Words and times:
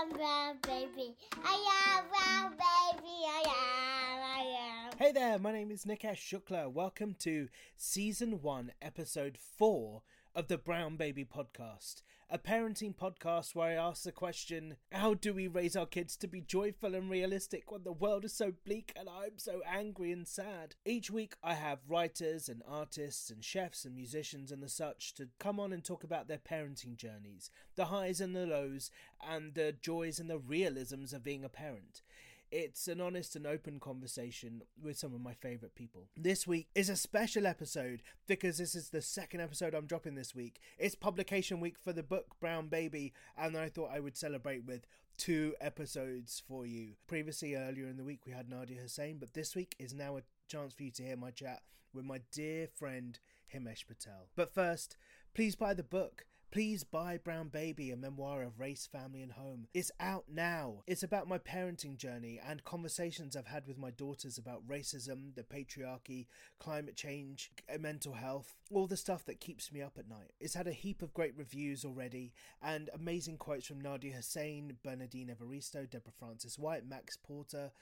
Am 0.00 0.58
baby. 0.62 1.16
I 1.44 1.98
am 1.98 2.50
baby. 2.50 3.16
I 3.26 3.42
am. 3.46 4.20
I 4.22 4.90
am. 4.90 4.98
Hey 4.98 5.12
there, 5.12 5.38
my 5.38 5.52
name 5.52 5.70
is 5.70 5.84
Nikesh 5.84 6.18
Shukla. 6.18 6.70
Welcome 6.70 7.16
to 7.20 7.48
season 7.76 8.40
one, 8.40 8.72
episode 8.80 9.36
four 9.38 10.02
of 10.36 10.46
the 10.46 10.58
Brown 10.58 10.96
Baby 10.96 11.24
Podcast, 11.24 12.02
a 12.30 12.38
parenting 12.38 12.94
podcast 12.94 13.54
where 13.54 13.70
I 13.70 13.88
ask 13.88 14.02
the 14.02 14.12
question 14.12 14.76
how 14.92 15.14
do 15.14 15.32
we 15.32 15.48
raise 15.48 15.74
our 15.74 15.86
kids 15.86 16.14
to 16.18 16.26
be 16.26 16.42
joyful 16.42 16.94
and 16.94 17.08
realistic 17.08 17.72
when 17.72 17.84
the 17.84 17.92
world 17.92 18.26
is 18.26 18.34
so 18.34 18.52
bleak 18.66 18.92
and 18.94 19.08
I'm 19.08 19.38
so 19.38 19.62
angry 19.66 20.12
and 20.12 20.28
sad? 20.28 20.74
Each 20.84 21.10
week 21.10 21.36
I 21.42 21.54
have 21.54 21.78
writers 21.88 22.50
and 22.50 22.62
artists 22.68 23.30
and 23.30 23.42
chefs 23.42 23.86
and 23.86 23.94
musicians 23.94 24.52
and 24.52 24.62
the 24.62 24.68
such 24.68 25.14
to 25.14 25.28
come 25.38 25.58
on 25.58 25.72
and 25.72 25.82
talk 25.82 26.04
about 26.04 26.28
their 26.28 26.38
parenting 26.38 26.96
journeys, 26.96 27.50
the 27.76 27.86
highs 27.86 28.20
and 28.20 28.36
the 28.36 28.44
lows, 28.44 28.90
and 29.26 29.54
the 29.54 29.74
joys 29.80 30.18
and 30.18 30.28
the 30.28 30.38
realisms 30.38 31.14
of 31.14 31.24
being 31.24 31.44
a 31.44 31.48
parent. 31.48 32.02
It's 32.50 32.88
an 32.88 33.00
honest 33.00 33.36
and 33.36 33.46
open 33.46 33.78
conversation 33.78 34.62
with 34.82 34.96
some 34.96 35.14
of 35.14 35.20
my 35.20 35.34
favourite 35.34 35.74
people. 35.74 36.08
This 36.16 36.46
week 36.46 36.68
is 36.74 36.88
a 36.88 36.96
special 36.96 37.46
episode 37.46 38.00
because 38.26 38.56
this 38.56 38.74
is 38.74 38.88
the 38.88 39.02
second 39.02 39.40
episode 39.40 39.74
I'm 39.74 39.84
dropping 39.84 40.14
this 40.14 40.34
week. 40.34 40.60
It's 40.78 40.94
publication 40.94 41.60
week 41.60 41.78
for 41.78 41.92
the 41.92 42.02
book 42.02 42.36
Brown 42.40 42.68
Baby, 42.68 43.12
and 43.36 43.54
I 43.54 43.68
thought 43.68 43.90
I 43.92 44.00
would 44.00 44.16
celebrate 44.16 44.64
with 44.64 44.86
two 45.18 45.54
episodes 45.60 46.42
for 46.48 46.64
you. 46.64 46.94
Previously, 47.06 47.54
earlier 47.54 47.86
in 47.86 47.98
the 47.98 48.04
week, 48.04 48.20
we 48.24 48.32
had 48.32 48.48
Nadiya 48.48 48.80
Hussain, 48.80 49.18
but 49.18 49.34
this 49.34 49.54
week 49.54 49.76
is 49.78 49.92
now 49.92 50.16
a 50.16 50.22
chance 50.48 50.72
for 50.72 50.84
you 50.84 50.90
to 50.92 51.02
hear 51.02 51.16
my 51.18 51.30
chat 51.30 51.60
with 51.92 52.06
my 52.06 52.20
dear 52.32 52.66
friend 52.66 53.18
Himesh 53.54 53.86
Patel. 53.86 54.28
But 54.36 54.54
first, 54.54 54.96
please 55.34 55.54
buy 55.54 55.74
the 55.74 55.82
book. 55.82 56.24
Please 56.50 56.82
buy 56.82 57.18
Brown 57.18 57.48
Baby, 57.48 57.90
a 57.90 57.96
memoir 57.96 58.42
of 58.42 58.58
race, 58.58 58.88
family, 58.90 59.20
and 59.20 59.32
home. 59.32 59.66
It's 59.74 59.90
out 60.00 60.24
now. 60.32 60.82
It's 60.86 61.02
about 61.02 61.28
my 61.28 61.36
parenting 61.36 61.98
journey 61.98 62.40
and 62.42 62.64
conversations 62.64 63.36
I've 63.36 63.48
had 63.48 63.66
with 63.66 63.76
my 63.76 63.90
daughters 63.90 64.38
about 64.38 64.66
racism, 64.66 65.34
the 65.34 65.42
patriarchy, 65.42 66.26
climate 66.58 66.96
change, 66.96 67.50
uh, 67.72 67.76
mental 67.76 68.14
health, 68.14 68.54
all 68.70 68.86
the 68.86 68.96
stuff 68.96 69.26
that 69.26 69.40
keeps 69.40 69.70
me 69.70 69.82
up 69.82 69.98
at 69.98 70.08
night. 70.08 70.32
It's 70.40 70.54
had 70.54 70.66
a 70.66 70.72
heap 70.72 71.02
of 71.02 71.12
great 71.12 71.36
reviews 71.36 71.84
already 71.84 72.32
and 72.62 72.88
amazing 72.94 73.36
quotes 73.36 73.66
from 73.66 73.82
Nadiya 73.82 74.14
Hussain, 74.14 74.78
Bernardine 74.82 75.28
Evaristo, 75.28 75.88
Deborah 75.88 76.12
Frances-White, 76.18 76.88
Max 76.88 77.18
Porter 77.18 77.72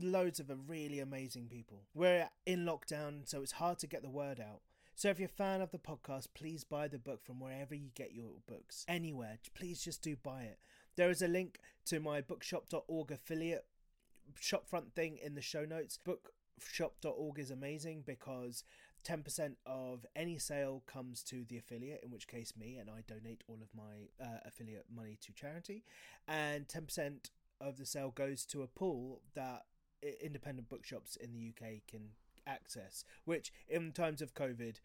loads 0.00 0.40
of 0.40 0.50
really 0.66 1.00
amazing 1.00 1.48
people. 1.48 1.82
We're 1.94 2.28
in 2.46 2.64
lockdown, 2.64 3.28
so 3.28 3.42
it's 3.42 3.52
hard 3.52 3.78
to 3.80 3.86
get 3.86 4.02
the 4.02 4.10
word 4.10 4.40
out. 4.40 4.60
So 4.98 5.10
if 5.10 5.20
you're 5.20 5.26
a 5.26 5.28
fan 5.28 5.60
of 5.60 5.70
the 5.70 5.78
podcast, 5.78 6.26
please 6.34 6.64
buy 6.64 6.88
the 6.88 6.98
book 6.98 7.24
from 7.24 7.38
wherever 7.38 7.72
you 7.72 7.90
get 7.94 8.14
your 8.14 8.32
books. 8.48 8.84
Anywhere, 8.88 9.38
please 9.54 9.80
just 9.80 10.02
do 10.02 10.16
buy 10.16 10.42
it. 10.42 10.58
There 10.96 11.08
is 11.08 11.22
a 11.22 11.28
link 11.28 11.60
to 11.84 12.00
my 12.00 12.20
bookshop.org 12.20 13.12
affiliate 13.12 13.64
shopfront 14.42 14.94
thing 14.96 15.20
in 15.24 15.36
the 15.36 15.40
show 15.40 15.64
notes. 15.64 16.00
Bookshop.org 16.04 17.38
is 17.38 17.52
amazing 17.52 18.02
because 18.06 18.64
10% 19.06 19.52
of 19.66 20.04
any 20.16 20.36
sale 20.36 20.82
comes 20.88 21.22
to 21.22 21.44
the 21.44 21.58
affiliate, 21.58 22.00
in 22.02 22.10
which 22.10 22.26
case 22.26 22.54
me, 22.58 22.78
and 22.78 22.90
I 22.90 23.04
donate 23.06 23.44
all 23.46 23.60
of 23.62 23.68
my 23.76 24.08
uh, 24.20 24.40
affiliate 24.46 24.86
money 24.92 25.16
to 25.22 25.32
charity. 25.32 25.84
And 26.26 26.66
10% 26.66 27.30
of 27.60 27.78
the 27.78 27.86
sale 27.86 28.10
goes 28.10 28.44
to 28.46 28.62
a 28.62 28.66
pool 28.66 29.20
that 29.36 29.62
independent 30.20 30.68
bookshops 30.68 31.14
in 31.14 31.32
the 31.32 31.50
UK 31.50 31.82
can 31.86 32.08
access, 32.48 33.04
which 33.24 33.52
in 33.68 33.92
times 33.92 34.22
of 34.22 34.34
COVID 34.34 34.80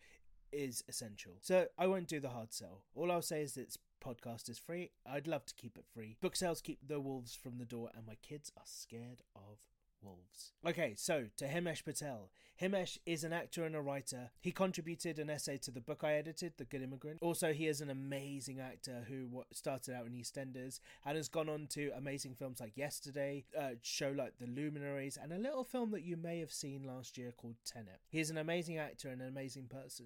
is 0.52 0.84
essential. 0.88 1.34
So 1.42 1.68
I 1.78 1.88
won't 1.88 2.08
do 2.08 2.20
the 2.20 2.30
hard 2.30 2.54
sell. 2.54 2.84
All 2.96 3.12
I'll 3.12 3.22
say 3.22 3.42
is 3.42 3.54
this 3.54 3.78
podcast 4.04 4.50
is 4.50 4.60
free. 4.60 4.92
I'd 5.10 5.28
love 5.28 5.46
to 5.46 5.56
keep 5.56 5.78
it 5.78 5.86
free. 5.92 6.18
Book 6.22 6.36
sales 6.36 6.62
keep 6.62 6.80
the 6.86 7.00
wolves 7.00 7.34
from 7.34 7.58
the 7.58 7.66
door, 7.66 7.90
and 7.96 8.06
my 8.06 8.16
kids 8.22 8.52
are 8.58 8.64
scared 8.66 9.22
of 9.36 9.60
wolves. 10.04 10.54
Okay, 10.66 10.94
so 10.98 11.26
to 11.38 11.46
Himesh 11.46 11.84
Patel. 11.84 12.30
Himesh 12.62 12.98
is 13.06 13.24
an 13.24 13.34
actor 13.34 13.66
and 13.66 13.76
a 13.76 13.82
writer. 13.82 14.30
He 14.40 14.52
contributed 14.52 15.18
an 15.18 15.30
essay 15.30 15.58
to 15.58 15.72
the 15.72 15.82
book 15.82 16.04
I 16.04 16.14
edited, 16.14 16.54
The 16.58 16.66
Good 16.66 16.84
Immigrant. 16.84 17.18
Also, 17.22 17.52
he 17.52 17.68
is 17.68 17.82
an 17.82 17.90
amazing 17.90 18.60
actor 18.60 19.06
who 19.08 19.44
started 19.52 19.96
out 19.96 20.06
in 20.06 20.14
EastEnders 20.14 20.80
and 21.04 21.18
has 21.18 21.28
gone 21.28 21.50
on 21.50 21.68
to 21.72 21.92
amazing 21.98 22.36
films 22.36 22.60
like 22.60 22.78
Yesterday, 22.78 23.46
a 23.58 23.72
show 23.82 24.14
like 24.16 24.38
The 24.38 24.46
Luminaries, 24.48 25.18
and 25.22 25.34
a 25.34 25.40
little 25.40 25.64
film 25.64 25.92
that 25.92 26.04
you 26.04 26.16
may 26.16 26.40
have 26.40 26.52
seen 26.52 26.84
last 26.84 27.18
year 27.18 27.32
called 27.32 27.56
Tenet. 27.66 28.02
He 28.08 28.20
is 28.20 28.30
an 28.30 28.38
amazing 28.38 28.78
actor 28.78 29.10
and 29.10 29.22
an 29.22 29.28
amazing 29.28 29.68
person. 29.68 30.06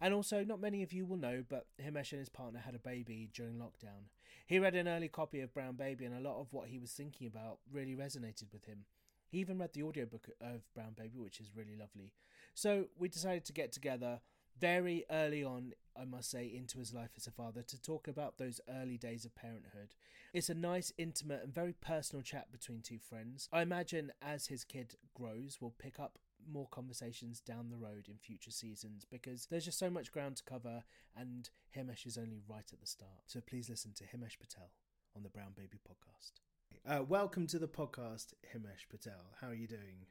And 0.00 0.14
also, 0.14 0.44
not 0.44 0.60
many 0.60 0.82
of 0.82 0.92
you 0.92 1.06
will 1.06 1.16
know, 1.16 1.44
but 1.48 1.66
Himesh 1.82 2.12
and 2.12 2.20
his 2.20 2.28
partner 2.28 2.60
had 2.60 2.74
a 2.74 2.80
baby 2.80 3.30
during 3.32 3.54
lockdown. 3.54 4.10
He 4.46 4.58
read 4.58 4.74
an 4.74 4.88
early 4.88 5.08
copy 5.08 5.40
of 5.40 5.52
Brown 5.52 5.74
Baby, 5.74 6.04
and 6.04 6.14
a 6.14 6.28
lot 6.28 6.40
of 6.40 6.52
what 6.52 6.68
he 6.68 6.78
was 6.78 6.92
thinking 6.92 7.26
about 7.26 7.58
really 7.72 7.94
resonated 7.94 8.52
with 8.52 8.64
him. 8.64 8.84
He 9.28 9.38
even 9.38 9.58
read 9.58 9.72
the 9.72 9.82
audiobook 9.82 10.28
of 10.40 10.62
Brown 10.74 10.94
Baby, 10.96 11.18
which 11.18 11.40
is 11.40 11.50
really 11.54 11.76
lovely. 11.76 12.12
So 12.54 12.86
we 12.98 13.08
decided 13.08 13.44
to 13.46 13.52
get 13.52 13.72
together 13.72 14.20
very 14.58 15.04
early 15.10 15.44
on, 15.44 15.72
I 15.96 16.04
must 16.04 16.30
say, 16.30 16.46
into 16.46 16.78
his 16.78 16.92
life 16.92 17.10
as 17.16 17.26
a 17.26 17.30
father 17.30 17.62
to 17.62 17.80
talk 17.80 18.08
about 18.08 18.38
those 18.38 18.60
early 18.68 18.96
days 18.96 19.24
of 19.24 19.34
parenthood. 19.34 19.94
It's 20.32 20.48
a 20.48 20.54
nice, 20.54 20.92
intimate, 20.98 21.42
and 21.44 21.54
very 21.54 21.72
personal 21.72 22.22
chat 22.22 22.50
between 22.50 22.82
two 22.82 22.98
friends. 22.98 23.48
I 23.52 23.62
imagine 23.62 24.12
as 24.20 24.46
his 24.46 24.64
kid 24.64 24.96
grows, 25.14 25.58
we'll 25.60 25.74
pick 25.78 26.00
up 26.00 26.18
more 26.50 26.68
conversations 26.70 27.40
down 27.40 27.70
the 27.70 27.76
road 27.76 28.06
in 28.08 28.16
future 28.16 28.50
seasons 28.50 29.04
because 29.04 29.46
there's 29.46 29.64
just 29.64 29.78
so 29.78 29.90
much 29.90 30.12
ground 30.12 30.36
to 30.36 30.44
cover, 30.44 30.84
and 31.16 31.50
Himesh 31.76 32.06
is 32.06 32.18
only 32.18 32.40
right 32.48 32.70
at 32.72 32.80
the 32.80 32.86
start. 32.86 33.22
So 33.26 33.40
please 33.40 33.68
listen 33.68 33.92
to 33.94 34.04
Himesh 34.04 34.38
Patel 34.38 34.70
on 35.16 35.22
the 35.22 35.28
Brown 35.28 35.52
Baby 35.56 35.78
podcast. 35.78 36.40
Uh, 36.88 37.02
welcome 37.02 37.46
to 37.46 37.58
the 37.58 37.68
podcast, 37.68 38.32
Himesh 38.50 38.88
Patel. 38.88 39.34
How 39.42 39.48
are 39.48 39.54
you 39.54 39.66
doing? 39.66 40.06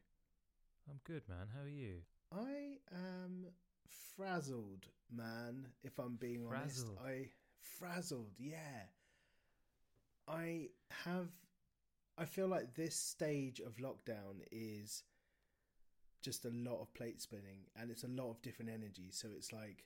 I'm 0.87 0.99
good, 1.05 1.23
man. 1.27 1.47
How 1.51 1.63
are 1.63 1.67
you? 1.67 2.01
I 2.31 2.77
am 2.93 3.47
frazzled, 4.15 4.85
man. 5.11 5.69
If 5.83 5.97
I'm 5.97 6.17
being 6.17 6.47
Frazzled? 6.47 6.99
honest, 7.03 7.07
I 7.07 7.29
frazzled. 7.79 8.33
Yeah, 8.37 8.83
I 10.27 10.67
have. 11.03 11.29
I 12.15 12.25
feel 12.25 12.47
like 12.47 12.75
this 12.75 12.95
stage 12.95 13.59
of 13.59 13.77
lockdown 13.77 14.41
is 14.51 15.01
just 16.21 16.45
a 16.45 16.51
lot 16.51 16.79
of 16.79 16.93
plate 16.93 17.23
spinning, 17.23 17.65
and 17.75 17.89
it's 17.89 18.03
a 18.03 18.07
lot 18.07 18.29
of 18.29 18.41
different 18.43 18.69
energies. 18.69 19.17
So 19.19 19.29
it's 19.35 19.51
like 19.51 19.83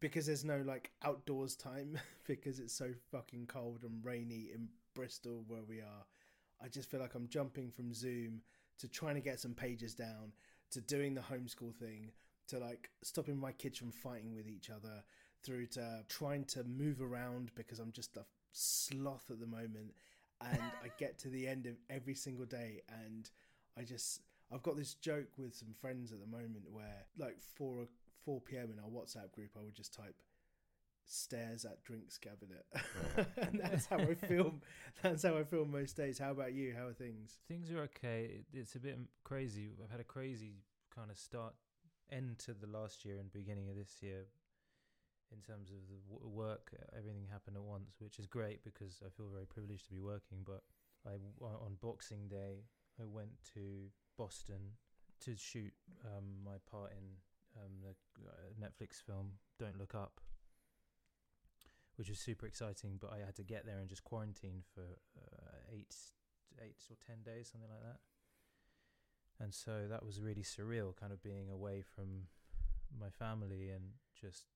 because 0.00 0.24
there's 0.24 0.46
no 0.46 0.62
like 0.64 0.92
outdoors 1.04 1.56
time 1.56 1.98
because 2.26 2.58
it's 2.58 2.72
so 2.72 2.88
fucking 3.10 3.48
cold 3.48 3.84
and 3.84 4.02
rainy 4.02 4.48
in 4.54 4.68
Bristol 4.94 5.44
where 5.46 5.64
we 5.68 5.80
are. 5.80 6.06
I 6.62 6.68
just 6.68 6.90
feel 6.90 7.00
like 7.00 7.14
I'm 7.14 7.28
jumping 7.28 7.70
from 7.70 7.92
Zoom 7.92 8.42
to 8.78 8.88
trying 8.88 9.14
to 9.14 9.20
get 9.20 9.40
some 9.40 9.54
pages 9.54 9.94
down 9.94 10.32
to 10.70 10.80
doing 10.80 11.14
the 11.14 11.20
homeschool 11.20 11.74
thing 11.74 12.10
to 12.48 12.58
like 12.58 12.90
stopping 13.02 13.38
my 13.38 13.52
kids 13.52 13.78
from 13.78 13.90
fighting 13.90 14.34
with 14.34 14.48
each 14.48 14.70
other 14.70 15.02
through 15.42 15.66
to 15.66 16.04
trying 16.08 16.44
to 16.44 16.64
move 16.64 17.00
around 17.00 17.50
because 17.54 17.78
I'm 17.78 17.92
just 17.92 18.16
a 18.16 18.24
sloth 18.52 19.30
at 19.30 19.40
the 19.40 19.46
moment, 19.46 19.94
and 20.40 20.60
I 20.84 20.88
get 20.98 21.18
to 21.20 21.28
the 21.28 21.48
end 21.48 21.66
of 21.66 21.74
every 21.90 22.14
single 22.14 22.46
day, 22.46 22.82
and 23.04 23.28
I 23.78 23.82
just 23.82 24.20
I've 24.52 24.62
got 24.62 24.76
this 24.76 24.94
joke 24.94 25.38
with 25.38 25.54
some 25.54 25.74
friends 25.80 26.12
at 26.12 26.20
the 26.20 26.26
moment 26.26 26.64
where 26.70 27.06
like 27.18 27.38
four 27.40 27.86
four 28.24 28.40
p.m. 28.40 28.70
in 28.72 28.78
our 28.78 28.90
WhatsApp 28.90 29.32
group, 29.32 29.50
I 29.58 29.62
would 29.62 29.74
just 29.74 29.94
type 29.94 30.16
stares 31.06 31.64
at 31.64 31.82
drinks 31.84 32.18
cabinet, 32.18 32.64
and 33.36 33.60
that's 33.60 33.86
how 33.86 33.98
I 33.98 34.14
feel. 34.14 34.54
That's 35.02 35.22
how 35.22 35.36
I 35.36 35.44
feel 35.44 35.64
most 35.64 35.96
days. 35.96 36.18
How 36.18 36.30
about 36.30 36.52
you? 36.52 36.74
How 36.76 36.86
are 36.86 36.92
things? 36.92 37.38
Things 37.48 37.70
are 37.70 37.80
okay. 37.82 38.44
It's 38.52 38.74
a 38.74 38.78
bit 38.78 38.98
crazy. 39.24 39.70
I've 39.82 39.90
had 39.90 40.00
a 40.00 40.04
crazy 40.04 40.62
kind 40.94 41.10
of 41.10 41.18
start, 41.18 41.54
end 42.10 42.38
to 42.40 42.54
the 42.54 42.66
last 42.66 43.04
year 43.04 43.18
and 43.18 43.32
beginning 43.32 43.68
of 43.68 43.76
this 43.76 43.96
year. 44.00 44.26
In 45.32 45.40
terms 45.40 45.70
of 45.70 45.78
the 45.88 46.28
work, 46.28 46.74
everything 46.96 47.26
happened 47.32 47.56
at 47.56 47.62
once, 47.62 47.96
which 48.00 48.18
is 48.18 48.26
great 48.26 48.62
because 48.64 49.00
I 49.04 49.08
feel 49.16 49.28
very 49.32 49.46
privileged 49.46 49.86
to 49.86 49.92
be 49.92 50.00
working. 50.00 50.44
But 50.44 50.60
i 51.06 51.12
on 51.40 51.76
Boxing 51.80 52.28
Day, 52.28 52.64
I 53.00 53.04
went 53.06 53.30
to 53.54 53.88
Boston 54.18 54.76
to 55.24 55.36
shoot 55.36 55.72
um, 56.04 56.24
my 56.44 56.56
part 56.70 56.92
in 56.92 57.04
um, 57.56 57.72
the 57.82 57.94
uh, 58.28 58.32
Netflix 58.60 59.02
film 59.04 59.32
Don't 59.58 59.78
Look 59.78 59.94
Up, 59.94 60.20
which 62.02 62.08
was 62.08 62.18
super 62.18 62.46
exciting. 62.46 62.98
But 63.00 63.12
I 63.12 63.24
had 63.24 63.36
to 63.36 63.44
get 63.44 63.64
there 63.64 63.78
and 63.78 63.88
just 63.88 64.02
quarantine 64.02 64.64
for 64.74 64.82
uh, 64.82 65.54
eight, 65.72 65.94
eight 66.60 66.82
or 66.90 66.96
ten 66.98 67.22
days, 67.22 67.50
something 67.52 67.70
like 67.70 67.84
that. 67.86 68.00
And 69.38 69.54
so 69.54 69.86
that 69.88 70.04
was 70.04 70.20
really 70.20 70.42
surreal, 70.42 70.96
kind 70.96 71.12
of 71.12 71.22
being 71.22 71.48
away 71.48 71.80
from 71.94 72.26
my 72.98 73.08
family 73.08 73.70
and 73.70 73.94
just 74.20 74.46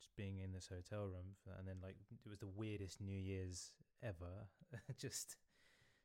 just 0.00 0.16
being 0.16 0.38
in 0.38 0.52
this 0.52 0.70
hotel 0.72 1.04
room. 1.04 1.36
For, 1.44 1.52
and 1.58 1.68
then 1.68 1.76
like 1.82 1.96
it 2.24 2.30
was 2.30 2.38
the 2.38 2.48
weirdest 2.48 2.98
New 2.98 3.12
Year's 3.12 3.72
ever. 4.02 4.48
just 4.98 5.36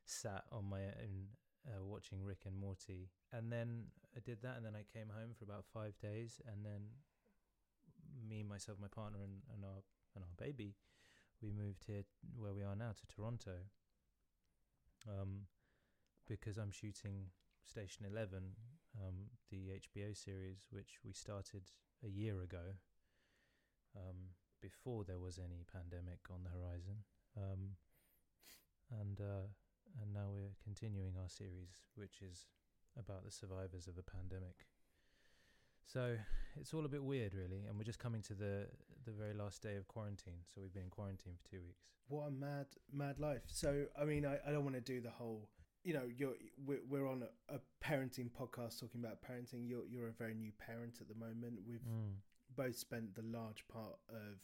sat 0.04 0.44
on 0.52 0.68
my 0.68 0.82
own 0.82 1.32
uh, 1.68 1.82
watching 1.82 2.22
Rick 2.22 2.42
and 2.44 2.60
Morty, 2.60 3.08
and 3.32 3.50
then 3.50 3.84
I 4.14 4.20
did 4.20 4.42
that, 4.42 4.58
and 4.58 4.66
then 4.66 4.76
I 4.76 4.84
came 4.92 5.08
home 5.08 5.32
for 5.38 5.44
about 5.44 5.64
five 5.72 5.94
days, 6.02 6.38
and 6.46 6.66
then 6.66 7.00
me, 8.28 8.42
myself, 8.42 8.76
my 8.78 8.88
partner, 8.88 9.20
and, 9.24 9.40
and 9.54 9.64
our 9.64 9.80
and 10.14 10.24
our 10.24 10.36
baby, 10.36 10.76
we 11.42 11.52
moved 11.52 11.84
here 11.86 12.04
where 12.36 12.54
we 12.54 12.62
are 12.62 12.76
now 12.76 12.92
to 12.92 13.06
Toronto. 13.06 13.70
Um, 15.08 15.46
because 16.28 16.58
I'm 16.58 16.70
shooting 16.70 17.32
Station 17.64 18.06
Eleven, 18.06 18.54
um, 18.96 19.30
the 19.50 19.80
HBO 19.80 20.16
series, 20.16 20.66
which 20.70 21.00
we 21.04 21.12
started 21.12 21.62
a 22.04 22.08
year 22.08 22.42
ago, 22.42 22.76
um, 23.96 24.36
before 24.60 25.04
there 25.04 25.18
was 25.18 25.38
any 25.38 25.64
pandemic 25.72 26.20
on 26.30 26.44
the 26.44 26.50
horizon. 26.50 27.04
Um, 27.36 27.76
and 29.00 29.20
uh, 29.20 29.48
and 30.00 30.12
now 30.12 30.30
we're 30.30 30.54
continuing 30.62 31.14
our 31.20 31.28
series, 31.28 31.82
which 31.94 32.22
is 32.22 32.46
about 32.98 33.24
the 33.24 33.30
survivors 33.30 33.86
of 33.86 33.96
the 33.96 34.02
pandemic. 34.02 34.66
So 35.92 36.16
it's 36.60 36.72
all 36.74 36.84
a 36.84 36.88
bit 36.88 37.02
weird, 37.02 37.34
really, 37.34 37.64
and 37.68 37.76
we're 37.76 37.84
just 37.84 37.98
coming 37.98 38.22
to 38.22 38.34
the 38.34 38.66
the 39.04 39.10
very 39.12 39.34
last 39.34 39.62
day 39.62 39.76
of 39.76 39.88
quarantine. 39.88 40.40
So 40.54 40.60
we've 40.60 40.72
been 40.72 40.84
in 40.84 40.90
quarantine 40.90 41.34
for 41.42 41.50
two 41.50 41.62
weeks. 41.62 41.86
What 42.08 42.26
a 42.26 42.30
mad, 42.30 42.66
mad 42.92 43.18
life. 43.18 43.42
So, 43.46 43.86
I 44.00 44.04
mean, 44.04 44.26
I, 44.26 44.38
I 44.46 44.50
don't 44.52 44.64
want 44.64 44.74
to 44.76 44.80
do 44.82 45.00
the 45.00 45.10
whole, 45.10 45.48
you 45.84 45.94
know, 45.94 46.02
you're 46.16 46.34
we're, 46.66 46.80
we're 46.88 47.08
on 47.08 47.22
a, 47.22 47.54
a 47.54 47.58
parenting 47.82 48.30
podcast 48.30 48.78
talking 48.78 49.00
about 49.02 49.18
parenting. 49.22 49.68
You're 49.68 49.86
you're 49.88 50.08
a 50.08 50.12
very 50.12 50.34
new 50.34 50.52
parent 50.58 50.98
at 51.00 51.08
the 51.08 51.14
moment. 51.14 51.60
We've 51.66 51.80
Mm. 51.80 52.16
both 52.56 52.76
spent 52.76 53.14
the 53.14 53.22
large 53.22 53.66
part 53.68 53.96
of 54.10 54.38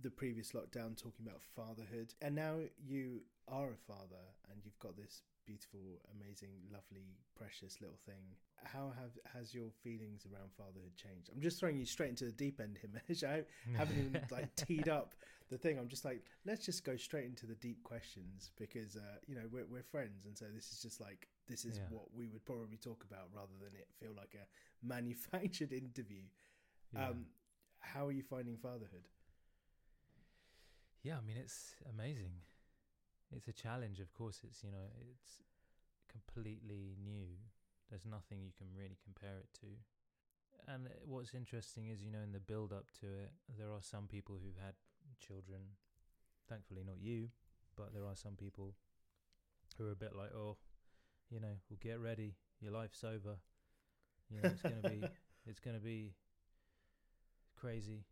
the 0.00 0.10
previous 0.10 0.52
lockdown 0.52 0.96
talking 0.96 1.26
about 1.26 1.40
fatherhood, 1.56 2.14
and 2.20 2.34
now 2.34 2.56
you 2.84 3.22
are 3.46 3.70
a 3.70 3.76
father, 3.76 4.24
and 4.50 4.60
you've 4.64 4.78
got 4.78 4.96
this 4.96 5.22
beautiful, 5.48 5.80
amazing, 6.20 6.50
lovely, 6.70 7.16
precious 7.34 7.80
little 7.80 7.96
thing. 8.04 8.36
How 8.62 8.92
have 9.00 9.12
has 9.34 9.54
your 9.54 9.70
feelings 9.82 10.26
around 10.26 10.50
fatherhood 10.56 10.92
changed? 10.96 11.30
I'm 11.34 11.40
just 11.40 11.58
throwing 11.58 11.78
you 11.78 11.86
straight 11.86 12.10
into 12.10 12.26
the 12.26 12.32
deep 12.32 12.60
end 12.60 12.78
here, 12.80 12.90
Mesh. 13.08 13.24
I 13.24 13.44
haven't 13.78 13.98
even 13.98 14.20
like 14.30 14.54
teed 14.56 14.88
up 14.88 15.14
the 15.50 15.56
thing. 15.56 15.78
I'm 15.78 15.88
just 15.88 16.04
like, 16.04 16.22
let's 16.44 16.66
just 16.66 16.84
go 16.84 16.96
straight 16.96 17.24
into 17.24 17.46
the 17.46 17.54
deep 17.54 17.82
questions 17.82 18.50
because 18.58 18.96
uh, 18.96 19.16
you 19.26 19.34
know 19.34 19.48
we're 19.50 19.64
we're 19.66 19.82
friends, 19.90 20.26
and 20.26 20.36
so 20.36 20.44
this 20.54 20.70
is 20.70 20.82
just 20.82 21.00
like 21.00 21.28
this 21.48 21.64
is 21.64 21.78
Yeah. 21.78 21.84
what 21.90 22.04
we 22.14 22.28
would 22.28 22.44
probably 22.44 22.76
talk 22.76 23.04
about 23.10 23.28
rather 23.34 23.56
than 23.58 23.72
it 23.74 23.88
feel 23.98 24.12
like 24.14 24.34
a 24.34 24.46
manufactured 24.86 25.72
interview. 25.72 26.24
Yeah. 26.92 27.08
Um, 27.08 27.26
how 27.80 28.06
are 28.06 28.12
you 28.12 28.22
finding 28.22 28.58
fatherhood? 28.58 29.08
Yeah, 31.02 31.16
I 31.16 31.26
mean 31.26 31.36
it's 31.38 31.74
amazing. 31.94 32.32
It's 33.34 33.48
a 33.48 33.52
challenge, 33.52 34.00
of 34.00 34.12
course. 34.12 34.40
It's 34.44 34.62
you 34.64 34.70
know 34.70 34.88
it's 35.12 35.42
completely 36.10 36.96
new. 37.02 37.36
There's 37.90 38.06
nothing 38.06 38.40
you 38.40 38.52
can 38.56 38.68
really 38.76 38.98
compare 39.04 39.38
it 39.38 39.48
to. 39.60 39.68
And 40.72 40.86
uh, 40.86 40.90
what's 41.04 41.34
interesting 41.34 41.88
is 41.88 42.02
you 42.02 42.10
know 42.10 42.24
in 42.24 42.32
the 42.32 42.40
build 42.40 42.72
up 42.72 42.86
to 43.00 43.06
it, 43.06 43.32
there 43.58 43.68
are 43.68 43.82
some 43.82 44.06
people 44.06 44.36
who've 44.42 44.62
had 44.64 44.74
children. 45.20 45.76
Thankfully, 46.48 46.82
not 46.86 47.00
you, 47.00 47.28
but 47.76 47.92
there 47.92 48.04
are 48.04 48.16
some 48.16 48.34
people 48.34 48.74
who 49.76 49.86
are 49.86 49.92
a 49.92 49.96
bit 49.96 50.16
like, 50.16 50.32
oh, 50.34 50.56
you 51.30 51.40
know, 51.40 51.60
well, 51.68 51.78
get 51.80 52.00
ready. 52.00 52.34
Your 52.60 52.72
life's 52.72 53.04
over. 53.04 53.36
You 54.30 54.40
know, 54.40 54.48
it's 54.48 54.62
gonna 54.62 54.88
be 54.88 55.04
it's 55.46 55.60
gonna 55.60 55.78
be 55.78 56.14
crazy. 57.60 58.04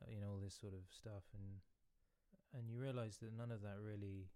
Uh, 0.00 0.10
you 0.12 0.20
know 0.20 0.32
all 0.32 0.40
this 0.42 0.56
sort 0.58 0.72
of 0.72 0.80
stuff 0.90 1.24
and 1.34 1.60
and 2.54 2.68
you 2.68 2.78
realize 2.78 3.18
that 3.22 3.36
none 3.36 3.50
of 3.50 3.62
that 3.62 3.76
really 3.80 4.28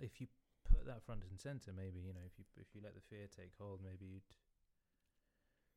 if 0.00 0.20
you 0.20 0.26
put 0.64 0.86
that 0.86 1.02
front 1.04 1.22
and 1.28 1.38
center 1.38 1.70
maybe 1.70 2.00
you 2.00 2.12
know 2.12 2.24
if 2.26 2.34
you 2.38 2.44
if 2.56 2.74
you 2.74 2.80
let 2.82 2.94
the 2.94 3.04
fear 3.04 3.30
take 3.30 3.54
hold 3.60 3.78
maybe 3.84 4.06
you'd 4.06 4.30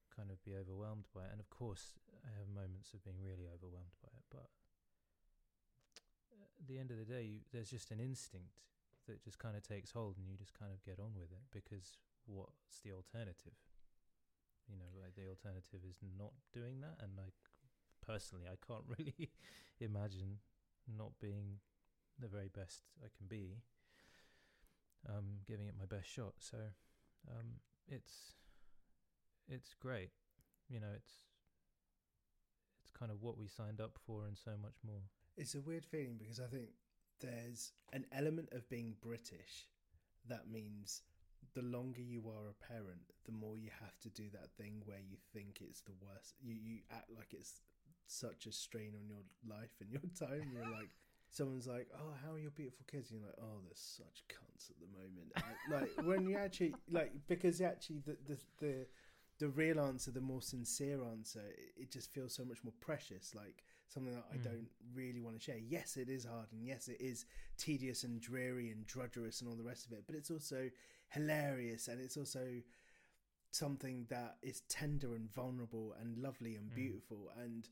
kind 0.09 0.33
of 0.33 0.41
be 0.41 0.57
overwhelmed 0.57 1.05
by 1.13 1.29
it. 1.29 1.29
And 1.29 1.41
of 1.41 1.49
course 1.53 1.99
i 2.25 2.33
have 2.33 2.49
moments 2.49 2.93
of 2.93 3.05
being 3.05 3.21
really 3.21 3.45
overwhelmed 3.45 3.93
by 4.01 4.09
it 4.09 4.25
but 4.33 4.49
at 6.57 6.65
the 6.65 6.81
end 6.81 6.89
of 6.89 6.97
the 6.97 7.05
day 7.05 7.21
you, 7.21 7.39
there's 7.53 7.69
just 7.69 7.93
an 7.93 8.01
instinct 8.01 8.65
that 9.05 9.21
just 9.21 9.37
kind 9.37 9.55
of 9.55 9.61
takes 9.61 9.93
hold 9.93 10.17
and 10.17 10.25
you 10.27 10.35
just 10.35 10.57
kind 10.57 10.73
of 10.73 10.81
get 10.81 10.97
on 10.97 11.13
with 11.13 11.29
it 11.31 11.45
because 11.53 11.95
what's 12.25 12.83
the 12.83 12.91
alternative? 12.91 13.55
You 14.67 14.75
know 14.75 14.89
like 14.99 15.15
the 15.15 15.29
alternative 15.29 15.85
is 15.87 16.01
not 16.03 16.33
doing 16.51 16.81
that 16.81 16.99
and 16.99 17.15
like 17.15 17.37
personally 18.03 18.45
i 18.51 18.59
can't 18.59 18.83
really 18.99 19.31
imagine 19.79 20.43
not 20.91 21.15
being 21.21 21.63
the 22.19 22.27
very 22.27 22.49
best 22.49 22.81
I 23.03 23.09
can 23.15 23.27
be, 23.27 23.61
um, 25.09 25.41
giving 25.47 25.67
it 25.67 25.75
my 25.77 25.85
best 25.85 26.09
shot. 26.09 26.33
So 26.39 26.57
um, 27.29 27.59
it's 27.87 28.33
it's 29.47 29.73
great, 29.73 30.11
you 30.69 30.79
know. 30.79 30.93
It's 30.95 31.11
it's 32.81 32.91
kind 32.97 33.11
of 33.11 33.21
what 33.21 33.37
we 33.37 33.47
signed 33.47 33.81
up 33.81 33.97
for 34.05 34.25
and 34.25 34.37
so 34.37 34.51
much 34.61 34.75
more. 34.85 35.01
It's 35.37 35.55
a 35.55 35.61
weird 35.61 35.85
feeling 35.85 36.17
because 36.17 36.39
I 36.39 36.47
think 36.47 36.69
there's 37.19 37.71
an 37.93 38.05
element 38.11 38.49
of 38.51 38.69
being 38.69 38.95
British 39.01 39.67
that 40.27 40.49
means 40.51 41.01
the 41.53 41.61
longer 41.61 42.01
you 42.01 42.23
are 42.27 42.49
a 42.49 42.73
parent, 42.73 43.13
the 43.25 43.31
more 43.31 43.57
you 43.57 43.69
have 43.81 43.97
to 44.01 44.09
do 44.09 44.29
that 44.31 44.51
thing 44.57 44.81
where 44.85 44.99
you 44.99 45.17
think 45.33 45.59
it's 45.61 45.81
the 45.81 45.95
worst. 46.01 46.35
You 46.41 46.53
you 46.53 46.79
act 46.91 47.09
like 47.15 47.33
it's 47.33 47.61
such 48.07 48.45
a 48.45 48.51
strain 48.51 48.93
on 48.95 49.07
your 49.07 49.23
life 49.47 49.71
and 49.81 49.91
your 49.91 50.01
time. 50.19 50.51
You're 50.53 50.71
like, 50.71 50.89
someone's 51.29 51.67
like, 51.67 51.87
"Oh, 51.95 52.13
how 52.23 52.33
are 52.33 52.39
your 52.39 52.51
beautiful 52.51 52.85
kids?" 52.89 53.11
And 53.11 53.19
you're 53.19 53.27
like, 53.29 53.39
"Oh, 53.41 53.59
they're 53.63 53.73
such 53.75 54.23
cunts 54.29 54.69
at 54.69 54.77
the 54.79 54.87
moment." 54.97 55.31
Like 55.67 55.91
when 56.05 56.25
you 56.25 56.37
actually 56.37 56.75
like 56.89 57.11
because 57.27 57.61
actually 57.61 57.99
the 58.05 58.17
the 58.27 58.37
the 58.59 58.87
the 59.39 59.49
real 59.49 59.79
answer, 59.79 60.09
the 60.09 60.21
more 60.21 60.41
sincere 60.41 61.03
answer, 61.03 61.41
it, 61.47 61.83
it 61.83 61.91
just 61.91 62.11
feels 62.11 62.33
so 62.33 62.43
much 62.43 62.63
more 62.63 62.73
precious. 62.79 63.35
Like 63.35 63.63
something 63.87 64.13
that 64.13 64.25
I 64.31 64.37
Mm. 64.37 64.43
don't 64.43 64.67
really 64.95 65.21
want 65.21 65.37
to 65.37 65.43
share. 65.43 65.57
Yes, 65.57 65.95
it 65.97 66.09
is 66.09 66.25
hard, 66.25 66.51
and 66.51 66.65
yes, 66.65 66.87
it 66.87 66.99
is 66.99 67.25
tedious 67.57 68.03
and 68.03 68.19
dreary 68.21 68.71
and 68.71 68.87
drudgerous 68.87 69.41
and 69.41 69.49
all 69.49 69.55
the 69.55 69.63
rest 69.63 69.85
of 69.85 69.91
it. 69.93 70.03
But 70.07 70.15
it's 70.15 70.31
also 70.31 70.69
hilarious, 71.09 71.87
and 71.87 72.01
it's 72.01 72.17
also 72.17 72.61
something 73.51 74.05
that 74.09 74.37
is 74.41 74.61
tender 74.69 75.15
and 75.15 75.31
vulnerable 75.33 75.93
and 75.99 76.17
lovely 76.17 76.55
and 76.55 76.69
Mm. 76.69 76.75
beautiful. 76.75 77.31
And 77.41 77.67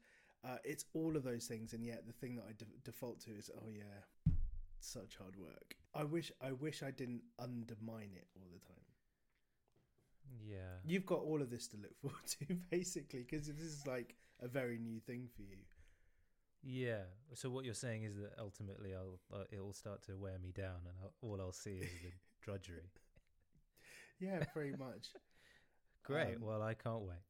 uh, 0.45 0.57
it's 0.63 0.85
all 0.93 1.15
of 1.17 1.23
those 1.23 1.45
things. 1.45 1.73
And 1.73 1.83
yet, 1.83 2.05
the 2.07 2.13
thing 2.13 2.35
that 2.37 2.45
I 2.47 2.53
de- 2.53 2.65
default 2.83 3.19
to 3.21 3.31
is, 3.31 3.49
oh 3.57 3.69
yeah, 3.75 4.33
such 4.79 5.17
hard 5.17 5.35
work. 5.37 5.75
I 5.93 6.03
wish, 6.03 6.31
I 6.41 6.51
wish 6.51 6.83
I 6.83 6.91
didn't 6.91 7.23
undermine 7.39 8.11
it 8.15 8.27
all 8.35 8.47
the 8.53 8.59
time. 8.67 8.81
Yeah, 10.43 10.79
You've 10.83 11.05
got 11.05 11.19
all 11.19 11.41
of 11.41 11.49
this 11.49 11.67
to 11.69 11.77
look 11.77 11.97
forward 12.01 12.27
to, 12.39 12.55
basically, 12.69 13.25
because 13.29 13.47
this 13.47 13.59
is 13.59 13.85
like 13.87 14.15
a 14.41 14.47
very 14.47 14.77
new 14.77 14.99
thing 14.99 15.27
for 15.35 15.41
you. 15.43 15.57
yeah. 16.63 17.03
So 17.33 17.49
what 17.49 17.65
you're 17.65 17.73
saying 17.73 18.03
is 18.03 18.15
that 18.17 18.33
ultimately, 18.39 18.93
I'll 18.95 19.19
uh, 19.33 19.43
it'll 19.51 19.73
start 19.73 20.03
to 20.03 20.17
wear 20.17 20.37
me 20.39 20.51
down, 20.51 20.79
and 20.87 20.95
I'll, 21.01 21.13
all 21.21 21.39
I'll 21.41 21.51
see 21.53 21.77
is 21.79 21.89
the 22.01 22.11
drudgery. 22.41 22.91
Yeah, 24.19 24.43
pretty 24.53 24.75
much. 24.77 25.09
Great. 26.03 26.35
Um, 26.35 26.41
well, 26.41 26.61
I 26.61 26.73
can't 26.73 27.01
wait. 27.01 27.23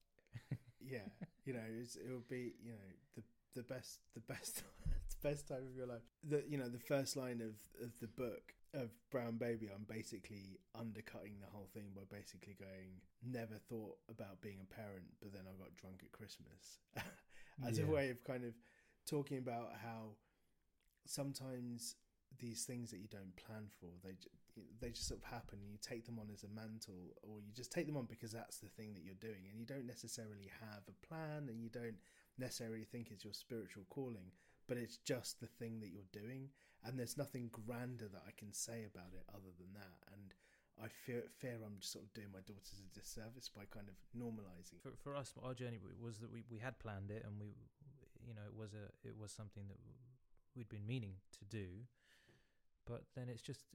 yeah, 0.86 1.08
you 1.46 1.54
know, 1.54 1.63
it's, 1.82 1.96
it'll 1.96 2.24
be, 2.30 2.54
you 2.63 2.72
know, 2.72 2.89
the 3.15 3.24
the 3.56 3.63
best, 3.63 4.00
the 4.13 4.20
best, 4.22 4.63
the 5.22 5.30
best 5.30 5.48
time 5.48 5.63
of 5.70 5.75
your 5.75 5.88
life. 5.88 6.01
The 6.27 6.44
you 6.48 6.58
know 6.58 6.70
the 6.70 6.80
first 6.80 7.15
line 7.15 7.42
of 7.42 7.56
of 7.84 7.92
the 8.00 8.08
book 8.08 8.54
of 8.74 8.89
Brown 9.10 9.38
Baby, 9.38 9.70
I'm 9.74 9.86
basically 9.88 10.60
undercutting 10.77 11.36
the 11.39 11.48
whole 11.50 11.70
thing 11.74 11.92
by 11.96 12.01
basically 12.12 12.58
going, 12.60 13.00
never 13.24 13.56
thought 13.70 13.96
about 14.10 14.42
being 14.42 14.58
a 14.62 14.74
parent, 14.74 15.06
but 15.22 15.32
then 15.32 15.44
I 15.48 15.54
got 15.58 15.74
drunk 15.77 16.01
at 16.04 16.12
Christmas, 16.12 16.80
as 17.65 17.77
Yeah. 17.80 17.86
a 17.86 17.88
way 17.88 18.10
of 18.10 18.22
kind 18.25 18.44
of 18.44 18.54
talking 19.06 19.38
about 19.38 19.72
how 19.82 20.18
sometimes 21.06 21.96
these 22.38 22.63
things 22.63 22.91
that 22.91 23.00
you 23.00 23.08
don't 23.08 23.36
plan 23.36 23.65
for 23.79 23.88
they 24.03 24.13
they 24.79 24.89
just 24.89 25.08
sort 25.08 25.20
of 25.20 25.25
happen 25.25 25.60
you 25.70 25.77
take 25.82 26.05
them 26.05 26.20
on 26.20 26.27
as 26.34 26.44
a 26.44 26.50
mantle 26.50 27.15
or 27.24 27.39
you 27.39 27.51
just 27.53 27.72
take 27.72 27.88
them 27.88 27.98
on 27.98 28.05
because 28.05 28.32
that's 28.32 28.58
the 28.58 28.67
thing 28.67 28.94
that 28.94 29.03
you're 29.03 29.20
doing 29.20 29.48
and 29.50 29.60
you 29.60 29.65
don't 29.65 29.88
necessarily 29.88 30.50
have 30.62 30.84
a 30.88 31.08
plan 31.08 31.48
and 31.50 31.62
you 31.62 31.70
don't 31.70 31.98
necessarily 32.38 32.84
think 32.84 33.10
it's 33.12 33.24
your 33.24 33.34
spiritual 33.34 33.84
calling 33.89 34.32
but 34.67 34.77
it's 34.77 34.98
just 34.98 35.39
the 35.39 35.48
thing 35.48 35.79
that 35.79 35.91
you're 35.91 36.12
doing 36.12 36.50
and 36.86 37.00
there's 37.00 37.17
nothing 37.17 37.50
grander 37.51 38.08
that 38.08 38.24
I 38.27 38.32
can 38.38 38.53
say 38.53 38.86
about 38.86 39.10
it 39.17 39.25
other 39.34 39.50
than 39.58 39.74
that. 39.74 39.98
And 40.13 40.34
I 40.77 40.88
fear 40.88 41.24
fear 41.41 41.58
I'm 41.65 41.82
just 41.82 41.91
sort 41.91 42.05
of 42.05 42.13
doing 42.13 42.29
my 42.32 42.46
daughters 42.46 42.77
a 42.77 42.88
disservice 42.94 43.50
by 43.50 43.65
kind 43.74 43.89
of 43.89 43.98
normalizing. 44.13 44.77
For 44.82 44.94
for 45.01 45.15
us, 45.15 45.34
our 45.41 45.53
journey 45.53 45.79
was 45.82 46.20
that 46.20 46.32
we, 46.32 46.44
we 46.50 46.60
had 46.60 46.77
planned 46.77 47.10
it, 47.10 47.25
and 47.25 47.41
we, 47.41 47.58
you 48.22 48.38
know, 48.38 48.46
it 48.46 48.53
was 48.53 48.74
a 48.77 48.94
it 49.01 49.17
was 49.17 49.32
something 49.32 49.65
that 49.67 49.82
we'd 50.55 50.70
been 50.70 50.86
meaning 50.86 51.17
to 51.39 51.46
do, 51.46 51.89
but 52.86 53.04
then 53.15 53.30
it's 53.30 53.42
just 53.42 53.65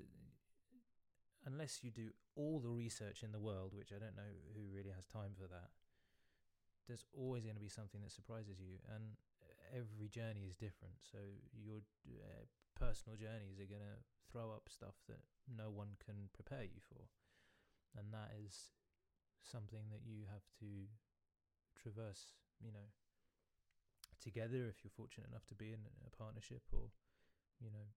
unless 1.47 1.83
you 1.83 1.91
do 1.91 2.11
all 2.37 2.61
the 2.61 2.71
research 2.71 3.23
in 3.23 3.33
the 3.33 3.41
world, 3.41 3.73
which 3.75 3.93
I 3.93 3.99
don't 3.99 4.17
know 4.17 4.35
who 4.55 4.69
really 4.71 4.93
has 4.95 5.07
time 5.07 5.33
for 5.37 5.49
that. 5.49 5.73
There's 6.87 7.05
always 7.15 7.45
going 7.45 7.57
to 7.57 7.63
be 7.63 7.71
something 7.71 8.03
that 8.03 8.13
surprises 8.13 8.59
you, 8.59 8.83
and 8.91 9.15
every 9.71 10.09
journey 10.09 10.47
is 10.49 10.59
different. 10.59 10.99
So 11.01 11.19
your 11.55 11.87
uh, 12.07 12.45
personal 12.75 13.15
journeys 13.17 13.63
are 13.63 13.71
going 13.71 13.85
to 13.85 14.03
throw 14.31 14.51
up 14.51 14.67
stuff 14.67 14.99
that 15.07 15.23
no 15.47 15.71
one 15.71 15.99
can 16.03 16.31
prepare 16.35 16.67
you 16.67 16.83
for, 16.83 17.09
and 17.95 18.11
that 18.11 18.35
is 18.35 18.75
something 19.43 19.89
that 19.91 20.03
you 20.05 20.27
have 20.29 20.45
to 20.61 20.91
traverse, 21.79 22.37
you 22.61 22.71
know, 22.71 22.91
together 24.21 24.69
if 24.69 24.85
you're 24.85 24.93
fortunate 24.93 25.31
enough 25.31 25.47
to 25.49 25.57
be 25.57 25.73
in 25.73 25.81
a 26.05 26.11
partnership 26.13 26.63
or, 26.75 26.93
you 27.59 27.71
know, 27.71 27.89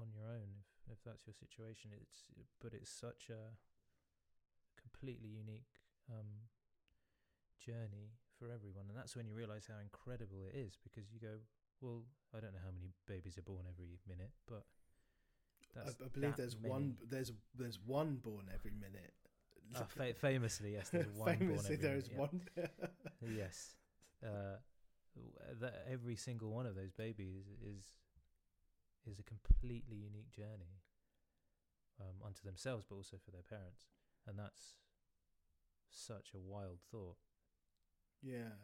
on 0.00 0.08
your 0.12 0.26
own 0.28 0.60
if 0.60 0.68
if 0.92 0.98
that's 1.04 1.26
your 1.26 1.34
situation. 1.34 1.90
It's 1.94 2.30
but 2.60 2.72
it's 2.74 2.90
such 2.90 3.28
a 3.30 3.56
completely 4.80 5.28
unique 5.28 5.80
um, 6.10 6.48
journey 7.60 8.16
for 8.38 8.50
everyone, 8.50 8.86
and 8.88 8.96
that's 8.96 9.14
when 9.16 9.26
you 9.26 9.34
realise 9.34 9.66
how 9.68 9.78
incredible 9.82 10.42
it 10.52 10.56
is 10.56 10.76
because 10.82 11.12
you 11.12 11.20
go, 11.20 11.38
well, 11.80 12.02
I 12.34 12.40
don't 12.40 12.52
know 12.52 12.64
how 12.64 12.72
many 12.74 12.90
babies 13.06 13.38
are 13.38 13.42
born 13.46 13.64
every 13.70 13.98
minute, 14.08 14.32
but 14.48 14.64
I, 15.76 15.80
that's 15.86 15.96
I 16.00 16.08
believe 16.12 16.30
that 16.36 16.36
there's 16.38 16.56
many. 16.60 16.72
one 16.74 16.96
there's 17.08 17.32
there's 17.56 17.78
one 17.84 18.16
born 18.22 18.46
every 18.52 18.72
minute 18.74 19.12
Ah, 19.74 19.84
fa- 19.88 20.12
famously, 20.14 20.72
yes, 20.74 20.90
there's 20.90 21.08
one 21.16 21.38
Famously, 21.38 21.76
born 21.76 21.80
there 21.80 21.94
minute, 21.94 22.06
is 22.06 22.10
yeah. 22.12 22.18
one. 22.18 22.40
yes 23.36 23.74
uh 24.24 24.56
every 25.90 26.16
single 26.16 26.50
one 26.50 26.66
of 26.66 26.74
those 26.74 26.90
babies 26.92 27.44
is 27.62 27.84
is 29.10 29.18
a 29.18 29.22
completely 29.22 29.96
unique 29.96 30.30
journey 30.30 30.80
um 32.00 32.16
unto 32.24 32.42
themselves 32.44 32.84
but 32.88 32.96
also 32.96 33.16
for 33.24 33.30
their 33.30 33.42
parents 33.48 33.86
and 34.26 34.38
that's 34.38 34.74
such 35.90 36.32
a 36.34 36.38
wild 36.38 36.78
thought 36.90 37.16
yeah. 38.22 38.54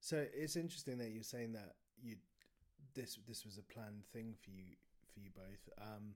So 0.00 0.26
it's 0.34 0.56
interesting 0.56 0.98
that 0.98 1.10
you're 1.10 1.22
saying 1.22 1.52
that 1.52 1.74
you 2.02 2.16
this 2.94 3.18
this 3.28 3.44
was 3.44 3.56
a 3.56 3.62
planned 3.62 4.04
thing 4.12 4.34
for 4.42 4.50
you 4.50 4.64
for 5.14 5.20
you 5.20 5.30
both. 5.34 5.68
Um, 5.80 6.14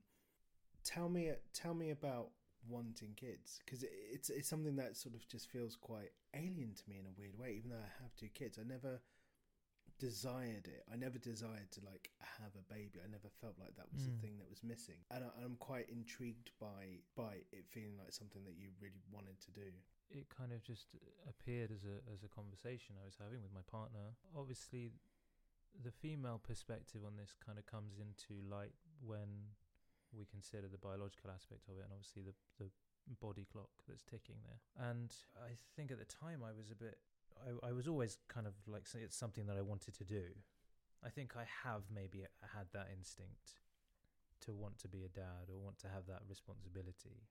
tell 0.83 1.07
me 1.07 1.31
tell 1.53 1.73
me 1.73 1.91
about 1.91 2.29
wanting 2.67 3.13
kids 3.15 3.61
because 3.65 3.83
it, 3.83 3.91
it's 4.11 4.29
it's 4.29 4.49
something 4.49 4.75
that 4.75 4.97
sort 4.97 5.15
of 5.15 5.25
just 5.29 5.49
feels 5.49 5.77
quite 5.77 6.11
alien 6.35 6.73
to 6.75 6.83
me 6.89 6.97
in 6.99 7.05
a 7.05 7.17
weird 7.17 7.39
way. 7.39 7.55
Even 7.57 7.71
though 7.71 7.77
I 7.77 8.03
have 8.03 8.13
two 8.15 8.29
kids, 8.33 8.59
I 8.59 8.67
never 8.67 8.99
desired 9.99 10.67
it. 10.67 10.83
I 10.91 10.95
never 10.95 11.17
desired 11.17 11.71
to 11.71 11.81
like 11.85 12.11
have 12.39 12.53
a 12.55 12.65
baby. 12.73 12.99
I 13.03 13.07
never 13.09 13.29
felt 13.41 13.55
like 13.59 13.75
that 13.77 13.91
was 13.91 14.05
the 14.05 14.11
Mm. 14.11 14.21
thing 14.21 14.37
that 14.39 14.49
was 14.49 14.63
missing, 14.63 14.97
and 15.11 15.23
I, 15.23 15.29
I'm 15.43 15.55
quite 15.57 15.89
intrigued 15.89 16.51
by 16.59 16.99
by 17.15 17.41
it 17.51 17.65
feeling 17.69 17.97
like 17.97 18.13
something 18.13 18.43
that 18.45 18.55
you 18.57 18.69
really 18.79 19.03
wanted 19.11 19.39
to 19.41 19.51
do. 19.51 19.69
it 20.09 20.29
kind 20.29 20.53
of 20.53 20.63
just 20.63 20.87
appeared 21.27 21.71
as 21.71 21.83
a 21.83 21.99
as 22.13 22.23
a 22.23 22.29
conversation 22.29 22.95
I 23.01 23.05
was 23.05 23.17
having 23.19 23.41
with 23.41 23.51
my 23.53 23.65
partner. 23.67 24.15
Obviously, 24.35 24.91
the 25.83 25.91
female 25.91 26.39
perspective 26.39 27.01
on 27.05 27.17
this 27.17 27.35
kind 27.45 27.57
of 27.59 27.65
comes 27.65 27.99
into 27.99 28.41
light 28.47 28.73
when 29.01 29.53
we 30.13 30.25
consider 30.25 30.67
the 30.69 30.77
biological 30.77 31.29
aspect 31.29 31.67
of 31.67 31.77
it, 31.77 31.83
and 31.83 31.91
obviously 31.91 32.21
the 32.23 32.33
the 32.63 32.69
body 33.19 33.45
clock 33.51 33.69
that's 33.87 34.03
ticking 34.03 34.37
there. 34.45 34.59
And 34.89 35.13
I 35.41 35.57
think 35.75 35.91
at 35.91 35.99
the 35.99 36.05
time 36.05 36.43
I 36.43 36.51
was 36.53 36.71
a 36.71 36.75
bit. 36.75 36.99
I, 37.45 37.69
I 37.69 37.71
was 37.73 37.87
always 37.87 38.17
kind 38.27 38.47
of 38.47 38.53
like 38.67 38.83
it's 38.95 39.15
something 39.15 39.45
that 39.47 39.57
I 39.57 39.61
wanted 39.61 39.93
to 39.95 40.03
do. 40.03 40.23
I 41.03 41.09
think 41.09 41.35
I 41.35 41.45
have 41.63 41.83
maybe 41.93 42.25
had 42.41 42.67
that 42.73 42.87
instinct 42.95 43.59
to 44.41 44.53
want 44.53 44.77
to 44.79 44.87
be 44.87 45.03
a 45.03 45.09
dad 45.09 45.49
or 45.49 45.57
want 45.57 45.79
to 45.79 45.87
have 45.87 46.05
that 46.07 46.21
responsibility 46.27 47.27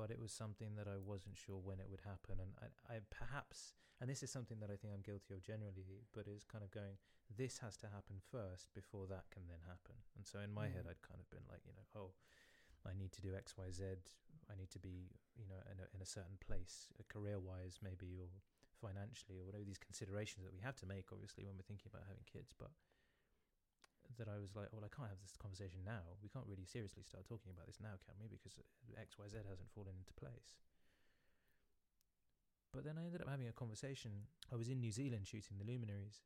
but 0.00 0.10
it 0.10 0.16
was 0.16 0.32
something 0.32 0.76
that 0.80 0.88
I 0.88 0.96
wasn't 0.96 1.36
sure 1.36 1.60
when 1.60 1.76
it 1.76 1.84
would 1.90 2.00
happen. 2.00 2.40
And 2.40 2.56
I, 2.56 2.68
I 2.88 2.96
perhaps, 3.12 3.76
and 4.00 4.08
this 4.08 4.22
is 4.22 4.32
something 4.32 4.56
that 4.64 4.72
I 4.72 4.76
think 4.80 4.94
I'm 4.94 5.04
guilty 5.04 5.34
of 5.34 5.42
generally, 5.44 5.84
but 6.14 6.24
is 6.24 6.40
kind 6.48 6.64
of 6.64 6.70
going, 6.70 6.96
this 7.28 7.58
has 7.60 7.76
to 7.84 7.92
happen 7.92 8.16
first 8.32 8.72
before 8.72 9.04
that 9.12 9.28
can 9.28 9.44
then 9.44 9.60
happen. 9.68 10.00
And 10.16 10.24
so 10.24 10.40
in 10.40 10.56
my 10.56 10.72
head, 10.72 10.88
Mm. 10.88 10.96
I'd 10.96 11.04
kind 11.04 11.20
of 11.20 11.28
been 11.28 11.44
like, 11.52 11.60
you 11.68 11.76
know, 11.76 11.84
oh, 12.00 12.10
I 12.88 12.96
need 12.96 13.12
to 13.12 13.20
do 13.20 13.36
X, 13.36 13.60
Y, 13.60 13.68
Z. 13.70 13.84
I 14.50 14.58
need 14.58 14.74
to 14.74 14.82
be, 14.82 15.14
you 15.38 15.46
know, 15.46 15.62
in 15.70 15.78
a, 15.78 15.86
in 15.94 16.02
a 16.02 16.08
certain 16.08 16.36
place, 16.42 16.90
uh, 16.98 17.06
career-wise, 17.06 17.78
maybe, 17.78 18.18
or 18.18 18.28
financially, 18.74 19.38
or 19.38 19.46
whatever 19.46 19.62
these 19.62 19.78
considerations 19.78 20.42
that 20.42 20.52
we 20.52 20.60
have 20.60 20.74
to 20.82 20.90
make, 20.90 21.14
obviously, 21.14 21.46
when 21.46 21.54
we're 21.54 21.70
thinking 21.70 21.86
about 21.86 22.10
having 22.10 22.26
kids. 22.26 22.50
But 22.50 22.74
that 24.18 24.26
I 24.26 24.42
was 24.42 24.58
like, 24.58 24.74
well, 24.74 24.82
I 24.82 24.90
can't 24.90 25.06
have 25.06 25.22
this 25.22 25.38
conversation 25.38 25.86
now. 25.86 26.18
We 26.18 26.32
can't 26.32 26.48
really 26.50 26.66
seriously 26.66 27.06
start 27.06 27.30
talking 27.30 27.54
about 27.54 27.70
this 27.70 27.78
now, 27.78 27.94
can 28.02 28.18
we? 28.18 28.26
Because 28.26 28.58
X, 28.98 29.14
Y, 29.14 29.26
Z 29.30 29.46
hasn't 29.46 29.70
fallen 29.70 29.94
into 29.94 30.12
place. 30.18 30.58
But 32.74 32.82
then 32.82 32.98
I 32.98 33.06
ended 33.06 33.22
up 33.22 33.30
having 33.30 33.50
a 33.50 33.54
conversation. 33.54 34.30
I 34.50 34.58
was 34.58 34.70
in 34.70 34.78
New 34.78 34.90
Zealand 34.90 35.26
shooting 35.26 35.58
the 35.58 35.66
Luminaries. 35.66 36.22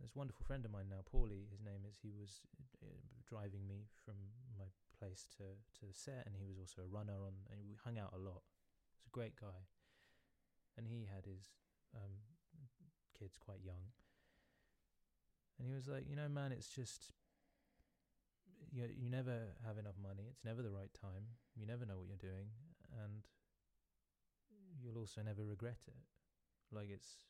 This 0.00 0.16
wonderful 0.16 0.44
friend 0.44 0.64
of 0.64 0.72
mine 0.72 0.88
now, 0.88 1.04
Paulie, 1.04 1.48
his 1.52 1.60
name 1.60 1.84
is. 1.84 2.00
He 2.00 2.12
was 2.12 2.40
uh, 2.80 2.88
driving 3.28 3.68
me 3.68 3.88
from 4.04 4.16
my 4.56 4.68
place 5.00 5.24
to, 5.40 5.56
to 5.80 5.88
set, 5.96 6.28
and 6.28 6.36
he 6.36 6.44
was 6.44 6.60
also 6.60 6.84
a 6.84 6.92
runner 6.92 7.16
on, 7.16 7.48
and 7.48 7.64
we 7.64 7.80
hung 7.80 7.96
out 7.96 8.12
a 8.12 8.20
lot. 8.20 8.44
He's 8.92 9.08
a 9.08 9.16
great 9.16 9.40
guy. 9.40 9.64
And 10.76 10.86
he 10.86 11.08
had 11.08 11.24
his 11.24 11.48
um, 11.96 12.20
kids 13.18 13.36
quite 13.40 13.64
young. 13.64 13.96
And 15.58 15.66
he 15.66 15.74
was 15.74 15.88
like, 15.88 16.04
you 16.08 16.16
know, 16.16 16.28
man, 16.28 16.52
it's 16.52 16.68
just 16.68 17.12
you 18.72 18.84
you 18.96 19.10
never 19.10 19.56
have 19.66 19.78
enough 19.78 19.98
money. 20.00 20.28
It's 20.30 20.44
never 20.44 20.62
the 20.62 20.70
right 20.70 20.92
time. 20.94 21.36
You 21.56 21.66
never 21.66 21.84
know 21.84 21.98
what 21.98 22.08
you're 22.08 22.20
doing, 22.20 22.48
and 23.02 23.26
you'll 24.80 24.98
also 24.98 25.20
never 25.22 25.44
regret 25.44 25.84
it. 25.86 26.00
Like 26.72 26.88
it's 26.88 27.26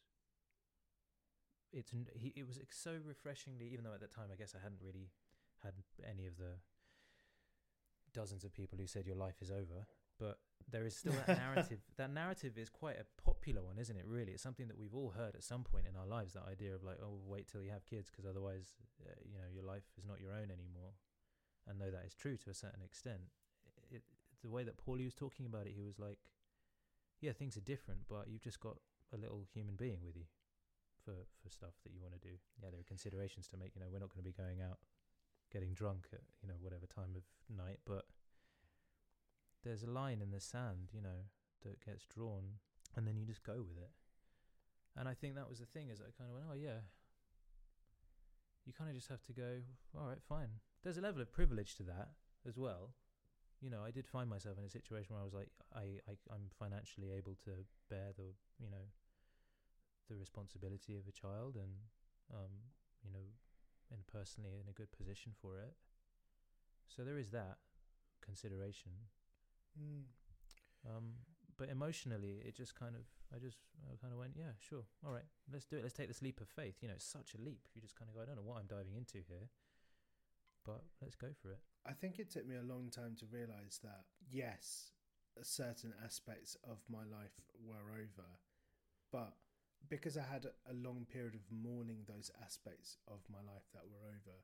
it's 1.72 1.90
he 2.14 2.32
it 2.36 2.46
was 2.46 2.60
so 2.70 2.98
refreshingly. 3.04 3.66
Even 3.72 3.84
though 3.84 3.94
at 3.94 4.00
that 4.00 4.14
time, 4.14 4.28
I 4.32 4.36
guess 4.36 4.54
I 4.54 4.62
hadn't 4.62 4.82
really 4.84 5.10
had 5.62 5.74
any 6.08 6.26
of 6.26 6.36
the 6.36 6.60
dozens 8.12 8.44
of 8.44 8.52
people 8.52 8.78
who 8.78 8.86
said 8.86 9.06
your 9.06 9.16
life 9.16 9.36
is 9.40 9.50
over. 9.50 9.86
But 10.18 10.38
there 10.70 10.84
is 10.86 10.96
still 10.96 11.14
that 11.26 11.38
narrative. 11.38 11.80
That 11.96 12.12
narrative 12.12 12.58
is 12.58 12.68
quite 12.68 12.96
a 12.96 13.06
popular 13.22 13.62
one, 13.62 13.78
isn't 13.78 13.96
it? 13.96 14.04
Really, 14.06 14.32
it's 14.32 14.42
something 14.42 14.68
that 14.68 14.78
we've 14.78 14.94
all 14.94 15.10
heard 15.16 15.34
at 15.34 15.42
some 15.42 15.64
point 15.64 15.86
in 15.88 15.96
our 15.96 16.06
lives. 16.06 16.34
That 16.34 16.44
idea 16.50 16.74
of 16.74 16.84
like, 16.84 16.98
oh, 17.02 17.18
wait 17.26 17.48
till 17.48 17.62
you 17.62 17.70
have 17.70 17.86
kids, 17.86 18.10
because 18.10 18.28
otherwise, 18.28 18.74
uh, 19.06 19.12
you 19.24 19.38
know, 19.38 19.48
your 19.52 19.64
life 19.64 19.84
is 19.98 20.04
not 20.06 20.20
your 20.20 20.32
own 20.32 20.50
anymore. 20.50 20.92
And 21.66 21.80
though 21.80 21.90
that 21.90 22.04
is 22.06 22.14
true 22.14 22.36
to 22.38 22.50
a 22.50 22.54
certain 22.54 22.82
extent, 22.82 23.30
it, 23.90 24.02
the 24.42 24.50
way 24.50 24.64
that 24.64 24.76
Paulie 24.76 25.04
was 25.04 25.14
talking 25.14 25.46
about 25.46 25.66
it, 25.66 25.72
he 25.74 25.82
was 25.82 25.98
like, 25.98 26.18
yeah, 27.20 27.32
things 27.32 27.56
are 27.56 27.64
different, 27.64 28.00
but 28.08 28.28
you've 28.28 28.42
just 28.42 28.60
got 28.60 28.76
a 29.12 29.18
little 29.18 29.44
human 29.52 29.76
being 29.76 29.98
with 30.04 30.16
you 30.16 30.24
for 31.04 31.14
for 31.42 31.50
stuff 31.50 31.74
that 31.84 31.92
you 31.92 32.00
want 32.00 32.14
to 32.14 32.20
do. 32.20 32.34
Yeah, 32.62 32.70
there 32.70 32.80
are 32.80 32.88
considerations 32.88 33.48
to 33.48 33.56
make. 33.56 33.74
You 33.74 33.80
know, 33.80 33.88
we're 33.92 34.00
not 34.00 34.08
going 34.08 34.24
to 34.24 34.30
be 34.30 34.36
going 34.36 34.60
out 34.60 34.78
getting 35.52 35.74
drunk 35.74 36.06
at 36.12 36.20
you 36.42 36.48
know 36.48 36.54
whatever 36.60 36.86
time 36.86 37.16
of 37.16 37.22
night, 37.54 37.80
but 37.84 38.04
there's 39.64 39.82
a 39.82 39.90
line 39.90 40.20
in 40.22 40.30
the 40.30 40.40
sand, 40.40 40.90
you 40.92 41.02
know, 41.02 41.28
that 41.62 41.84
gets 41.84 42.04
drawn, 42.06 42.60
and 42.96 43.06
then 43.06 43.16
you 43.16 43.26
just 43.26 43.42
go 43.42 43.62
with 43.66 43.76
it. 43.76 43.90
And 44.96 45.08
I 45.08 45.14
think 45.14 45.34
that 45.34 45.48
was 45.48 45.58
the 45.58 45.66
thing 45.66 45.88
is 45.88 46.00
I 46.00 46.10
kind 46.16 46.30
of 46.30 46.34
went, 46.34 46.46
oh 46.50 46.54
yeah. 46.54 46.80
You 48.66 48.72
kind 48.72 48.90
of 48.90 48.96
just 48.96 49.08
have 49.08 49.22
to 49.24 49.32
go, 49.32 49.60
all 49.98 50.06
right, 50.06 50.22
fine. 50.28 50.60
There's 50.82 50.98
a 50.98 51.00
level 51.00 51.20
of 51.22 51.32
privilege 51.32 51.74
to 51.76 51.82
that 51.84 52.08
as 52.46 52.56
well. 52.56 52.94
You 53.60 53.68
know, 53.68 53.82
I 53.84 53.90
did 53.90 54.06
find 54.06 54.28
myself 54.28 54.58
in 54.58 54.64
a 54.64 54.70
situation 54.70 55.14
where 55.14 55.20
I 55.20 55.24
was 55.24 55.34
like, 55.34 55.50
I, 55.74 56.00
I 56.08 56.16
I'm 56.32 56.48
financially 56.58 57.12
able 57.12 57.36
to 57.44 57.50
bear 57.90 58.12
the, 58.16 58.32
you 58.58 58.70
know, 58.70 58.88
the 60.08 60.16
responsibility 60.16 60.96
of 60.96 61.06
a 61.06 61.12
child, 61.12 61.56
and 61.56 61.72
um, 62.32 62.50
you 63.04 63.12
know, 63.12 63.26
and 63.92 64.06
personally 64.06 64.60
in 64.62 64.68
a 64.68 64.72
good 64.72 64.90
position 64.92 65.32
for 65.40 65.58
it. 65.58 65.74
So 66.88 67.02
there 67.02 67.18
is 67.18 67.30
that 67.30 67.58
consideration. 68.24 68.92
Mm. 69.78 70.04
Um, 70.86 71.04
but 71.56 71.68
emotionally, 71.68 72.40
it 72.46 72.56
just 72.56 72.74
kind 72.74 72.96
of, 72.96 73.02
I 73.34 73.38
just 73.38 73.58
I 73.84 73.96
kind 74.00 74.12
of 74.12 74.18
went, 74.18 74.32
yeah, 74.34 74.56
sure, 74.58 74.84
all 75.04 75.12
right, 75.12 75.28
let's 75.52 75.66
do 75.66 75.76
it. 75.76 75.82
Let's 75.82 75.94
take 75.94 76.08
this 76.08 76.22
leap 76.22 76.40
of 76.40 76.48
faith. 76.48 76.76
You 76.80 76.88
know, 76.88 76.94
it's 76.94 77.04
such 77.04 77.34
a 77.34 77.42
leap. 77.42 77.68
You 77.74 77.82
just 77.82 77.94
kind 77.94 78.08
of 78.08 78.16
go, 78.16 78.22
I 78.22 78.24
don't 78.24 78.36
know 78.36 78.48
what 78.48 78.58
I'm 78.58 78.66
diving 78.66 78.96
into 78.96 79.18
here, 79.28 79.52
but 80.64 80.82
let's 81.02 81.16
go 81.16 81.28
for 81.42 81.52
it. 81.52 81.60
I 81.86 81.92
think 81.92 82.18
it 82.18 82.30
took 82.30 82.46
me 82.46 82.56
a 82.56 82.62
long 82.62 82.88
time 82.90 83.14
to 83.20 83.26
realize 83.30 83.78
that 83.82 84.08
yes, 84.30 84.92
certain 85.42 85.92
aspects 86.04 86.56
of 86.64 86.78
my 86.88 87.04
life 87.04 87.36
were 87.60 87.92
over, 87.92 88.28
but 89.12 89.36
because 89.88 90.16
I 90.16 90.22
had 90.30 90.46
a 90.68 90.74
long 90.74 91.06
period 91.10 91.34
of 91.34 91.40
mourning 91.50 92.04
those 92.06 92.30
aspects 92.44 92.98
of 93.08 93.20
my 93.30 93.38
life 93.38 93.64
that 93.74 93.82
were 93.90 94.06
over, 94.08 94.36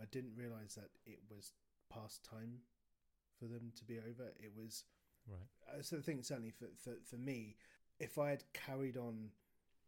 I 0.00 0.04
didn't 0.10 0.36
realize 0.36 0.74
that 0.76 0.90
it 1.06 1.20
was 1.30 1.52
past 1.92 2.24
time 2.24 2.60
for 3.38 3.46
them 3.46 3.72
to 3.76 3.84
be 3.84 3.98
over. 3.98 4.32
It 4.38 4.52
was 4.56 4.84
Right. 5.28 5.78
uh, 5.78 5.82
so 5.82 5.98
I 5.98 6.00
think 6.00 6.24
certainly 6.24 6.50
for, 6.50 6.66
for 6.82 6.96
for 7.04 7.16
me, 7.16 7.56
if 7.98 8.18
I 8.18 8.30
had 8.30 8.44
carried 8.54 8.96
on 8.96 9.30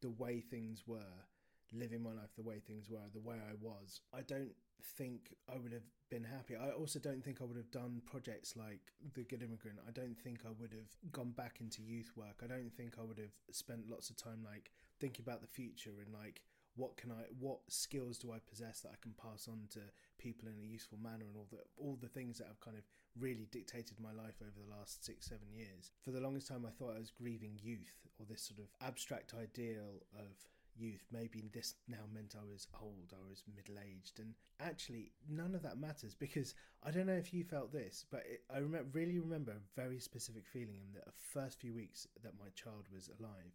the 0.03 0.11
way 0.11 0.41
things 0.41 0.87
were, 0.87 1.25
living 1.73 2.03
my 2.03 2.13
life 2.13 2.35
the 2.37 2.43
way 2.43 2.61
things 2.61 2.89
were, 2.91 3.07
the 3.13 3.21
way 3.21 3.37
I 3.37 3.55
was, 3.61 4.01
I 4.13 4.21
don't 4.23 4.53
think 4.97 5.35
I 5.53 5.59
would 5.59 5.73
have 5.73 5.87
been 6.11 6.25
happy. 6.25 6.57
I 6.57 6.71
also 6.71 6.99
don't 6.99 7.25
think 7.25 7.41
I 7.41 7.45
would 7.45 7.57
have 7.57 7.71
done 7.71 8.03
projects 8.07 8.57
like 8.57 8.93
The 9.15 9.23
Good 9.25 9.43
Immigrant. 9.43 9.79
I 9.87 9.93
don't 9.93 10.19
think 10.19 10.41
I 10.45 10.51
would 10.59 10.73
have 10.73 11.13
gone 11.13 11.31
back 11.31 11.59
into 11.61 11.83
youth 11.83 12.13
work. 12.17 12.43
I 12.43 12.47
don't 12.47 12.73
think 12.73 12.95
I 12.99 13.03
would 13.03 13.19
have 13.19 13.33
spent 13.51 13.89
lots 13.89 14.11
of 14.11 14.17
time 14.17 14.45
like 14.45 14.71
thinking 15.01 15.25
about 15.27 15.41
the 15.41 15.47
future 15.47 15.93
and 16.05 16.13
like 16.13 16.43
what 16.77 16.97
can 16.97 17.11
I 17.11 17.25
what 17.39 17.59
skills 17.69 18.19
do 18.19 18.33
I 18.33 18.39
possess 18.39 18.81
that 18.81 18.93
I 18.93 19.03
can 19.03 19.13
pass 19.21 19.47
on 19.49 19.69
to 19.73 19.81
people 20.19 20.49
in 20.49 20.55
a 20.63 20.67
useful 20.67 20.99
manner 21.03 21.27
and 21.29 21.37
all 21.37 21.49
the 21.51 21.59
all 21.77 21.99
the 22.01 22.09
things 22.09 22.39
that 22.39 22.47
have 22.47 22.61
kind 22.61 22.77
of 22.77 22.85
really 23.19 23.47
dictated 23.53 24.01
my 24.01 24.13
life 24.13 24.41
over 24.41 24.57
the 24.57 24.75
last 24.75 25.05
six, 25.05 25.27
seven 25.29 25.49
years. 25.53 25.93
For 26.01 26.13
the 26.13 26.21
longest 26.21 26.49
time 26.49 26.65
I 26.67 26.71
thought 26.71 26.97
I 26.97 27.01
was 27.01 27.11
grieving 27.11 27.59
youth 27.63 28.09
or 28.19 28.27
this 28.27 28.43
sort 28.43 28.61
of 28.61 28.73
abstract 28.87 29.35
ideal 29.35 30.01
of 30.17 30.33
youth. 30.77 31.05
Maybe 31.13 31.45
this 31.53 31.75
now 31.89 32.05
meant 32.13 32.35
I 32.37 32.45
was 32.51 32.67
old, 32.81 33.13
I 33.13 33.29
was 33.29 33.43
middle 33.55 33.77
aged, 33.83 34.19
and 34.19 34.35
actually 34.61 35.13
none 35.29 35.55
of 35.55 35.63
that 35.63 35.79
matters 35.79 36.15
because 36.15 36.55
I 36.83 36.91
don't 36.91 37.07
know 37.07 37.13
if 37.13 37.33
you 37.33 37.45
felt 37.45 37.73
this, 37.73 38.05
but 38.11 38.23
it, 38.27 38.43
I 38.55 38.59
really 38.93 39.19
remember 39.19 39.53
a 39.53 39.81
very 39.81 39.99
specific 40.01 40.47
feeling 40.47 40.81
in 40.87 40.93
the 40.95 41.13
first 41.33 41.61
few 41.61 41.75
weeks 41.75 42.07
that 42.23 42.39
my 42.39 42.49
child 42.55 42.87
was 42.93 43.11
alive, 43.19 43.53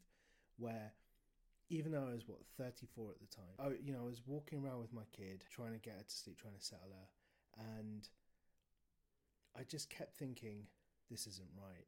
where 0.58 0.94
even 1.70 1.92
though 1.92 2.08
I 2.10 2.14
was 2.14 2.28
what 2.28 2.40
34 2.58 3.12
at 3.12 3.20
the 3.20 3.36
time, 3.36 3.54
I 3.60 3.84
you 3.84 3.94
know 3.94 4.02
I 4.02 4.10
was 4.10 4.22
walking 4.26 4.64
around 4.64 4.80
with 4.80 4.94
my 4.94 5.06
kid, 5.12 5.44
trying 5.50 5.74
to 5.74 5.80
get 5.80 5.96
her 5.98 6.04
to 6.04 6.16
sleep, 6.16 6.40
trying 6.40 6.58
to 6.58 6.66
settle 6.66 6.92
her, 6.92 7.64
and 7.80 8.08
I 9.58 9.64
just 9.64 9.90
kept 9.90 10.16
thinking, 10.16 10.68
this 11.10 11.26
isn't 11.28 11.50
right. 11.58 11.88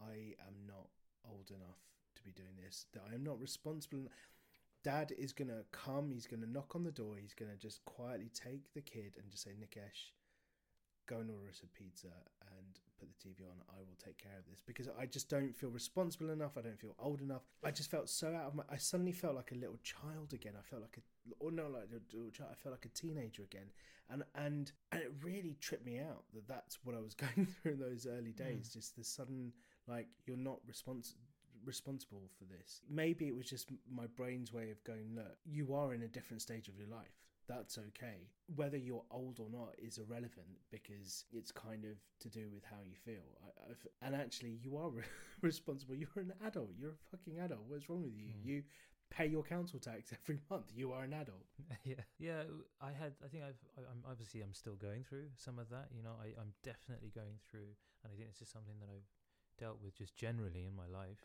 I 0.00 0.34
am 0.46 0.54
not 0.66 0.88
old 1.28 1.50
enough 1.50 1.78
to 2.16 2.22
be 2.22 2.30
doing 2.32 2.56
this. 2.64 2.86
That 2.92 3.02
I 3.10 3.14
am 3.14 3.24
not 3.24 3.40
responsible. 3.40 3.98
en- 3.98 4.08
Dad 4.84 5.12
is 5.16 5.32
gonna 5.32 5.62
come. 5.72 6.10
He's 6.10 6.26
gonna 6.26 6.46
knock 6.46 6.74
on 6.74 6.84
the 6.84 6.92
door. 6.92 7.16
He's 7.20 7.34
gonna 7.34 7.56
just 7.56 7.84
quietly 7.84 8.30
take 8.34 8.72
the 8.74 8.80
kid 8.80 9.14
and 9.20 9.30
just 9.30 9.44
say, 9.44 9.50
Nikesh, 9.50 10.12
go 11.06 11.18
and 11.18 11.30
order 11.30 11.48
us 11.48 11.62
a 11.62 11.78
pizza 11.78 12.08
and 12.56 12.78
put 12.98 13.08
the 13.08 13.28
TV 13.28 13.44
on. 13.48 13.56
I 13.70 13.80
will 13.80 13.96
take 14.04 14.18
care 14.18 14.38
of 14.38 14.48
this 14.48 14.62
because 14.64 14.88
I 14.98 15.06
just 15.06 15.28
don't 15.28 15.56
feel 15.56 15.70
responsible 15.70 16.30
enough. 16.30 16.52
I 16.56 16.62
don't 16.62 16.78
feel 16.78 16.94
old 16.98 17.20
enough. 17.20 17.42
I 17.64 17.70
just 17.70 17.90
felt 17.90 18.08
so 18.08 18.34
out 18.34 18.46
of 18.46 18.54
my. 18.54 18.62
I 18.70 18.76
suddenly 18.76 19.12
felt 19.12 19.34
like 19.34 19.52
a 19.52 19.56
little 19.56 19.78
child 19.82 20.32
again. 20.32 20.54
I 20.58 20.62
felt 20.62 20.82
like 20.82 20.98
a, 20.98 21.44
or 21.44 21.50
no, 21.50 21.68
like 21.68 21.88
a 21.90 22.16
little 22.16 22.30
child. 22.30 22.50
I 22.52 22.62
felt 22.62 22.74
like 22.74 22.84
a 22.84 22.88
teenager 22.88 23.42
again, 23.42 23.70
and 24.10 24.22
and 24.34 24.72
and 24.92 25.02
it 25.02 25.12
really 25.22 25.56
tripped 25.60 25.86
me 25.86 25.98
out 25.98 26.24
that 26.34 26.46
that's 26.46 26.78
what 26.84 26.94
I 26.94 27.00
was 27.00 27.14
going 27.34 27.46
through 27.46 27.72
in 27.72 27.80
those 27.80 28.06
early 28.06 28.32
hmm. 28.32 28.44
days. 28.44 28.70
Just 28.72 28.96
the 28.96 29.04
sudden 29.04 29.52
like 29.88 30.06
you're 30.26 30.36
not 30.36 30.58
respons- 30.70 31.14
responsible 31.68 32.28
for 32.38 32.44
this. 32.44 32.80
Maybe 32.90 33.28
it 33.28 33.36
was 33.36 33.46
just 33.48 33.70
my 33.88 34.06
brain's 34.16 34.52
way 34.52 34.70
of 34.70 34.82
going, 34.82 35.14
look, 35.14 35.36
you 35.44 35.74
are 35.74 35.94
in 35.94 36.02
a 36.02 36.08
different 36.08 36.42
stage 36.42 36.68
of 36.68 36.76
your 36.76 36.88
life. 36.88 37.14
That's 37.48 37.78
okay. 37.78 38.28
Whether 38.56 38.76
you're 38.76 39.04
old 39.10 39.38
or 39.40 39.48
not 39.50 39.74
is 39.78 39.98
irrelevant 39.98 40.48
because 40.70 41.24
it's 41.32 41.52
kind 41.52 41.84
of 41.84 41.96
to 42.20 42.28
do 42.28 42.48
with 42.52 42.64
how 42.64 42.78
you 42.84 42.94
feel. 43.04 43.24
I, 43.46 44.06
and 44.06 44.14
actually, 44.14 44.58
you 44.62 44.76
are 44.76 44.90
re- 45.00 45.04
responsible. 45.40 45.94
You're 45.94 46.08
an 46.16 46.32
adult. 46.44 46.70
You're 46.78 46.90
a 46.98 47.06
fucking 47.10 47.38
adult. 47.38 47.60
What's 47.68 47.88
wrong 47.88 48.02
with 48.02 48.16
you? 48.16 48.26
Mm. 48.28 48.44
You 48.44 48.62
pay 49.10 49.26
your 49.26 49.42
council 49.42 49.78
tax 49.78 50.12
every 50.22 50.38
month. 50.50 50.72
You 50.74 50.92
are 50.92 51.04
an 51.04 51.14
adult. 51.14 51.46
yeah, 51.84 52.04
yeah. 52.18 52.42
I 52.82 52.92
had. 52.92 53.12
I 53.24 53.28
think 53.28 53.44
I've. 53.44 53.62
I- 53.78 53.88
I'm 53.90 54.02
obviously. 54.10 54.42
I'm 54.42 54.52
still 54.54 54.76
going 54.76 55.04
through 55.04 55.28
some 55.36 55.58
of 55.58 55.70
that. 55.70 55.88
You 55.96 56.02
know, 56.02 56.16
I, 56.20 56.38
I'm 56.38 56.52
definitely 56.62 57.12
going 57.14 57.38
through, 57.50 57.72
and 58.04 58.12
I 58.12 58.16
think 58.16 58.28
it's 58.28 58.40
just 58.40 58.52
something 58.52 58.76
that 58.80 58.90
I've 58.92 59.08
dealt 59.58 59.78
with 59.82 59.96
just 59.96 60.16
generally 60.16 60.64
in 60.68 60.76
my 60.76 60.86
life. 60.86 61.24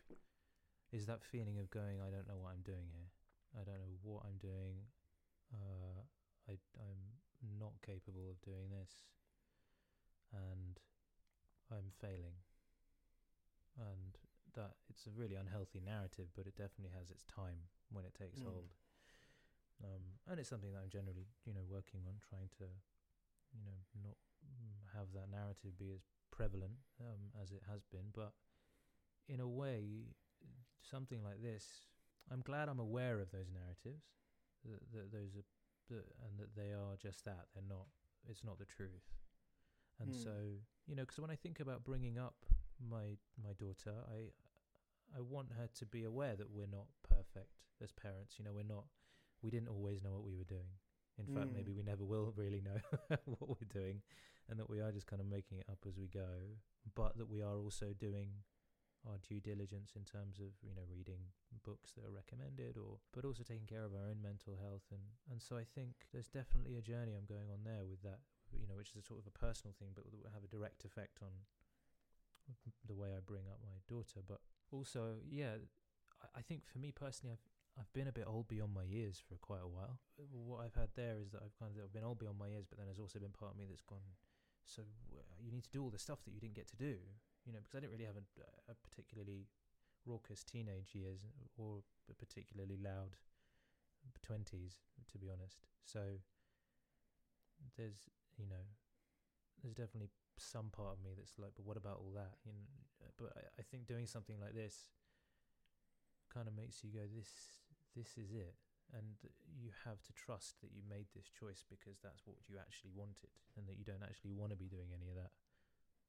Is 0.92 1.06
that 1.06 1.24
feeling 1.24 1.58
of 1.58 1.70
going? 1.70 1.98
I 2.00 2.10
don't 2.10 2.28
know 2.28 2.38
what 2.38 2.52
I'm 2.54 2.62
doing 2.62 2.86
here. 2.92 3.10
I 3.54 3.64
don't 3.64 3.78
know 3.78 3.94
what 4.02 4.22
I'm 4.26 4.38
doing. 4.38 4.86
Uh, 5.52 6.02
I 6.48 6.58
I'm 6.78 7.02
not 7.58 7.72
capable 7.84 8.30
of 8.30 8.40
doing 8.42 8.70
this, 8.70 8.90
and 10.32 10.78
I'm 11.70 11.90
failing. 12.00 12.38
And 13.78 14.14
that 14.54 14.78
it's 14.88 15.06
a 15.06 15.10
really 15.10 15.34
unhealthy 15.34 15.80
narrative, 15.82 16.30
but 16.36 16.46
it 16.46 16.54
definitely 16.54 16.94
has 16.96 17.10
its 17.10 17.24
time 17.24 17.66
when 17.90 18.04
it 18.04 18.14
takes 18.14 18.38
Mm. 18.38 18.46
hold. 18.46 18.74
Um, 19.82 20.20
and 20.28 20.38
it's 20.38 20.48
something 20.48 20.72
that 20.72 20.78
I'm 20.78 20.90
generally, 20.90 21.26
you 21.44 21.52
know, 21.52 21.64
working 21.66 22.06
on, 22.06 22.20
trying 22.20 22.48
to, 22.58 22.70
you 23.52 23.64
know, 23.64 23.82
not 24.02 24.16
have 24.94 25.12
that 25.12 25.28
narrative 25.28 25.76
be 25.76 25.90
as 25.90 26.06
prevalent 26.30 26.78
um, 27.00 27.32
as 27.42 27.50
it 27.50 27.62
has 27.68 27.84
been. 27.84 28.10
But 28.12 28.32
in 29.26 29.40
a 29.40 29.48
way, 29.48 30.14
something 30.82 31.22
like 31.22 31.42
this, 31.42 31.86
I'm 32.30 32.40
glad 32.40 32.68
I'm 32.68 32.80
aware 32.80 33.20
of 33.20 33.30
those 33.30 33.50
narratives, 33.52 34.04
that, 34.64 34.80
that 34.92 35.12
those 35.12 35.36
are, 35.36 35.44
that, 35.94 36.04
and 36.26 36.38
that 36.38 36.54
they 36.56 36.72
are 36.72 36.96
just 37.00 37.24
that. 37.24 37.46
They're 37.54 37.62
not. 37.68 37.86
It's 38.28 38.44
not 38.44 38.58
the 38.58 38.64
truth. 38.64 39.04
And 40.00 40.10
Mm. 40.10 40.22
so, 40.24 40.32
you 40.86 40.96
know, 40.96 41.02
because 41.02 41.18
when 41.20 41.30
I 41.30 41.36
think 41.36 41.60
about 41.60 41.84
bringing 41.84 42.18
up 42.18 42.34
my 42.80 43.16
my 43.42 43.52
daughter, 43.58 43.94
I 44.10 44.32
I 45.16 45.20
want 45.20 45.52
her 45.52 45.68
to 45.78 45.86
be 45.86 46.04
aware 46.04 46.34
that 46.36 46.50
we're 46.50 46.66
not 46.66 46.86
perfect 47.08 47.52
as 47.82 47.92
parents. 47.92 48.38
You 48.38 48.44
know, 48.44 48.52
we're 48.52 48.64
not. 48.64 48.84
We 49.42 49.50
didn't 49.50 49.68
always 49.68 50.02
know 50.02 50.12
what 50.12 50.24
we 50.24 50.34
were 50.34 50.44
doing. 50.44 50.78
In 51.18 51.26
fact, 51.26 51.52
maybe 51.52 51.70
Mm. 51.70 51.76
we 51.76 51.82
never 51.84 52.02
will 52.04 52.32
really 52.34 52.60
know 52.60 52.80
what 53.26 53.48
we're 53.48 53.68
doing, 53.72 54.02
and 54.48 54.58
that 54.58 54.68
we 54.68 54.80
are 54.80 54.90
just 54.90 55.06
kind 55.06 55.20
of 55.20 55.28
making 55.28 55.58
it 55.58 55.66
up 55.70 55.78
as 55.86 55.96
we 55.96 56.08
go. 56.08 56.58
But 56.94 57.16
that 57.18 57.28
we 57.28 57.40
are 57.42 57.56
also 57.56 57.92
doing 57.92 58.42
our 59.04 59.20
due 59.20 59.40
diligence 59.40 59.92
in 59.96 60.04
terms 60.04 60.40
of 60.40 60.56
you 60.64 60.74
know 60.74 60.84
reading 60.88 61.32
books 61.62 61.92
that 61.92 62.04
are 62.04 62.14
recommended, 62.14 62.76
or 62.76 62.98
but 63.12 63.24
also 63.24 63.42
taking 63.42 63.68
care 63.68 63.84
of 63.84 63.94
our 63.94 64.08
own 64.08 64.20
mental 64.20 64.56
health. 64.56 64.88
And 64.90 65.04
and 65.30 65.40
so 65.40 65.56
I 65.56 65.64
think 65.64 66.08
there's 66.12 66.28
definitely 66.28 66.76
a 66.76 66.84
journey 66.84 67.12
I'm 67.12 67.28
going 67.28 67.52
on 67.52 67.64
there 67.64 67.84
with 67.84 68.02
that. 68.02 68.20
You 68.52 68.68
know, 68.70 68.78
which 68.78 68.94
is 68.94 69.02
a 69.02 69.06
sort 69.06 69.18
of 69.18 69.26
a 69.26 69.34
personal 69.34 69.74
thing, 69.74 69.90
but 69.94 70.06
will 70.06 70.30
have 70.30 70.46
a 70.46 70.52
direct 70.52 70.84
effect 70.84 71.18
on 71.20 71.32
the 72.86 72.94
way 72.94 73.10
I 73.16 73.20
bring 73.24 73.50
up 73.50 73.58
my 73.64 73.82
daughter. 73.88 74.22
But 74.22 74.38
also, 74.70 75.18
yeah, 75.26 75.58
I, 76.22 76.38
I 76.38 76.42
think 76.42 76.64
for 76.70 76.78
me 76.78 76.92
personally, 76.92 77.34
I've 77.34 77.44
I've 77.74 77.92
been 77.92 78.06
a 78.06 78.14
bit 78.14 78.24
old 78.26 78.46
beyond 78.46 78.72
my 78.72 78.84
years 78.84 79.18
for 79.18 79.34
quite 79.42 79.62
a 79.62 79.68
while. 79.68 79.98
What 80.30 80.62
I've 80.62 80.78
had 80.78 80.94
there 80.94 81.18
is 81.18 81.32
that 81.32 81.42
I've 81.42 81.58
kind 81.58 81.74
of 81.74 81.82
I've 81.82 81.92
been 81.92 82.06
old 82.06 82.18
beyond 82.18 82.38
my 82.38 82.48
years, 82.48 82.66
but 82.68 82.78
then 82.78 82.86
there's 82.86 83.02
also 83.02 83.18
been 83.18 83.34
part 83.34 83.52
of 83.52 83.58
me 83.58 83.66
that's 83.66 83.82
gone. 83.82 84.14
So 84.64 84.82
you 85.42 85.50
need 85.50 85.64
to 85.64 85.70
do 85.70 85.82
all 85.82 85.90
the 85.90 85.98
stuff 85.98 86.24
that 86.24 86.32
you 86.32 86.40
didn't 86.40 86.54
get 86.54 86.68
to 86.68 86.76
do, 86.76 86.96
you 87.46 87.52
know, 87.52 87.60
because 87.60 87.76
I 87.76 87.80
didn't 87.80 87.92
really 87.92 88.08
have 88.08 88.16
a, 88.20 88.72
a 88.72 88.74
particularly 88.74 89.48
raucous 90.04 90.44
teenage 90.44 90.92
years 90.94 91.20
or 91.56 91.80
particularly 92.18 92.76
loud 92.76 93.16
twenties, 94.20 94.84
to 95.12 95.18
be 95.18 95.28
honest. 95.28 95.64
So 95.84 96.20
there's 97.76 98.08
you 98.36 98.46
know 98.46 98.64
there's 99.62 99.74
definitely 99.74 100.10
some 100.36 100.68
part 100.68 100.98
of 100.98 101.00
me 101.04 101.14
that's 101.16 101.38
like, 101.38 101.54
but 101.56 101.64
what 101.64 101.78
about 101.78 102.02
all 102.02 102.12
that? 102.16 102.36
You 102.44 102.52
know, 102.52 102.66
uh, 103.00 103.12
but 103.16 103.30
I, 103.38 103.42
I 103.60 103.62
think 103.62 103.86
doing 103.86 104.06
something 104.06 104.36
like 104.40 104.52
this 104.52 104.90
kind 106.32 106.48
of 106.48 106.54
makes 106.56 106.82
you 106.82 106.90
go, 106.90 107.06
this 107.06 107.62
this 107.94 108.18
is 108.18 108.34
it, 108.34 108.58
and 108.92 109.16
you 109.54 109.70
have 109.86 110.02
to 110.02 110.12
trust 110.12 110.60
that 110.60 110.74
you 110.74 110.82
made 110.84 111.06
this 111.14 111.30
choice 111.30 111.62
because 111.64 112.02
that's 112.02 112.26
what 112.26 112.36
you 112.50 112.58
actually 112.58 112.92
wanted, 112.92 113.30
and 113.56 113.68
that 113.70 113.78
you 113.78 113.84
don't 113.86 114.02
actually 114.02 114.34
want 114.34 114.50
to 114.50 114.58
be 114.58 114.66
doing 114.66 114.90
any 114.90 115.08
of 115.08 115.16
that 115.16 115.30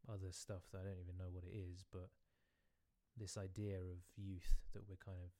other 0.08 0.32
stuff 0.32 0.64
that 0.72 0.82
I 0.82 0.84
don't 0.84 1.00
even 1.00 1.18
know 1.18 1.30
what 1.32 1.44
it 1.44 1.56
is, 1.56 1.84
but 1.92 2.10
this 3.18 3.38
idea 3.38 3.78
of 3.80 4.04
youth 4.16 4.56
that 4.74 4.88
we're 4.88 4.98
kind 4.98 5.18
of 5.24 5.32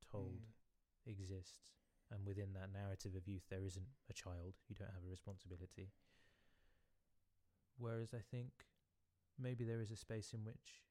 told 0.00 0.40
Mm. 0.40 1.10
exists. 1.10 1.72
And 2.10 2.26
within 2.26 2.52
that 2.52 2.70
narrative 2.70 3.14
of 3.14 3.26
youth, 3.26 3.48
there 3.48 3.64
isn't 3.64 3.88
a 4.08 4.12
child. 4.12 4.54
You 4.68 4.74
don't 4.74 4.92
have 4.92 5.04
a 5.04 5.08
responsibility. 5.10 5.92
Whereas 7.76 8.14
I 8.14 8.20
think 8.20 8.68
maybe 9.38 9.64
there 9.64 9.80
is 9.80 9.90
a 9.90 9.96
space 9.96 10.32
in 10.32 10.44
which 10.44 10.84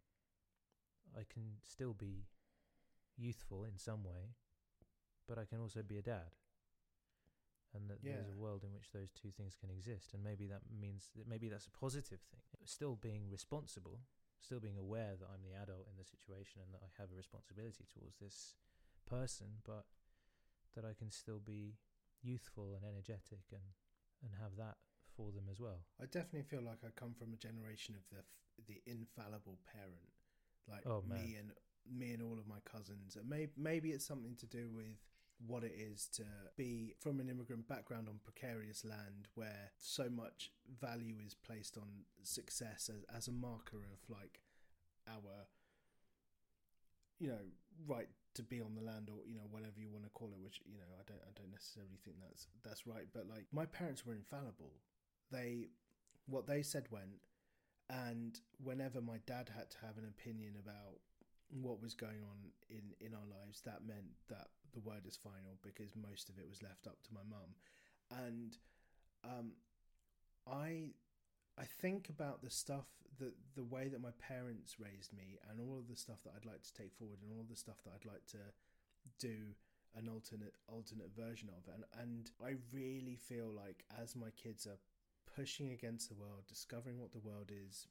I 1.15 1.23
can 1.23 1.61
still 1.61 1.93
be 1.93 2.27
youthful 3.15 3.63
in 3.63 3.77
some 3.77 4.03
way, 4.03 4.35
but 5.27 5.37
I 5.37 5.45
can 5.45 5.59
also 5.59 5.83
be 5.83 5.97
a 5.97 6.01
dad. 6.01 6.35
And 7.73 7.89
that 7.89 8.03
there's 8.03 8.29
a 8.29 8.37
world 8.37 8.63
in 8.63 8.71
which 8.71 8.91
those 8.93 9.09
two 9.11 9.31
things 9.33 9.55
can 9.57 9.71
exist, 9.73 10.13
and 10.13 10.21
maybe 10.23 10.45
that 10.45 10.61
means 10.69 11.09
that 11.17 11.27
maybe 11.27 11.49
that's 11.49 11.65
a 11.65 11.71
positive 11.73 12.21
thing. 12.29 12.45
Still 12.65 12.95
being 12.95 13.29
responsible, 13.31 13.99
still 14.39 14.59
being 14.59 14.77
aware 14.77 15.17
that 15.17 15.25
I'm 15.33 15.41
the 15.41 15.57
adult 15.57 15.89
in 15.89 15.97
the 15.97 16.05
situation 16.05 16.61
and 16.61 16.69
that 16.73 16.85
I 16.85 16.93
have 17.01 17.09
a 17.11 17.17
responsibility 17.17 17.85
towards 17.89 18.17
this 18.21 18.53
person, 19.09 19.63
but 19.65 19.85
that 20.75 20.85
I 20.85 20.93
can 20.93 21.09
still 21.09 21.39
be 21.39 21.77
youthful 22.21 22.73
and 22.75 22.85
energetic 22.85 23.49
and 23.51 23.73
and 24.21 24.31
have 24.39 24.55
that 24.57 24.77
for 25.17 25.31
them 25.31 25.49
as 25.51 25.59
well. 25.59 25.81
I 26.01 26.05
definitely 26.05 26.43
feel 26.43 26.61
like 26.63 26.79
I 26.85 26.89
come 26.95 27.13
from 27.13 27.33
a 27.33 27.37
generation 27.37 27.95
of 27.95 28.03
the 28.13 28.23
the 28.67 28.81
infallible 28.85 29.57
parent, 29.65 30.13
like 30.69 30.85
Oh, 30.85 31.01
me 31.01 31.35
and 31.39 31.51
me 31.89 32.13
and 32.13 32.21
all 32.21 32.37
of 32.39 32.47
my 32.47 32.59
cousins. 32.65 33.15
And 33.15 33.27
maybe 33.29 33.51
maybe 33.57 33.91
it's 33.91 34.05
something 34.05 34.35
to 34.37 34.45
do 34.45 34.69
with 34.69 35.01
what 35.45 35.63
it 35.63 35.73
is 35.77 36.07
to 36.07 36.23
be 36.55 36.93
from 36.99 37.19
an 37.19 37.29
immigrant 37.29 37.67
background 37.67 38.07
on 38.07 38.19
precarious 38.23 38.85
land 38.85 39.27
where 39.35 39.71
so 39.79 40.09
much 40.09 40.51
value 40.79 41.15
is 41.25 41.33
placed 41.33 41.77
on 41.77 42.05
success 42.23 42.89
as, 42.89 43.03
as 43.15 43.27
a 43.27 43.31
marker 43.31 43.77
of 43.77 44.09
like 44.09 44.41
our 45.07 45.47
you 47.19 47.27
know 47.27 47.43
right 47.87 48.07
to 48.33 48.43
be 48.43 48.61
on 48.61 48.73
the 48.75 48.81
land 48.81 49.09
or 49.09 49.25
you 49.27 49.35
know 49.35 49.47
whatever 49.51 49.79
you 49.79 49.89
want 49.91 50.03
to 50.03 50.09
call 50.11 50.29
it 50.29 50.43
which 50.43 50.61
you 50.65 50.77
know 50.77 50.91
I 50.97 51.03
don't 51.05 51.21
I 51.21 51.31
don't 51.35 51.51
necessarily 51.51 51.99
think 52.03 52.17
that's 52.21 52.47
that's 52.63 52.87
right 52.87 53.07
but 53.13 53.27
like 53.29 53.45
my 53.51 53.65
parents 53.65 54.05
were 54.05 54.13
infallible. 54.13 54.71
They 55.31 55.69
what 56.25 56.47
they 56.47 56.63
said 56.63 56.87
went 56.89 57.21
and 57.89 58.39
whenever 58.63 59.01
my 59.01 59.17
dad 59.25 59.49
had 59.55 59.69
to 59.71 59.77
have 59.85 59.97
an 59.97 60.07
opinion 60.07 60.55
about 60.59 60.99
what 61.61 61.81
was 61.81 61.93
going 61.93 62.23
on 62.23 62.37
in 62.69 63.05
in 63.05 63.13
our 63.13 63.27
lives 63.29 63.61
that 63.61 63.85
meant 63.85 64.17
that 64.29 64.47
the 64.73 64.81
word 64.81 65.05
is 65.07 65.15
final 65.15 65.57
because 65.61 65.95
most 65.95 66.29
of 66.29 66.37
it 66.37 66.49
was 66.49 66.61
left 66.61 66.87
up 66.87 67.01
to 67.03 67.13
my 67.13 67.23
mum. 67.29 67.55
And 68.11 68.57
um 69.23 69.53
i 70.47 70.91
i 71.57 71.63
think 71.81 72.09
about 72.09 72.41
the 72.41 72.49
stuff 72.49 72.87
that 73.19 73.33
the 73.55 73.63
way 73.63 73.87
that 73.87 74.01
my 74.01 74.11
parents 74.19 74.79
raised 74.79 75.13
me 75.13 75.39
and 75.49 75.59
all 75.59 75.77
of 75.77 75.87
the 75.87 75.95
stuff 75.95 76.23
that 76.23 76.33
i'd 76.35 76.45
like 76.45 76.63
to 76.63 76.73
take 76.73 76.93
forward 76.93 77.19
and 77.21 77.31
all 77.31 77.41
of 77.41 77.49
the 77.49 77.55
stuff 77.55 77.77
that 77.83 77.93
i'd 77.95 78.11
like 78.11 78.25
to 78.25 78.43
do 79.19 79.55
an 79.95 80.09
alternate 80.09 80.55
alternate 80.67 81.11
version 81.15 81.49
of. 81.49 81.63
And 81.73 81.83
and 82.01 82.31
i 82.43 82.55
really 82.71 83.15
feel 83.15 83.51
like 83.53 83.85
as 84.01 84.15
my 84.15 84.31
kids 84.31 84.65
are 84.65 84.79
pushing 85.35 85.71
against 85.71 86.09
the 86.09 86.15
world 86.15 86.43
discovering 86.47 86.99
what 86.99 87.11
the 87.11 87.19
world 87.19 87.51
is 87.51 87.87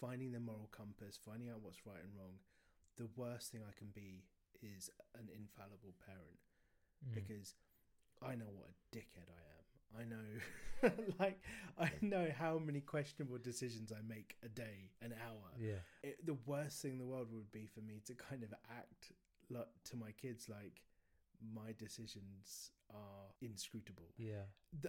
finding 0.00 0.32
their 0.32 0.40
moral 0.40 0.68
compass 0.70 1.18
finding 1.24 1.48
out 1.48 1.62
what's 1.62 1.86
right 1.86 2.02
and 2.02 2.12
wrong 2.16 2.38
the 2.98 3.08
worst 3.16 3.52
thing 3.52 3.62
i 3.66 3.72
can 3.78 3.88
be 3.94 4.24
is 4.62 4.90
an 5.14 5.28
infallible 5.34 5.94
parent 6.06 6.38
Mm. 7.04 7.14
because 7.16 7.56
I 8.22 8.36
know 8.36 8.46
what 8.54 8.68
a 8.70 8.96
dickhead 8.96 9.26
I 9.28 9.42
am. 9.58 10.00
I 10.00 10.04
know, 10.04 10.94
like, 11.18 11.40
I 11.76 11.90
know 12.00 12.28
how 12.38 12.58
many 12.58 12.80
questionable 12.80 13.38
decisions 13.38 13.90
I 13.92 14.00
make 14.06 14.36
a 14.44 14.48
day, 14.48 14.90
an 15.00 15.12
hour. 15.26 15.50
yeah, 15.58 15.80
It, 16.04 16.24
the 16.24 16.36
worst 16.46 16.80
thing 16.80 16.92
in 16.92 16.98
the 16.98 17.04
world 17.04 17.28
would 17.32 17.50
be 17.50 17.66
for 17.66 17.80
me 17.80 18.00
to 18.06 18.14
kind 18.14 18.44
of 18.44 18.54
act 18.70 19.10
like, 19.50 19.66
to 19.90 19.96
my 19.96 20.12
kids 20.12 20.48
like 20.48 20.80
my 21.52 21.72
decisions 21.76 22.70
are 22.94 23.34
inscrutable. 23.40 24.12
yeah, 24.16 24.44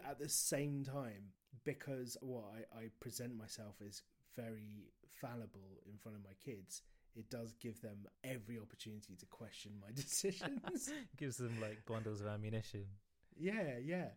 At 0.08 0.20
the 0.20 0.30
same 0.30 0.84
time, 0.86 1.34
because 1.64 2.16
what 2.22 2.46
I, 2.76 2.78
I 2.78 2.90
present 3.00 3.36
myself 3.36 3.76
as 3.86 4.04
very 4.36 4.92
fallible 5.20 5.82
in 5.92 5.98
front 5.98 6.16
of 6.18 6.24
my 6.24 6.34
kids, 6.46 6.84
it 7.15 7.30
does 7.30 7.54
give 7.60 7.80
them 7.82 8.08
every 8.23 8.60
opportunity 8.60 9.15
to 9.19 9.26
question 9.28 9.71
my 9.82 9.91
decisions. 9.95 10.91
gives 11.17 11.38
them 11.38 11.58
like 11.62 11.86
bundles 11.86 12.21
of 12.21 12.28
ammunition. 12.28 12.86
Yeah, 13.38 13.78
yeah. 13.84 14.10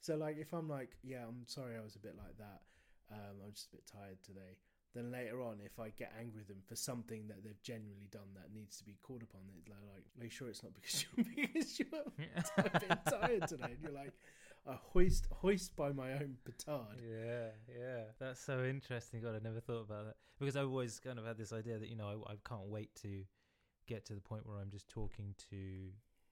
So 0.00 0.16
like 0.16 0.36
if 0.38 0.52
I'm 0.52 0.68
like, 0.68 0.90
yeah, 1.02 1.24
I'm 1.26 1.46
sorry 1.46 1.76
I 1.76 1.82
was 1.82 1.96
a 1.96 2.00
bit 2.00 2.14
like 2.16 2.36
that. 2.38 2.60
Um, 3.12 3.36
I'm 3.44 3.52
just 3.52 3.68
a 3.68 3.76
bit 3.76 3.86
tired 3.86 4.18
today. 4.24 4.56
Then 4.94 5.10
later 5.10 5.42
on, 5.42 5.58
if 5.64 5.80
I 5.80 5.90
get 5.90 6.12
angry 6.18 6.38
with 6.38 6.48
them 6.48 6.62
for 6.64 6.76
something 6.76 7.26
that 7.26 7.42
they've 7.42 7.60
genuinely 7.62 8.06
done 8.12 8.30
that 8.34 8.54
needs 8.54 8.78
to 8.78 8.84
be 8.84 8.96
called 9.02 9.22
upon, 9.22 9.42
it's 9.58 9.68
like, 9.68 9.82
like, 9.92 10.04
are 10.20 10.24
you 10.24 10.30
sure 10.30 10.48
it's 10.48 10.62
not 10.62 10.72
because 10.72 11.04
you're 11.16 11.24
because 11.34 11.78
you're 11.80 11.88
a 12.58 12.80
bit 12.80 12.98
tired 13.08 13.48
today? 13.48 13.74
And 13.74 13.82
you're 13.82 13.92
like, 13.92 14.12
I 14.66 14.76
hoist 14.92 15.28
hoist 15.30 15.76
by 15.76 15.92
my 15.92 16.12
own 16.12 16.36
petard. 16.44 16.98
Yeah, 17.02 17.48
yeah. 17.68 18.04
That's 18.18 18.40
so 18.40 18.64
interesting. 18.64 19.20
God, 19.20 19.34
I 19.34 19.38
never 19.42 19.60
thought 19.60 19.82
about 19.82 20.06
that 20.06 20.16
because 20.38 20.56
I've 20.56 20.68
always 20.68 20.98
kind 20.98 21.18
of 21.18 21.26
had 21.26 21.36
this 21.36 21.52
idea 21.52 21.78
that 21.78 21.88
you 21.88 21.96
know 21.96 22.24
I, 22.26 22.32
I 22.32 22.36
can't 22.48 22.68
wait 22.68 22.94
to 23.02 23.24
get 23.86 24.06
to 24.06 24.14
the 24.14 24.20
point 24.20 24.46
where 24.46 24.58
I'm 24.58 24.70
just 24.70 24.88
talking 24.88 25.34
to 25.50 25.90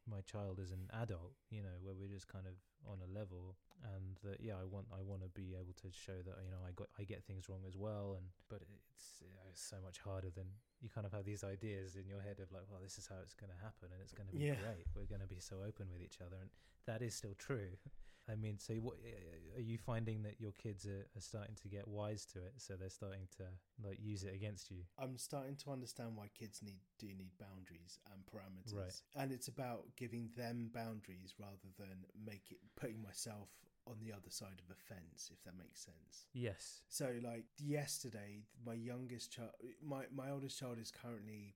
my 0.08 0.20
child 0.22 0.60
as 0.62 0.70
an 0.70 0.88
adult. 1.02 1.34
You 1.50 1.62
know, 1.62 1.76
where 1.82 1.94
we're 1.94 2.12
just 2.12 2.28
kind 2.28 2.46
of 2.46 2.54
on 2.88 2.98
a 3.02 3.10
level, 3.12 3.56
and 3.96 4.18
that 4.24 4.40
yeah, 4.40 4.54
I 4.60 4.64
want 4.64 4.86
I 4.92 5.02
want 5.02 5.22
to 5.22 5.28
be 5.28 5.54
able 5.54 5.74
to 5.82 5.88
show 5.90 6.18
that 6.24 6.36
you 6.44 6.50
know 6.50 6.62
I 6.66 6.72
got 6.72 6.88
I 6.98 7.04
get 7.04 7.24
things 7.24 7.48
wrong 7.48 7.62
as 7.66 7.76
well, 7.76 8.14
and 8.18 8.26
but 8.48 8.62
it's, 8.62 9.22
uh, 9.22 9.48
it's 9.50 9.62
so 9.62 9.76
much 9.82 9.98
harder 9.98 10.30
than 10.30 10.46
you 10.80 10.88
kind 10.88 11.06
of 11.06 11.12
have 11.12 11.24
these 11.24 11.44
ideas 11.44 11.96
in 11.96 12.06
your 12.06 12.20
head 12.20 12.40
of 12.40 12.50
like, 12.52 12.64
well, 12.70 12.80
this 12.82 12.98
is 12.98 13.06
how 13.06 13.16
it's 13.22 13.34
going 13.34 13.50
to 13.50 13.60
happen, 13.62 13.88
and 13.92 14.00
it's 14.02 14.12
going 14.12 14.26
to 14.28 14.34
be 14.34 14.44
Yeah. 14.44 14.58
great. 14.60 14.86
We're 14.94 15.06
going 15.10 15.22
to 15.22 15.30
be 15.30 15.40
so 15.40 15.62
open 15.66 15.86
with 15.92 16.02
each 16.02 16.18
other, 16.20 16.36
and 16.40 16.50
that 16.86 17.02
is 17.02 17.14
still 17.14 17.34
true. 17.38 17.78
I 18.30 18.36
mean, 18.36 18.56
so 18.58 18.74
what 18.74 18.94
uh, 19.02 19.58
are 19.58 19.60
you 19.60 19.78
finding 19.78 20.22
that 20.22 20.40
your 20.40 20.52
kids 20.52 20.86
are, 20.86 21.06
are 21.16 21.20
starting 21.20 21.56
to 21.60 21.68
get 21.68 21.88
wise 21.88 22.24
to 22.26 22.38
it? 22.38 22.54
So 22.56 22.74
they're 22.74 22.88
starting 22.88 23.26
to 23.38 23.44
like 23.84 23.98
use 24.00 24.22
it 24.22 24.32
against 24.32 24.70
you. 24.70 24.78
I'm 24.96 25.18
starting 25.18 25.56
to 25.56 25.72
understand 25.72 26.14
why 26.14 26.28
kids 26.38 26.60
need 26.62 26.78
do 27.00 27.08
need 27.08 27.32
boundaries 27.40 27.98
and 28.12 28.22
parameters. 28.24 28.78
Right. 28.78 29.00
And 29.16 29.32
it's 29.32 29.48
about 29.48 29.86
giving 29.96 30.30
them 30.36 30.70
boundaries 30.72 31.34
rather 31.38 31.70
than 31.78 32.06
make 32.24 32.52
it 32.52 32.60
putting 32.80 33.02
myself 33.02 33.48
on 33.86 33.96
the 34.00 34.12
other 34.12 34.30
side 34.30 34.60
of 34.62 34.70
a 34.70 34.78
fence, 34.78 35.30
if 35.32 35.42
that 35.44 35.56
makes 35.58 35.80
sense. 35.84 36.26
Yes. 36.32 36.82
So 36.88 37.14
like 37.22 37.44
yesterday, 37.58 38.42
my 38.64 38.74
youngest 38.74 39.32
child, 39.32 39.50
my 39.84 40.04
my 40.14 40.30
oldest 40.30 40.58
child 40.58 40.78
is 40.78 40.90
currently 40.90 41.54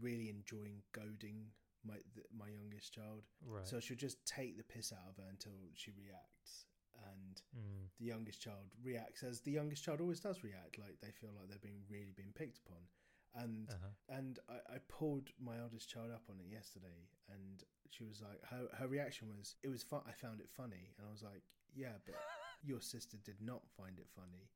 really 0.00 0.28
enjoying 0.28 0.82
goading 0.92 1.46
my 1.86 1.94
th- 2.14 2.26
my 2.36 2.48
youngest 2.48 2.92
child. 2.92 3.22
Right. 3.46 3.66
So 3.66 3.80
she'll 3.80 3.96
just 3.96 4.24
take 4.26 4.56
the 4.56 4.64
piss 4.64 4.92
out 4.92 5.08
of 5.08 5.16
her 5.16 5.28
until 5.30 5.52
she 5.74 5.90
reacts, 5.92 6.66
and 7.12 7.40
Mm. 7.56 7.88
the 7.98 8.04
youngest 8.06 8.40
child 8.40 8.68
reacts 8.82 9.22
as 9.22 9.40
the 9.40 9.50
youngest 9.52 9.84
child 9.84 10.00
always 10.00 10.20
does 10.20 10.42
react, 10.44 10.78
like 10.78 11.00
they 11.00 11.10
feel 11.12 11.30
like 11.32 11.48
they're 11.48 11.58
being 11.70 11.84
really 11.88 12.12
being 12.16 12.32
picked 12.34 12.58
upon. 12.58 12.82
And 13.34 13.68
Uh-huh. 13.68 13.92
and 14.08 14.38
I, 14.48 14.74
I 14.74 14.78
pulled 14.88 15.30
my 15.40 15.58
eldest 15.58 15.88
child 15.88 16.10
up 16.12 16.22
on 16.30 16.38
it 16.40 16.46
yesterday, 16.52 17.08
and 17.28 17.64
she 17.90 18.04
was 18.04 18.20
like, 18.22 18.40
her 18.50 18.68
her 18.78 18.86
reaction 18.88 19.28
was, 19.36 19.56
it 19.62 19.68
was 19.68 19.82
fun. 19.82 20.02
I 20.06 20.12
found 20.12 20.40
it 20.40 20.48
funny, 20.50 20.92
and 20.98 21.06
I 21.06 21.10
was 21.10 21.22
like, 21.22 21.42
yeah, 21.74 21.98
but 22.04 22.14
your 22.62 22.80
sister 22.80 23.16
did 23.24 23.40
not 23.40 23.62
find 23.76 23.98
it 23.98 24.08
funny. 24.14 24.50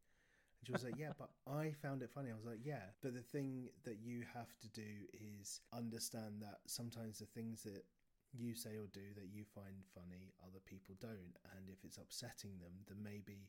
And 0.60 0.66
she 0.66 0.72
was 0.72 0.84
like, 0.84 0.98
yeah, 0.98 1.12
but 1.16 1.30
I 1.46 1.72
found 1.82 2.02
it 2.02 2.10
funny. 2.10 2.30
I 2.30 2.34
was 2.34 2.44
like, 2.44 2.64
yeah, 2.64 2.90
but 3.02 3.14
the 3.14 3.22
thing 3.22 3.68
that 3.84 3.98
you 4.02 4.24
have 4.34 4.50
to 4.60 4.68
do 4.68 5.06
is 5.12 5.60
understand 5.72 6.42
that 6.42 6.58
sometimes 6.66 7.18
the 7.18 7.26
things 7.26 7.62
that 7.62 7.84
you 8.32 8.54
say 8.54 8.76
or 8.76 8.86
do 8.92 9.14
that 9.16 9.28
you 9.32 9.44
find 9.54 9.86
funny, 9.94 10.34
other 10.44 10.60
people 10.66 10.94
don't, 11.00 11.34
and 11.56 11.68
if 11.70 11.84
it's 11.84 11.96
upsetting 11.98 12.58
them, 12.58 12.84
then 12.88 12.98
maybe 13.02 13.48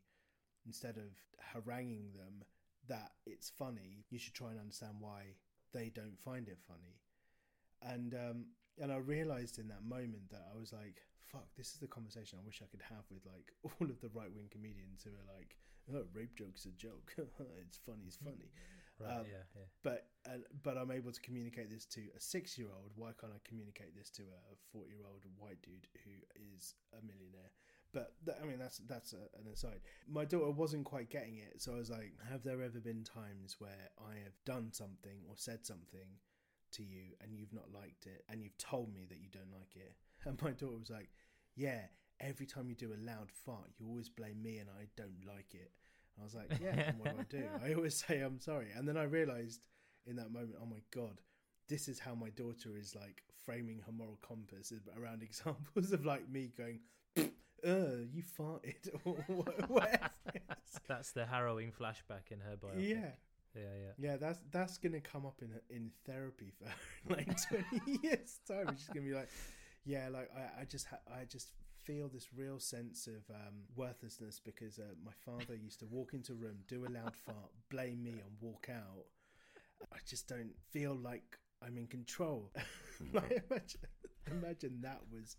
instead 0.66 0.98
of 0.98 1.12
haranguing 1.40 2.14
them 2.14 2.44
that 2.90 3.12
it's 3.26 3.50
funny, 3.50 4.06
you 4.10 4.20
should 4.20 4.34
try 4.34 4.50
and 4.50 4.60
understand 4.60 4.96
why 5.00 5.38
they 5.74 5.90
don't 5.90 6.20
find 6.20 6.48
it 6.48 6.58
funny. 6.68 7.00
And 7.82 8.14
um, 8.14 8.46
and 8.82 8.92
I 8.92 8.98
realized 8.98 9.60
in 9.60 9.68
that 9.70 9.86
moment 9.86 10.30
that 10.32 10.46
I 10.54 10.60
was 10.60 10.74
like, 10.74 11.02
"Fuck, 11.32 11.48
this 11.56 11.72
is 11.74 11.80
the 11.80 11.88
conversation 11.88 12.40
I 12.42 12.46
wish 12.46 12.62
I 12.62 12.70
could 12.70 12.84
have 12.90 13.06
with 13.10 13.26
like 13.26 13.54
all 13.64 13.88
of 13.88 14.02
the 14.02 14.12
right 14.14 14.32
wing 14.34 14.50
comedians 14.52 15.04
who 15.04 15.12
are 15.12 15.30
like, 15.38 15.56
oh, 15.94 16.06
rape 16.14 16.36
joke's 16.36 16.66
a 16.66 16.74
joke. 16.76 17.14
it's 17.18 17.80
funny, 17.86 18.04
it's 18.06 18.18
funny." 18.18 18.52
Right. 19.00 19.16
Um, 19.16 19.26
yeah. 19.32 19.48
Yeah. 19.56 19.70
But 19.82 20.08
and 20.26 20.44
but 20.62 20.78
I'm 20.78 20.92
able 20.92 21.12
to 21.12 21.22
communicate 21.22 21.72
this 21.72 21.86
to 21.96 22.02
a 22.18 22.20
six 22.20 22.58
year 22.58 22.68
old. 22.68 22.92
Why 22.96 23.12
can't 23.16 23.32
I 23.32 23.40
communicate 23.48 23.96
this 23.96 24.10
to 24.20 24.24
a 24.24 24.56
forty 24.74 24.92
year 24.92 25.08
old 25.08 25.24
white 25.38 25.62
dude 25.62 25.88
who 26.04 26.12
is 26.36 26.76
a 26.92 27.00
millionaire? 27.00 27.54
But 27.94 28.14
th- 28.26 28.38
I 28.42 28.46
mean 28.46 28.60
that's 28.60 28.78
that's 28.80 29.14
a, 29.14 29.40
an 29.40 29.52
aside. 29.52 29.82
My 30.08 30.26
daughter 30.26 30.52
wasn't 30.52 30.86
quite 30.86 31.10
getting 31.10 31.38
it, 31.38 31.62
so 31.62 31.74
I 31.74 31.78
was 31.78 31.90
like, 31.90 32.14
"Have 32.30 32.44
there 32.44 32.62
ever 32.62 32.80
been 32.80 33.04
times 33.04 33.56
where 33.60 33.90
I 34.00 34.16
have 34.24 34.38
done 34.46 34.72
something 34.72 35.22
or 35.28 35.36
said 35.36 35.66
something 35.66 36.20
to 36.72 36.84
you 36.84 37.16
and 37.22 37.34
you've 37.34 37.54
not 37.54 37.74
liked 37.74 38.06
it, 38.06 38.24
and 38.30 38.44
you've 38.44 38.58
told 38.58 38.94
me 38.94 39.06
that 39.10 39.20
you 39.20 39.30
don't 39.32 39.52
like 39.52 39.76
it?" 39.76 39.96
And 40.26 40.42
my 40.42 40.52
daughter 40.52 40.78
was 40.78 40.90
like, 40.90 41.10
"Yeah." 41.56 41.82
Every 42.22 42.46
time 42.46 42.68
you 42.68 42.76
do 42.76 42.92
a 42.92 43.00
loud 43.10 43.32
fart, 43.32 43.70
you 43.78 43.88
always 43.88 44.10
blame 44.10 44.42
me, 44.44 44.58
and 44.58 44.70
I 44.70 44.88
don't 44.98 45.26
like 45.26 45.54
it. 45.54 45.72
And 46.16 46.22
I 46.22 46.24
was 46.24 46.36
like, 46.36 46.52
"Yeah." 46.62 46.90
and 46.90 47.00
what 47.00 47.30
do 47.30 47.38
I 47.38 47.42
do? 47.42 47.50
I 47.66 47.74
always 47.76 47.96
say 47.96 48.20
I'm 48.20 48.42
sorry, 48.42 48.68
and 48.76 48.86
then 48.86 48.98
I 48.98 49.04
realised 49.04 49.62
in 50.06 50.18
that 50.18 50.32
moment, 50.32 50.56
oh 50.62 50.66
my 50.66 50.82
god, 50.92 51.22
this 51.70 51.88
is 51.88 52.00
how 52.00 52.16
my 52.16 52.30
daughter 52.32 52.76
is 52.78 52.96
like 52.96 53.24
framing 53.46 53.80
her 53.86 53.92
moral 53.92 54.18
compass 54.22 54.74
around 54.98 55.24
examples 55.24 55.92
of 55.94 56.06
like 56.06 56.30
me 56.30 56.52
going, 56.58 56.80
uh, 57.66 58.06
you 58.14 58.24
farted 58.38 58.90
or 59.06 59.16
wha- 59.28 59.68
whatever. 59.68 60.10
it 60.34 60.42
is. 60.50 60.80
That's 60.88 61.12
the 61.12 61.26
harrowing 61.26 61.72
flashback 61.72 62.32
in 62.32 62.40
her 62.40 62.56
biopic. 62.58 62.88
yeah, 62.90 63.12
Yeah. 63.56 63.62
Yeah. 63.62 63.92
yeah, 63.98 64.18
that's 64.18 64.40
that's 64.52 64.78
gonna 64.78 65.02
come 65.02 65.26
up 65.26 65.42
in 65.42 65.52
in 65.76 65.92
therapy 66.06 66.52
for 66.58 66.68
like 67.16 67.28
twenty 67.48 68.00
years 68.04 68.40
time. 68.48 68.76
She's 68.78 68.88
gonna 68.88 69.02
be 69.08 69.14
like, 69.14 69.30
yeah, 69.86 70.10
like 70.12 70.30
I, 70.36 70.62
I 70.62 70.66
just 70.66 70.88
ha- 70.88 71.06
I 71.12 71.26
just 71.26 71.50
feel 71.86 72.08
this 72.10 72.28
real 72.36 72.60
sense 72.60 73.08
of 73.08 73.24
um, 73.34 73.56
worthlessness 73.76 74.40
because 74.40 74.78
uh, 74.80 74.84
my 75.04 75.12
father 75.26 75.56
used 75.56 75.80
to 75.80 75.86
walk 75.88 76.14
into 76.14 76.34
a 76.34 76.36
room, 76.36 76.58
do 76.68 76.86
a 76.86 76.90
loud 76.90 77.16
fart, 77.16 77.50
blame 77.72 78.04
me, 78.04 78.12
and 78.12 78.32
walk 78.42 78.68
out. 78.70 79.06
I 79.94 79.98
just 80.08 80.28
don't 80.28 80.54
feel 80.72 80.94
like 80.96 81.38
I'm 81.66 81.78
in 81.78 81.88
control. 81.88 82.52
like, 83.14 83.44
imagine, 83.50 83.80
imagine 84.30 84.82
that 84.82 85.02
was. 85.12 85.38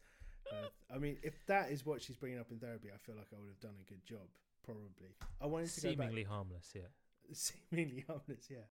Uh, 0.50 0.68
I 0.94 0.98
mean, 0.98 1.16
if 1.22 1.34
that 1.46 1.70
is 1.70 1.84
what 1.86 2.02
she's 2.02 2.16
bringing 2.16 2.38
up 2.38 2.50
in 2.50 2.58
therapy, 2.58 2.88
I 2.94 2.98
feel 2.98 3.14
like 3.16 3.28
I 3.32 3.38
would 3.40 3.48
have 3.48 3.60
done 3.60 3.74
a 3.80 3.88
good 3.88 4.04
job. 4.04 4.26
Probably. 4.64 5.14
I 5.40 5.46
wanted 5.46 5.68
to 5.70 5.80
Seemingly 5.80 6.22
go 6.24 6.28
back. 6.28 6.36
harmless, 6.36 6.72
yeah. 6.74 6.82
Seemingly 7.32 8.04
harmless, 8.06 8.48
yeah. 8.50 8.66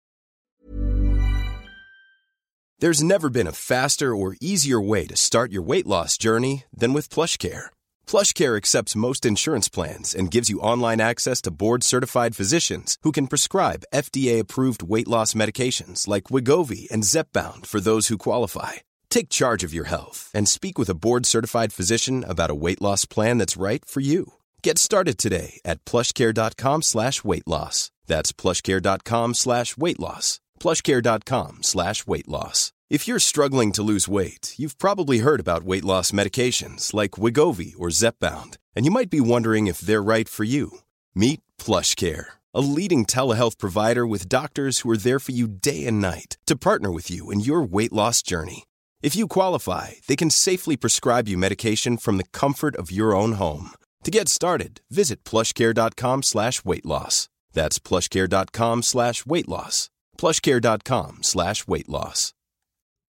There's 2.80 3.02
never 3.02 3.30
been 3.32 3.48
a 3.48 3.52
faster 3.52 4.16
or 4.16 4.36
easier 4.40 4.80
way 4.80 5.08
to 5.08 5.16
start 5.16 5.52
your 5.52 5.64
weight 5.64 5.88
loss 5.88 6.16
journey 6.18 6.66
than 6.72 6.94
with 6.94 7.10
PlushCare. 7.10 7.68
PlushCare 8.06 8.56
accepts 8.56 8.96
most 8.96 9.26
insurance 9.26 9.68
plans 9.68 10.14
and 10.14 10.30
gives 10.30 10.50
you 10.50 10.60
online 10.60 11.02
access 11.02 11.42
to 11.42 11.52
board-certified 11.52 12.36
physicians 12.36 12.98
who 13.02 13.12
can 13.12 13.26
prescribe 13.28 13.84
FDA-approved 13.94 14.84
weight 14.84 15.08
loss 15.08 15.34
medications 15.34 16.08
like 16.08 16.26
Wegovy 16.26 16.88
and 16.92 17.02
Zepbound 17.04 17.66
for 17.66 17.80
those 17.80 18.10
who 18.10 18.18
qualify. 18.20 18.74
Take 19.10 19.30
charge 19.30 19.64
of 19.64 19.74
your 19.74 19.86
health 19.86 20.30
and 20.34 20.48
speak 20.48 20.78
with 20.78 20.90
a 20.90 20.96
board-certified 20.96 21.74
physician 21.74 22.24
about 22.24 22.52
a 22.52 22.56
weight 22.56 22.82
loss 22.82 23.06
plan 23.06 23.38
that's 23.40 23.58
right 23.58 23.84
for 23.84 24.02
you. 24.02 24.34
Get 24.64 24.78
started 24.78 25.18
today 25.18 25.60
at 25.66 25.84
plushcare.com 25.86 26.82
slash 26.82 27.24
weight 27.24 27.48
loss. 27.48 27.92
That's 28.06 28.32
plushcare.com 28.32 29.34
slash 29.34 29.78
weight 29.78 30.00
loss. 30.00 30.40
plushcare.com 30.60 31.64
slash 31.64 32.08
weight 32.08 32.28
loss. 32.28 32.74
If 32.90 33.06
you're 33.06 33.20
struggling 33.20 33.74
to 33.74 33.84
lose 33.84 34.08
weight, 34.08 34.54
you've 34.58 34.78
probably 34.78 35.20
heard 35.20 35.42
about 35.42 35.64
weight 35.64 35.84
loss 35.84 36.12
medications 36.12 36.94
like 36.94 37.12
Wegovy 37.12 37.74
or 37.78 37.90
Zepbound, 37.90 38.56
and 38.76 38.86
you 38.86 38.92
might 38.92 39.10
be 39.10 39.20
wondering 39.20 39.68
if 39.68 39.80
they're 39.80 40.02
right 40.02 40.30
for 40.30 40.46
you. 40.46 40.80
Meet 41.14 41.42
PlushCare, 41.60 42.28
a 42.54 42.62
leading 42.62 43.06
telehealth 43.06 43.58
provider 43.58 44.08
with 44.08 44.30
doctors 44.30 44.80
who 44.80 44.90
are 44.92 44.98
there 44.98 45.20
for 45.20 45.34
you 45.34 45.48
day 45.48 45.86
and 45.86 46.00
night 46.00 46.38
to 46.46 46.56
partner 46.56 46.92
with 46.92 47.12
you 47.12 47.30
in 47.30 47.42
your 47.42 47.62
weight 47.62 47.92
loss 47.92 48.22
journey. 48.22 48.64
If 49.04 49.16
you 49.16 49.28
qualify, 49.28 49.92
they 50.08 50.16
can 50.16 50.32
safely 50.32 50.76
prescribe 50.76 51.28
you 51.28 51.38
medication 51.38 51.98
from 51.98 52.18
the 52.18 52.24
comfort 52.34 52.76
of 52.76 52.92
your 52.92 53.16
own 53.16 53.34
home. 53.34 53.72
To 54.04 54.12
get 54.12 54.28
started, 54.28 54.82
visit 54.90 55.24
plushcare.com 55.24 56.24
slash 56.24 56.66
weight 56.66 56.86
loss. 56.86 57.30
That's 57.54 57.78
plushcare.com 57.78 58.82
slash 58.84 59.26
weight 59.26 59.48
loss. 59.48 59.90
plushcare.com 60.18 61.20
slash 61.22 61.68
weight 61.68 61.88
loss. 61.90 62.34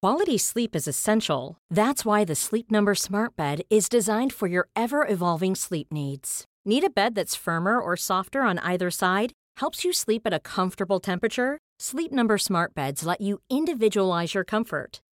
Quality 0.02 0.38
sleep 0.38 0.76
is 0.76 0.86
essential. 0.86 1.56
That's 1.70 2.04
why 2.04 2.24
the 2.24 2.36
Sleep 2.36 2.70
Number 2.70 2.94
Smart 2.94 3.34
Bed 3.34 3.62
is 3.70 3.88
designed 3.88 4.32
for 4.32 4.46
your 4.46 4.68
ever 4.76 5.06
evolving 5.08 5.54
sleep 5.54 5.88
needs. 5.90 6.44
Need 6.64 6.84
a 6.84 6.90
bed 6.90 7.14
that's 7.14 7.34
firmer 7.34 7.80
or 7.80 7.96
softer 7.96 8.42
on 8.42 8.58
either 8.58 8.90
side? 8.90 9.32
Helps 9.56 9.84
you 9.84 9.92
sleep 9.92 10.22
at 10.26 10.34
a 10.34 10.40
comfortable 10.40 11.00
temperature? 11.00 11.58
Sleep 11.80 12.12
Number 12.12 12.38
Smart 12.38 12.74
Beds 12.74 13.06
let 13.06 13.20
you 13.20 13.40
individualize 13.50 14.34
your 14.34 14.44
comfort 14.44 15.00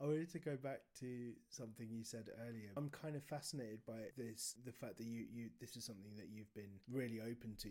I 0.00 0.04
wanted 0.04 0.30
to 0.32 0.38
go 0.38 0.56
back 0.56 0.80
to 1.00 1.32
something 1.48 1.88
you 1.90 2.04
said 2.04 2.28
earlier. 2.46 2.68
I'm 2.76 2.90
kind 2.90 3.16
of 3.16 3.22
fascinated 3.24 3.80
by 3.86 4.12
this, 4.16 4.54
the 4.64 4.72
fact 4.72 4.98
that 4.98 5.06
you, 5.06 5.24
you 5.32 5.48
this 5.60 5.76
is 5.76 5.84
something 5.84 6.12
that 6.16 6.28
you've 6.30 6.52
been 6.54 6.80
really 6.90 7.20
open 7.20 7.56
to, 7.62 7.70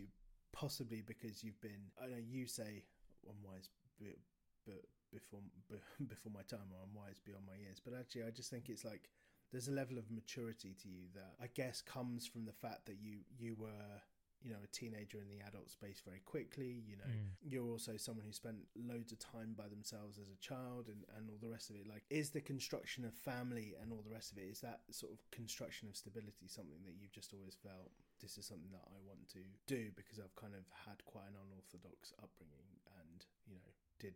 possibly 0.52 1.02
because 1.06 1.44
you've 1.44 1.60
been. 1.60 1.92
I 2.02 2.06
know 2.06 2.18
you 2.18 2.46
say 2.46 2.82
I'm 3.28 3.38
wise, 3.44 3.68
but, 4.00 4.18
but 4.66 4.82
before 5.12 5.40
before 6.08 6.32
my 6.32 6.42
time, 6.42 6.66
or 6.72 6.82
I'm 6.82 6.94
wise 6.94 7.20
beyond 7.24 7.44
my 7.46 7.56
years. 7.62 7.80
But 7.84 7.94
actually, 7.98 8.24
I 8.24 8.30
just 8.30 8.50
think 8.50 8.68
it's 8.68 8.84
like 8.84 9.08
there's 9.52 9.68
a 9.68 9.72
level 9.72 9.98
of 9.98 10.10
maturity 10.10 10.74
to 10.82 10.88
you 10.88 11.06
that 11.14 11.34
I 11.40 11.46
guess 11.54 11.80
comes 11.80 12.26
from 12.26 12.44
the 12.44 12.52
fact 12.52 12.86
that 12.86 12.96
you 13.00 13.18
you 13.38 13.54
were 13.58 14.02
you 14.46 14.52
know 14.54 14.62
a 14.62 14.70
teenager 14.70 15.18
in 15.18 15.26
the 15.28 15.42
adult 15.42 15.66
space 15.68 15.98
very 16.06 16.22
quickly 16.24 16.78
you 16.86 16.94
know 16.96 17.02
Mm. 17.10 17.34
you're 17.42 17.66
also 17.66 17.96
someone 17.96 18.24
who 18.24 18.30
spent 18.32 18.62
loads 18.78 19.10
of 19.10 19.18
time 19.18 19.54
by 19.58 19.66
themselves 19.66 20.18
as 20.22 20.28
a 20.30 20.38
child 20.38 20.86
and, 20.86 21.02
and 21.18 21.26
all 21.30 21.38
the 21.42 21.50
rest 21.50 21.66
of 21.70 21.74
it 21.76 21.86
like 21.90 22.04
is 22.10 22.30
the 22.30 22.40
construction 22.40 23.04
of 23.04 23.12
family 23.14 23.74
and 23.82 23.90
all 23.90 24.02
the 24.06 24.14
rest 24.14 24.30
of 24.30 24.38
it 24.38 24.46
is 24.46 24.60
that 24.60 24.80
sort 24.90 25.10
of 25.12 25.18
construction 25.32 25.88
of 25.90 25.96
stability 25.96 26.46
something 26.46 26.78
that 26.86 26.94
you've 27.00 27.10
just 27.20 27.34
always 27.34 27.56
felt 27.58 27.90
this 28.22 28.38
is 28.38 28.46
something 28.46 28.70
that 28.70 28.86
i 28.94 28.98
want 29.10 29.26
to 29.26 29.42
do 29.66 29.90
because 29.98 30.18
i've 30.22 30.34
kind 30.36 30.54
of 30.54 30.62
had 30.86 30.98
quite 31.04 31.26
an 31.26 31.34
unorthodox 31.42 32.12
upbringing 32.22 32.70
and 33.02 33.26
you 33.50 33.54
know 33.58 33.72
did 33.98 34.14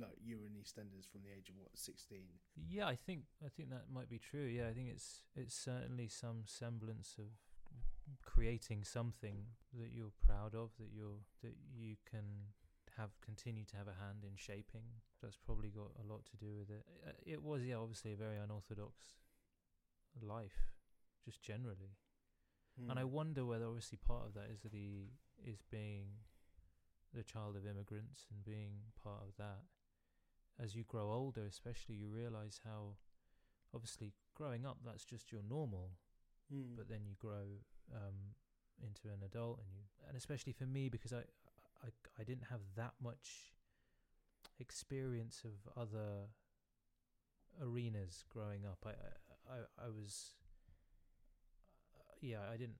like 0.00 0.16
you 0.24 0.38
were 0.38 0.46
in 0.46 0.54
eastenders 0.56 1.04
from 1.10 1.20
the 1.22 1.32
age 1.36 1.48
of 1.50 1.56
what 1.60 1.68
16 1.76 2.18
Yeah, 2.70 2.86
I 2.88 2.96
think 2.96 3.24
I 3.44 3.48
think 3.48 3.68
that 3.70 3.84
might 3.92 4.08
be 4.08 4.18
true. 4.18 4.46
Yeah, 4.46 4.68
I 4.68 4.72
think 4.72 4.88
it's 4.88 5.20
it's 5.36 5.54
certainly 5.54 6.08
some 6.08 6.42
semblance 6.46 7.14
of 7.18 7.28
creating 8.24 8.84
something 8.84 9.46
that 9.78 9.92
you're 9.92 10.12
proud 10.26 10.54
of, 10.54 10.70
that 10.78 10.90
you're 10.94 11.20
that 11.42 11.54
you 11.74 11.96
can 12.10 12.52
have 12.96 13.10
continue 13.20 13.64
to 13.66 13.76
have 13.76 13.88
a 13.88 14.00
hand 14.04 14.24
in 14.24 14.36
shaping. 14.36 14.84
That's 15.22 15.36
probably 15.36 15.68
got 15.70 15.90
a 16.02 16.06
lot 16.12 16.24
to 16.26 16.36
do 16.36 16.54
with 16.58 16.70
it. 16.70 16.84
Uh, 17.06 17.12
It 17.24 17.42
was 17.42 17.62
yeah, 17.64 17.76
obviously 17.76 18.12
a 18.12 18.16
very 18.16 18.38
unorthodox 18.38 18.94
life, 20.22 20.72
just 21.24 21.42
generally. 21.42 21.96
And 22.88 22.98
I 22.98 23.04
Hmm. 23.04 23.12
wonder 23.12 23.44
whether 23.44 23.66
obviously 23.66 23.98
part 23.98 24.26
of 24.26 24.34
that 24.34 24.50
is 24.50 24.60
that 24.60 24.72
he 24.72 25.10
is 25.44 25.62
being 25.70 26.06
the 27.12 27.24
child 27.24 27.56
of 27.56 27.66
immigrants 27.66 28.26
and 28.30 28.44
being 28.44 28.92
part 29.02 29.22
of 29.22 29.36
that. 29.38 29.64
As 30.58 30.74
you 30.74 30.84
grow 30.84 31.12
older, 31.12 31.44
especially, 31.44 31.96
you 31.96 32.08
realize 32.08 32.60
how 32.64 32.96
obviously 33.74 34.12
growing 34.34 34.64
up 34.66 34.78
that's 34.84 35.04
just 35.04 35.32
your 35.32 35.42
normal, 35.42 35.92
Hmm. 36.48 36.76
but 36.76 36.88
then 36.88 37.04
you 37.06 37.14
grow 37.18 37.60
um, 37.94 38.34
into 38.82 39.08
an 39.08 39.22
adult, 39.24 39.58
and 39.58 39.68
you 39.72 39.86
and 40.08 40.16
especially 40.16 40.52
for 40.52 40.64
me 40.64 40.88
because 40.88 41.12
I, 41.12 41.22
I 41.84 41.88
I 42.18 42.24
didn't 42.24 42.44
have 42.50 42.60
that 42.76 42.92
much 43.02 43.52
experience 44.58 45.42
of 45.44 45.80
other 45.80 46.28
arenas 47.60 48.24
growing 48.28 48.64
up. 48.66 48.78
I 48.86 48.90
I 49.52 49.86
I, 49.86 49.88
was 49.88 50.34
uh, 51.94 52.14
yeah 52.20 52.40
I 52.52 52.56
didn't 52.56 52.78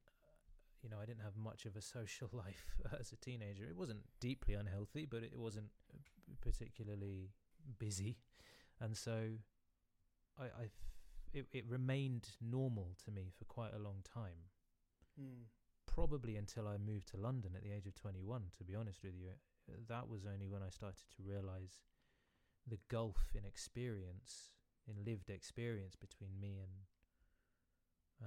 you 0.83 0.89
know 0.89 0.97
I 1.03 1.07
didn't 1.07 1.23
have 1.23 1.37
much 1.37 1.67
of 1.67 1.77
a 1.77 1.83
social 1.97 2.31
life 2.33 2.65
as 2.99 3.13
a 3.13 3.17
teenager. 3.17 3.65
It 3.65 3.77
wasn't 3.77 4.05
deeply 4.21 4.55
unhealthy, 4.55 5.07
but 5.07 5.23
it 5.23 5.37
wasn't 5.37 5.71
particularly 6.41 7.31
busy, 7.79 8.19
and 8.81 8.97
so 8.97 9.31
I, 10.39 10.45
I, 10.45 10.71
it 11.33 11.47
it 11.53 11.65
remained 11.69 12.29
normal 12.41 12.97
to 13.05 13.11
me 13.11 13.33
for 13.37 13.45
quite 13.45 13.75
a 13.75 13.79
long 13.79 14.05
time 14.05 14.51
Hmm. 15.19 15.49
probably 15.87 16.37
until 16.37 16.69
I 16.69 16.77
moved 16.77 17.09
to 17.09 17.17
London 17.17 17.53
at 17.57 17.63
the 17.63 17.73
age 17.73 17.87
of 17.87 17.95
21, 17.95 18.43
to 18.59 18.65
be 18.65 18.75
honest 18.75 19.03
with 19.03 19.15
you. 19.15 19.31
That 19.89 20.09
was 20.09 20.27
only 20.27 20.47
when 20.47 20.63
I 20.63 20.69
started 20.69 21.03
to 21.17 21.23
realize 21.23 21.81
the 22.67 22.79
gulf 22.89 23.33
in 23.35 23.45
experience, 23.45 24.51
in 24.87 25.05
lived 25.05 25.31
experience 25.31 25.97
between 25.97 26.39
me 26.41 26.59
and 26.59 26.87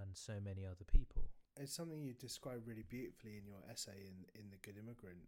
and 0.01 0.15
so 0.15 0.33
many 0.43 0.65
other 0.65 0.85
people. 0.85 1.29
it's 1.57 1.73
something 1.73 2.01
you 2.03 2.13
describe 2.13 2.67
really 2.67 2.83
beautifully 2.87 3.37
in 3.37 3.45
your 3.45 3.63
essay 3.71 4.05
in 4.07 4.25
in 4.39 4.49
the 4.51 4.57
Good 4.57 4.77
Immigrant, 4.77 5.27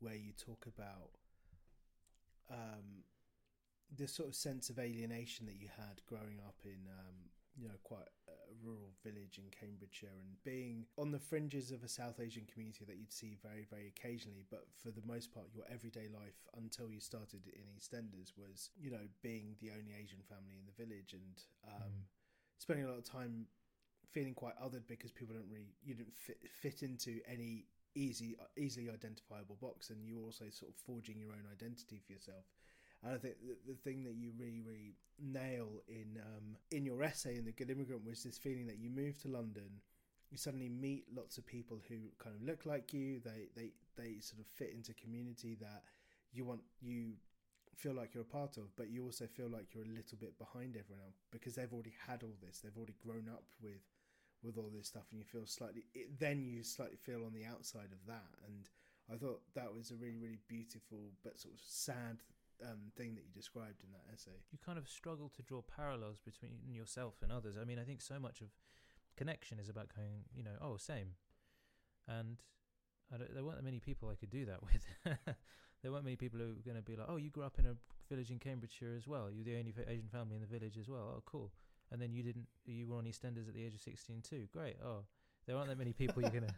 where 0.00 0.14
you 0.14 0.32
talk 0.32 0.66
about 0.66 1.10
um, 2.50 3.04
this 3.90 4.12
sort 4.14 4.28
of 4.28 4.34
sense 4.34 4.70
of 4.70 4.78
alienation 4.78 5.46
that 5.46 5.56
you 5.60 5.68
had 5.76 6.00
growing 6.06 6.40
up 6.46 6.56
in 6.64 6.86
um, 6.90 7.30
you 7.58 7.66
know 7.68 7.74
quite 7.82 8.06
a 8.28 8.32
rural 8.64 8.92
village 9.04 9.38
in 9.38 9.44
Cambridgeshire 9.50 10.14
and 10.20 10.36
being 10.44 10.86
on 10.96 11.10
the 11.10 11.18
fringes 11.18 11.70
of 11.70 11.82
a 11.82 11.88
South 11.88 12.20
Asian 12.20 12.46
community 12.52 12.84
that 12.86 12.96
you'd 12.96 13.12
see 13.12 13.36
very 13.42 13.66
very 13.68 13.88
occasionally, 13.88 14.44
but 14.50 14.64
for 14.82 14.90
the 14.90 15.02
most 15.06 15.32
part, 15.34 15.46
your 15.54 15.64
everyday 15.72 16.08
life 16.08 16.38
until 16.56 16.90
you 16.90 17.00
started 17.00 17.42
in 17.52 17.64
EastEnders 17.76 18.32
was 18.36 18.70
you 18.78 18.90
know 18.90 19.06
being 19.22 19.56
the 19.60 19.70
only 19.70 19.92
Asian 20.00 20.22
family 20.28 20.56
in 20.58 20.66
the 20.66 20.76
village 20.84 21.12
and 21.12 21.42
um, 21.66 21.90
Mm. 21.90 22.04
spending 22.58 22.84
a 22.86 22.88
lot 22.88 22.98
of 22.98 23.04
time 23.04 23.46
feeling 24.10 24.34
quite 24.34 24.56
othered 24.60 24.86
because 24.88 25.10
people 25.12 25.34
don't 25.34 25.50
really 25.50 25.74
you 25.84 25.94
didn't 25.94 26.16
fit, 26.16 26.38
fit 26.62 26.82
into 26.82 27.20
any 27.30 27.66
easy 27.94 28.36
easily 28.56 28.88
identifiable 28.90 29.56
box 29.60 29.90
and 29.90 30.04
you 30.06 30.16
were 30.18 30.24
also 30.24 30.44
sort 30.50 30.70
of 30.70 30.76
forging 30.76 31.18
your 31.18 31.32
own 31.32 31.44
identity 31.52 32.00
for 32.06 32.12
yourself 32.12 32.44
and 33.04 33.14
I 33.14 33.18
think 33.18 33.34
the, 33.46 33.72
the 33.72 33.78
thing 33.78 34.04
that 34.04 34.14
you 34.14 34.32
really 34.38 34.60
really 34.60 34.94
nail 35.20 35.68
in 35.88 36.18
um, 36.20 36.56
in 36.70 36.84
your 36.84 37.02
essay 37.02 37.36
in 37.36 37.44
the 37.44 37.52
Good 37.52 37.70
Immigrant 37.70 38.04
was 38.04 38.22
this 38.22 38.38
feeling 38.38 38.66
that 38.66 38.78
you 38.78 38.90
move 38.90 39.18
to 39.22 39.28
London 39.28 39.80
you 40.30 40.36
suddenly 40.36 40.68
meet 40.68 41.04
lots 41.14 41.38
of 41.38 41.46
people 41.46 41.80
who 41.88 41.96
kind 42.22 42.36
of 42.36 42.42
look 42.42 42.66
like 42.66 42.92
you. 42.92 43.20
They 43.24 43.48
they 43.56 43.70
they 43.96 44.20
sort 44.20 44.40
of 44.40 44.46
fit 44.46 44.72
into 44.74 44.92
community 44.94 45.56
that 45.60 45.82
you 46.32 46.44
want 46.44 46.60
you 46.80 47.14
feel 47.74 47.94
like 47.94 48.12
you're 48.12 48.22
a 48.22 48.36
part 48.36 48.56
of, 48.56 48.74
but 48.76 48.90
you 48.90 49.04
also 49.04 49.26
feel 49.26 49.48
like 49.48 49.72
you're 49.72 49.84
a 49.84 49.94
little 49.94 50.18
bit 50.18 50.36
behind 50.38 50.76
everyone 50.76 51.04
else 51.04 51.22
because 51.30 51.54
they've 51.54 51.72
already 51.72 51.94
had 52.06 52.22
all 52.22 52.36
this. 52.42 52.60
They've 52.60 52.76
already 52.76 52.96
grown 52.98 53.28
up 53.32 53.44
with 53.62 53.82
with 54.42 54.56
all 54.56 54.70
this 54.74 54.86
stuff, 54.86 55.06
and 55.10 55.18
you 55.18 55.24
feel 55.24 55.46
slightly. 55.46 55.84
It, 55.94 56.18
then 56.18 56.44
you 56.44 56.62
slightly 56.62 56.98
feel 56.98 57.24
on 57.24 57.32
the 57.32 57.44
outside 57.44 57.92
of 57.92 58.04
that, 58.06 58.36
and 58.46 58.68
I 59.10 59.16
thought 59.16 59.40
that 59.54 59.74
was 59.74 59.90
a 59.90 59.96
really 59.96 60.18
really 60.18 60.40
beautiful 60.46 60.98
but 61.24 61.38
sort 61.38 61.54
of 61.54 61.60
sad 61.64 62.18
um, 62.64 62.92
thing 62.96 63.14
that 63.14 63.24
you 63.24 63.32
described 63.32 63.82
in 63.84 63.92
that 63.92 64.12
essay. 64.12 64.42
You 64.50 64.58
kind 64.64 64.78
of 64.78 64.88
struggle 64.88 65.30
to 65.36 65.42
draw 65.42 65.62
parallels 65.62 66.18
between 66.24 66.58
yourself 66.70 67.14
and 67.22 67.32
others. 67.32 67.56
I 67.60 67.64
mean, 67.64 67.78
I 67.78 67.84
think 67.84 68.02
so 68.02 68.18
much 68.18 68.40
of 68.40 68.48
connection 69.16 69.58
is 69.58 69.68
about 69.68 69.94
going, 69.94 70.24
you 70.34 70.42
know, 70.42 70.56
oh, 70.60 70.76
same. 70.76 71.14
And 72.06 72.38
there 73.10 73.44
weren't 73.44 73.56
that 73.56 73.64
many 73.64 73.80
people 73.80 74.08
I 74.08 74.14
could 74.14 74.30
do 74.30 74.46
that 74.46 74.62
with. 75.04 75.14
there 75.82 75.92
weren't 75.92 76.04
many 76.04 76.16
people 76.16 76.38
who 76.38 76.48
were 76.48 76.64
going 76.64 76.76
to 76.76 76.82
be 76.82 76.96
like, 76.96 77.06
oh, 77.08 77.16
you 77.16 77.30
grew 77.30 77.44
up 77.44 77.58
in 77.58 77.66
a 77.66 77.74
village 78.08 78.30
in 78.30 78.38
Cambridgeshire 78.38 78.94
as 78.96 79.06
well. 79.06 79.28
You're 79.30 79.44
the 79.44 79.58
only 79.58 79.74
Asian 79.86 80.08
family 80.08 80.36
in 80.36 80.42
the 80.42 80.46
village 80.46 80.78
as 80.78 80.88
well. 80.88 81.14
Oh, 81.16 81.22
cool. 81.26 81.52
And 81.90 82.00
then 82.00 82.12
you 82.12 82.22
didn't, 82.22 82.46
you 82.66 82.86
were 82.86 82.96
on 82.96 83.04
EastEnders 83.04 83.48
at 83.48 83.54
the 83.54 83.64
age 83.64 83.74
of 83.74 83.80
16 83.80 84.22
too. 84.22 84.46
Great. 84.52 84.76
Oh, 84.84 85.04
there 85.46 85.56
aren't 85.56 85.68
that 85.68 85.78
many 85.78 85.92
people 85.92 86.22
you're 86.22 86.30
going 86.30 86.42
to. 86.48 86.54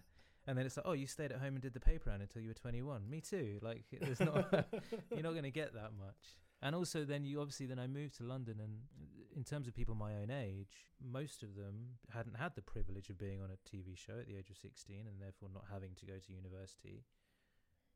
And 0.47 0.57
then 0.57 0.67
it's 0.67 0.77
like, 0.77 0.87
oh, 0.87 0.93
you 0.93 1.07
stayed 1.07 1.33
at 1.33 1.39
home 1.39 1.55
and 1.55 1.61
did 1.61 1.75
the 1.75 1.81
paper 1.81 2.11
round 2.11 2.23
until 2.23 2.43
you 2.43 2.49
were 2.49 2.55
21. 2.55 3.09
Me 3.09 3.21
too. 3.21 3.59
Like, 3.63 3.85
there's 4.01 4.21
not, 4.21 4.49
you're 5.11 5.23
not 5.23 5.33
going 5.33 5.45
to 5.45 5.51
get 5.51 5.75
that 5.75 5.93
much. 5.99 6.39
And 6.63 6.75
also, 6.75 7.05
then 7.05 7.25
you 7.25 7.41
obviously, 7.41 7.67
then 7.67 7.79
I 7.79 7.87
moved 7.87 8.17
to 8.19 8.25
London, 8.25 8.61
and 8.61 8.81
uh, 9.01 9.37
in 9.37 9.45
terms 9.45 9.67
of 9.67 9.75
people 9.75 9.95
my 9.95 10.15
own 10.15 10.31
age, 10.31 10.89
most 11.01 11.43
of 11.43 11.57
them 11.57 11.97
hadn't 12.13 12.37
had 12.37 12.55
the 12.55 12.63
privilege 12.63 13.09
of 13.09 13.19
being 13.19 13.41
on 13.41 13.49
a 13.51 13.77
TV 13.77 13.97
show 13.97 14.19
at 14.19 14.27
the 14.27 14.37
age 14.37 14.51
of 14.51 14.57
16 14.57 15.07
and 15.07 15.21
therefore 15.21 15.49
not 15.53 15.65
having 15.73 15.95
to 15.97 16.07
go 16.07 16.15
to 16.15 16.33
university 16.33 17.05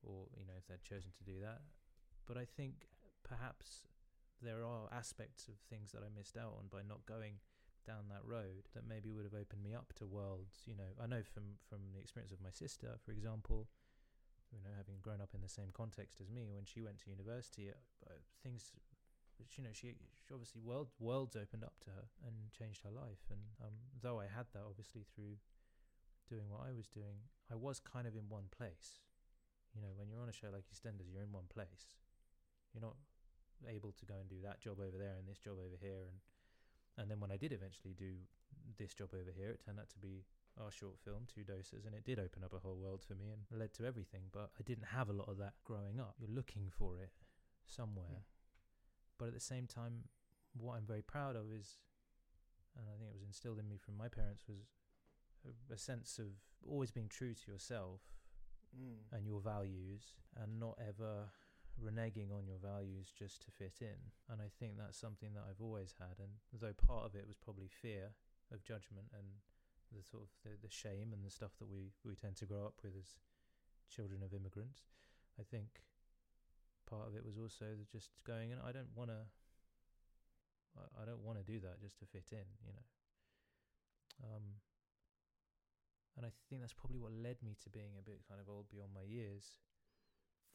or, 0.02 0.26
you 0.38 0.46
know, 0.46 0.57
if 0.57 0.66
they'd 0.66 0.83
chosen 0.83 1.11
to 1.16 1.24
do 1.24 1.40
that. 1.40 1.61
But 2.26 2.38
I 2.38 2.44
think 2.44 2.88
perhaps 3.22 3.85
there 4.40 4.64
are 4.64 4.88
aspects 4.92 5.48
of 5.48 5.54
things 5.68 5.92
that 5.92 6.00
I 6.00 6.09
missed 6.16 6.37
out 6.37 6.57
on 6.57 6.68
by 6.70 6.80
not 6.87 7.04
going 7.07 7.40
down 7.86 8.08
that 8.08 8.24
road 8.24 8.68
that 8.74 8.88
maybe 8.88 9.12
would 9.12 9.24
have 9.24 9.36
opened 9.36 9.62
me 9.62 9.74
up 9.74 9.92
to 10.00 10.06
worlds. 10.06 10.64
You 10.66 10.74
know, 10.74 10.90
I 11.00 11.06
know 11.06 11.22
from 11.22 11.60
from 11.68 11.92
the 11.92 12.00
experience 12.00 12.32
of 12.32 12.42
my 12.42 12.50
sister, 12.50 12.96
for 13.04 13.12
example, 13.12 13.68
you 14.54 14.62
know, 14.62 14.70
having 14.78 15.02
grown 15.02 15.20
up 15.20 15.34
in 15.34 15.42
the 15.42 15.50
same 15.50 15.74
context 15.74 16.22
as 16.22 16.30
me, 16.30 16.54
when 16.54 16.64
she 16.64 16.78
went 16.78 17.02
to 17.02 17.10
university, 17.10 17.74
uh, 17.74 17.78
uh, 18.06 18.22
things, 18.42 18.70
you 19.58 19.66
know, 19.66 19.74
she, 19.74 19.98
she 20.14 20.30
obviously 20.30 20.62
world 20.62 20.94
worlds 21.02 21.34
opened 21.34 21.66
up 21.66 21.74
to 21.82 21.90
her 21.90 22.06
and 22.22 22.54
changed 22.54 22.86
her 22.86 22.94
life. 22.94 23.26
And 23.30 23.42
um, 23.58 23.74
though 23.98 24.22
I 24.22 24.30
had 24.30 24.46
that 24.54 24.62
obviously 24.62 25.02
through 25.02 25.42
doing 26.30 26.46
what 26.48 26.62
I 26.62 26.72
was 26.72 26.86
doing, 26.86 27.26
I 27.50 27.58
was 27.58 27.82
kind 27.82 28.06
of 28.06 28.14
in 28.14 28.30
one 28.30 28.46
place. 28.54 29.02
You 29.74 29.82
know, 29.82 29.90
when 29.98 30.06
you're 30.06 30.22
on 30.22 30.30
a 30.30 30.36
show 30.36 30.54
like 30.54 30.70
EastEnders, 30.70 31.10
you're 31.10 31.26
in 31.26 31.34
one 31.34 31.50
place. 31.50 31.98
You're 32.70 32.86
not 32.86 32.94
able 33.66 33.90
to 33.90 34.06
go 34.06 34.14
and 34.14 34.30
do 34.30 34.38
that 34.46 34.62
job 34.62 34.78
over 34.78 34.94
there 34.94 35.18
and 35.18 35.26
this 35.26 35.42
job 35.42 35.58
over 35.58 35.74
here 35.78 36.06
and 36.06 36.22
and 36.98 37.11
then 37.11 37.20
when 37.20 37.33
I 37.33 37.37
did 37.37 37.52
eventually 37.52 37.94
do 37.96 38.14
this 38.78 38.94
job 38.94 39.11
over 39.12 39.30
here, 39.35 39.50
it 39.50 39.61
turned 39.64 39.78
out 39.78 39.90
to 39.90 39.98
be 39.98 40.24
our 40.61 40.70
short 40.70 40.98
film, 41.04 41.26
Two 41.33 41.42
Dosas, 41.42 41.87
and 41.87 41.94
it 41.94 42.04
did 42.04 42.18
open 42.18 42.44
up 42.44 42.52
a 42.52 42.59
whole 42.59 42.76
world 42.76 43.02
for 43.07 43.14
me 43.14 43.30
and 43.30 43.59
led 43.59 43.74
to 43.74 43.87
everything. 43.87 44.22
But 44.33 44.50
I 44.59 44.62
didn't 44.62 44.87
have 44.94 45.09
a 45.09 45.12
lot 45.12 45.28
of 45.28 45.38
that 45.38 45.54
growing 45.64 45.98
up. 45.98 46.14
You're 46.18 46.30
looking 46.30 46.70
for 46.70 46.98
it 46.98 47.11
somewhere. 47.66 48.22
Mm. 48.22 49.18
But 49.18 49.28
at 49.28 49.35
the 49.35 49.40
same 49.40 49.66
time, 49.66 50.04
what 50.57 50.74
I'm 50.74 50.87
very 50.87 51.02
proud 51.02 51.37
of 51.37 51.50
is, 51.52 51.78
and 52.76 52.87
I 52.88 52.98
think 52.98 53.11
it 53.11 53.14
was 53.14 53.24
instilled 53.26 53.59
in 53.59 53.68
me 53.68 53.76
from 53.76 53.96
my 53.96 54.09
parents, 54.09 54.44
was 54.48 54.68
a, 55.70 55.74
a 55.74 55.78
sense 55.78 56.18
of 56.18 56.26
always 56.68 56.90
being 56.90 57.09
true 57.09 57.35
to 57.35 57.50
yourself 57.50 58.00
mm. 58.74 59.16
and 59.16 59.26
your 59.26 59.40
values 59.40 60.14
and 60.40 60.59
not 60.59 60.78
ever 60.80 61.30
reneging 61.80 62.30
on 62.30 62.46
your 62.46 62.62
values 62.62 63.10
just 63.10 63.42
to 63.44 63.50
fit 63.50 63.80
in. 63.80 64.14
And 64.30 64.40
I 64.40 64.48
think 64.58 64.76
that's 64.76 64.98
something 64.98 65.34
that 65.34 65.44
I've 65.48 65.62
always 65.62 65.94
had. 65.98 66.18
And 66.18 66.38
though 66.52 66.74
part 66.74 67.04
of 67.06 67.14
it 67.14 67.26
was 67.26 67.37
probably 67.37 67.68
fear 67.68 68.14
of 68.52 68.62
judgment 68.62 69.10
and 69.12 69.42
the 69.90 70.02
sort 70.02 70.24
of 70.24 70.30
the, 70.42 70.54
the 70.60 70.72
shame 70.72 71.12
and 71.12 71.24
the 71.24 71.30
stuff 71.30 71.56
that 71.58 71.70
we, 71.70 71.90
we 72.04 72.14
tend 72.14 72.37
to 72.42 72.46
grow 72.46 72.66
up 72.66 72.78
with 72.82 72.94
as 72.98 73.18
children 73.90 74.22
of 74.22 74.34
immigrants, 74.34 74.87
I 75.38 75.42
think 75.42 75.82
part 76.87 77.08
of 77.08 77.16
it 77.16 77.24
was 77.24 77.38
also 77.38 77.74
just 77.90 78.10
going, 78.26 78.52
and 78.52 78.60
I 78.60 78.72
don't 78.72 78.92
want 78.94 79.10
to. 79.10 79.26
I 80.74 81.06
don't 81.06 81.22
want 81.22 81.38
to 81.38 81.46
do 81.46 81.62
that 81.62 81.78
just 81.78 82.02
to 82.02 82.06
fit 82.10 82.34
in, 82.34 82.50
you 82.58 82.74
know. 82.74 82.84
Um, 84.26 84.58
and 86.18 86.26
I 86.26 86.34
think 86.50 86.62
that's 86.62 86.74
probably 86.74 86.98
what 86.98 87.14
led 87.14 87.38
me 87.46 87.54
to 87.62 87.70
being 87.70 87.94
a 87.94 88.02
bit 88.02 88.26
kind 88.26 88.42
of 88.42 88.50
old 88.50 88.66
beyond 88.74 88.90
my 88.90 89.06
years 89.06 89.62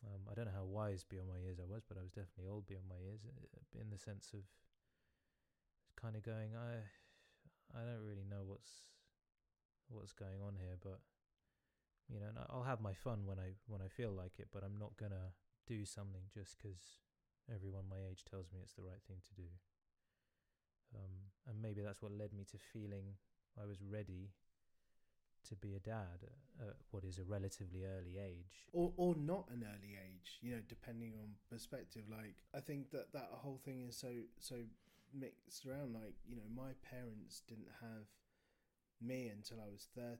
um, 0.07 0.21
I 0.31 0.33
don't 0.33 0.45
know 0.45 0.55
how 0.55 0.63
wise 0.63 1.03
beyond 1.03 1.27
my 1.27 1.39
years 1.39 1.59
I 1.59 1.67
was, 1.67 1.83
but 1.83 1.97
I 1.97 2.03
was 2.03 2.15
definitely 2.15 2.47
old 2.47 2.67
beyond 2.67 2.87
my 2.87 2.99
years 3.03 3.27
uh, 3.27 3.79
in 3.79 3.89
the 3.91 3.99
sense 3.99 4.31
of 4.33 4.47
kind 5.99 6.15
of 6.15 6.23
going, 6.23 6.55
I, 6.55 6.87
I 7.75 7.83
don't 7.83 8.07
really 8.07 8.23
know 8.23 8.47
what's 8.47 8.87
what's 9.89 10.13
going 10.13 10.39
on 10.45 10.55
here, 10.55 10.77
but 10.79 11.01
you 12.07 12.19
know, 12.19 12.31
I'll 12.49 12.63
have 12.63 12.79
my 12.81 12.93
fun 12.93 13.25
when 13.25 13.37
I 13.39 13.59
when 13.67 13.81
I 13.81 13.89
feel 13.89 14.11
like 14.11 14.39
it, 14.39 14.47
but 14.53 14.63
I'm 14.63 14.79
not 14.79 14.97
gonna 14.97 15.35
do 15.67 15.85
something 15.85 16.31
just 16.33 16.57
because 16.57 17.03
everyone 17.53 17.85
my 17.89 18.01
age 18.09 18.23
tells 18.23 18.47
me 18.51 18.59
it's 18.63 18.73
the 18.73 18.87
right 18.87 19.03
thing 19.07 19.21
to 19.27 19.33
do. 19.35 19.49
Um, 20.95 21.29
and 21.45 21.61
maybe 21.61 21.81
that's 21.81 22.01
what 22.01 22.11
led 22.11 22.33
me 22.33 22.45
to 22.49 22.57
feeling 22.57 23.19
I 23.61 23.65
was 23.65 23.77
ready 23.81 24.33
to 25.47 25.55
be 25.55 25.75
a 25.75 25.79
dad 25.79 26.27
at 26.61 26.75
what 26.91 27.03
is 27.03 27.17
a 27.19 27.23
relatively 27.23 27.85
early 27.85 28.17
age. 28.19 28.67
Or 28.73 28.91
or 28.97 29.15
not 29.15 29.45
an 29.49 29.63
early 29.63 29.95
age 29.95 30.39
you 30.41 30.51
know 30.51 30.61
depending 30.67 31.13
on 31.21 31.29
perspective. 31.49 32.03
Like 32.09 32.43
i 32.55 32.59
think 32.59 32.91
that 32.91 33.13
that 33.13 33.29
whole 33.31 33.59
thing 33.63 33.85
is 33.87 33.97
so 33.97 34.09
so 34.39 34.55
mixed 35.13 35.65
around. 35.65 35.93
Like 35.93 36.15
you 36.27 36.35
know 36.35 36.49
my 36.55 36.71
parents 36.89 37.41
didn't 37.47 37.71
have 37.81 38.05
me 39.01 39.27
until 39.27 39.57
i 39.61 39.71
was 39.71 39.87
30 39.95 40.15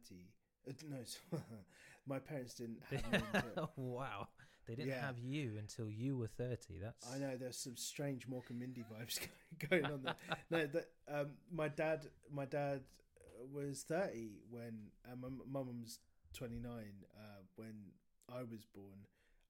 uh, 0.67 0.71
no 0.89 1.39
my 2.07 2.19
parents 2.19 2.53
didn't 2.53 2.79
have 2.89 3.11
me 3.11 3.19
until, 3.33 3.71
wow. 3.75 4.27
They 4.67 4.75
didn't 4.75 4.89
yeah. 4.89 5.01
have 5.01 5.17
you 5.17 5.53
until 5.57 5.89
you 5.89 6.17
were 6.17 6.27
30 6.27 6.79
that's 6.81 7.11
i 7.13 7.17
know 7.17 7.35
there's 7.37 7.57
some 7.57 7.75
strange 7.75 8.27
Mork 8.27 8.49
and 8.49 8.59
Mindy 8.59 8.83
vibes 8.83 9.19
going 9.69 9.85
on 9.85 10.03
there. 10.03 10.15
No 10.51 10.67
that 10.67 10.89
um 11.11 11.27
my 11.51 11.69
dad 11.69 12.05
my 12.31 12.45
dad 12.45 12.81
was 13.51 13.83
30 13.87 14.29
when 14.49 14.91
uh, 15.05 15.15
my 15.15 15.29
mum 15.51 15.81
was 15.81 15.99
29 16.33 16.71
uh, 16.71 17.21
when 17.55 17.73
I 18.29 18.41
was 18.43 18.65
born. 18.73 19.07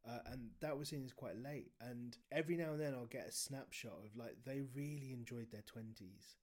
Uh, 0.07 0.19
and 0.31 0.49
that 0.61 0.77
was 0.77 0.89
seen 0.89 1.03
as 1.03 1.13
quite 1.13 1.37
late. 1.37 1.71
And 1.81 2.17
every 2.31 2.55
now 2.55 2.71
and 2.71 2.79
then 2.79 2.93
I'll 2.93 3.05
get 3.05 3.27
a 3.27 3.31
snapshot 3.31 3.99
of 4.05 4.15
like 4.15 4.35
they 4.45 4.61
really 4.73 5.11
enjoyed 5.11 5.51
their 5.51 5.61
20s. 5.61 6.35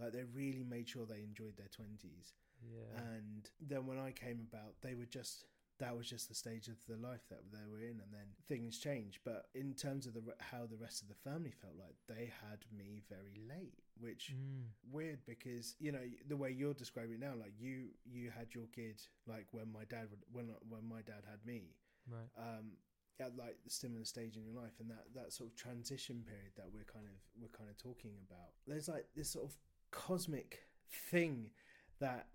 Like 0.00 0.12
they 0.12 0.24
really 0.34 0.64
made 0.64 0.88
sure 0.88 1.04
they 1.04 1.22
enjoyed 1.22 1.56
their 1.56 1.66
20s. 1.66 2.32
Yeah. 2.62 3.00
And 3.14 3.50
then 3.60 3.86
when 3.86 3.98
I 3.98 4.12
came 4.12 4.46
about, 4.48 4.74
they 4.82 4.94
were 4.94 5.06
just 5.06 5.44
that 5.78 5.96
was 5.96 6.08
just 6.08 6.28
the 6.28 6.34
stage 6.34 6.68
of 6.68 6.76
the 6.88 6.96
life 6.96 7.22
that 7.30 7.40
they 7.52 7.66
were 7.70 7.80
in, 7.80 8.00
and 8.00 8.12
then 8.12 8.28
things 8.48 8.78
changed. 8.78 9.18
But 9.24 9.46
in 9.54 9.74
terms 9.74 10.06
of 10.06 10.14
the 10.14 10.22
how 10.38 10.66
the 10.70 10.76
rest 10.76 11.02
of 11.02 11.08
the 11.08 11.30
family 11.30 11.52
felt 11.60 11.74
like, 11.78 11.96
they 12.08 12.30
had 12.48 12.64
me 12.76 13.02
very 13.08 13.36
late, 13.48 13.74
which 14.00 14.32
mm. 14.34 14.64
weird 14.90 15.20
because 15.26 15.74
you 15.78 15.92
know 15.92 16.04
the 16.28 16.36
way 16.36 16.50
you're 16.50 16.74
describing 16.74 17.14
it 17.14 17.20
now, 17.20 17.34
like 17.38 17.52
you 17.58 17.88
you 18.04 18.30
had 18.30 18.54
your 18.54 18.66
kid 18.74 19.00
like 19.26 19.46
when 19.52 19.72
my 19.72 19.84
dad 19.88 20.08
would 20.10 20.22
when 20.32 20.54
when 20.68 20.88
my 20.88 21.02
dad 21.02 21.24
had 21.28 21.44
me, 21.44 21.74
right? 22.08 22.30
Um, 22.38 22.72
at 23.20 23.36
like 23.36 23.56
the 23.64 23.70
similar 23.70 24.04
stage 24.04 24.36
in 24.36 24.44
your 24.44 24.54
life, 24.54 24.72
and 24.80 24.90
that 24.90 25.04
that 25.14 25.32
sort 25.32 25.50
of 25.50 25.56
transition 25.56 26.22
period 26.26 26.52
that 26.56 26.66
we're 26.72 26.84
kind 26.84 27.06
of 27.06 27.18
we're 27.40 27.56
kind 27.56 27.70
of 27.70 27.78
talking 27.78 28.12
about. 28.28 28.50
There's 28.66 28.88
like 28.88 29.06
this 29.16 29.30
sort 29.30 29.46
of 29.46 29.56
cosmic 29.90 30.66
thing 31.10 31.50
that 32.02 32.26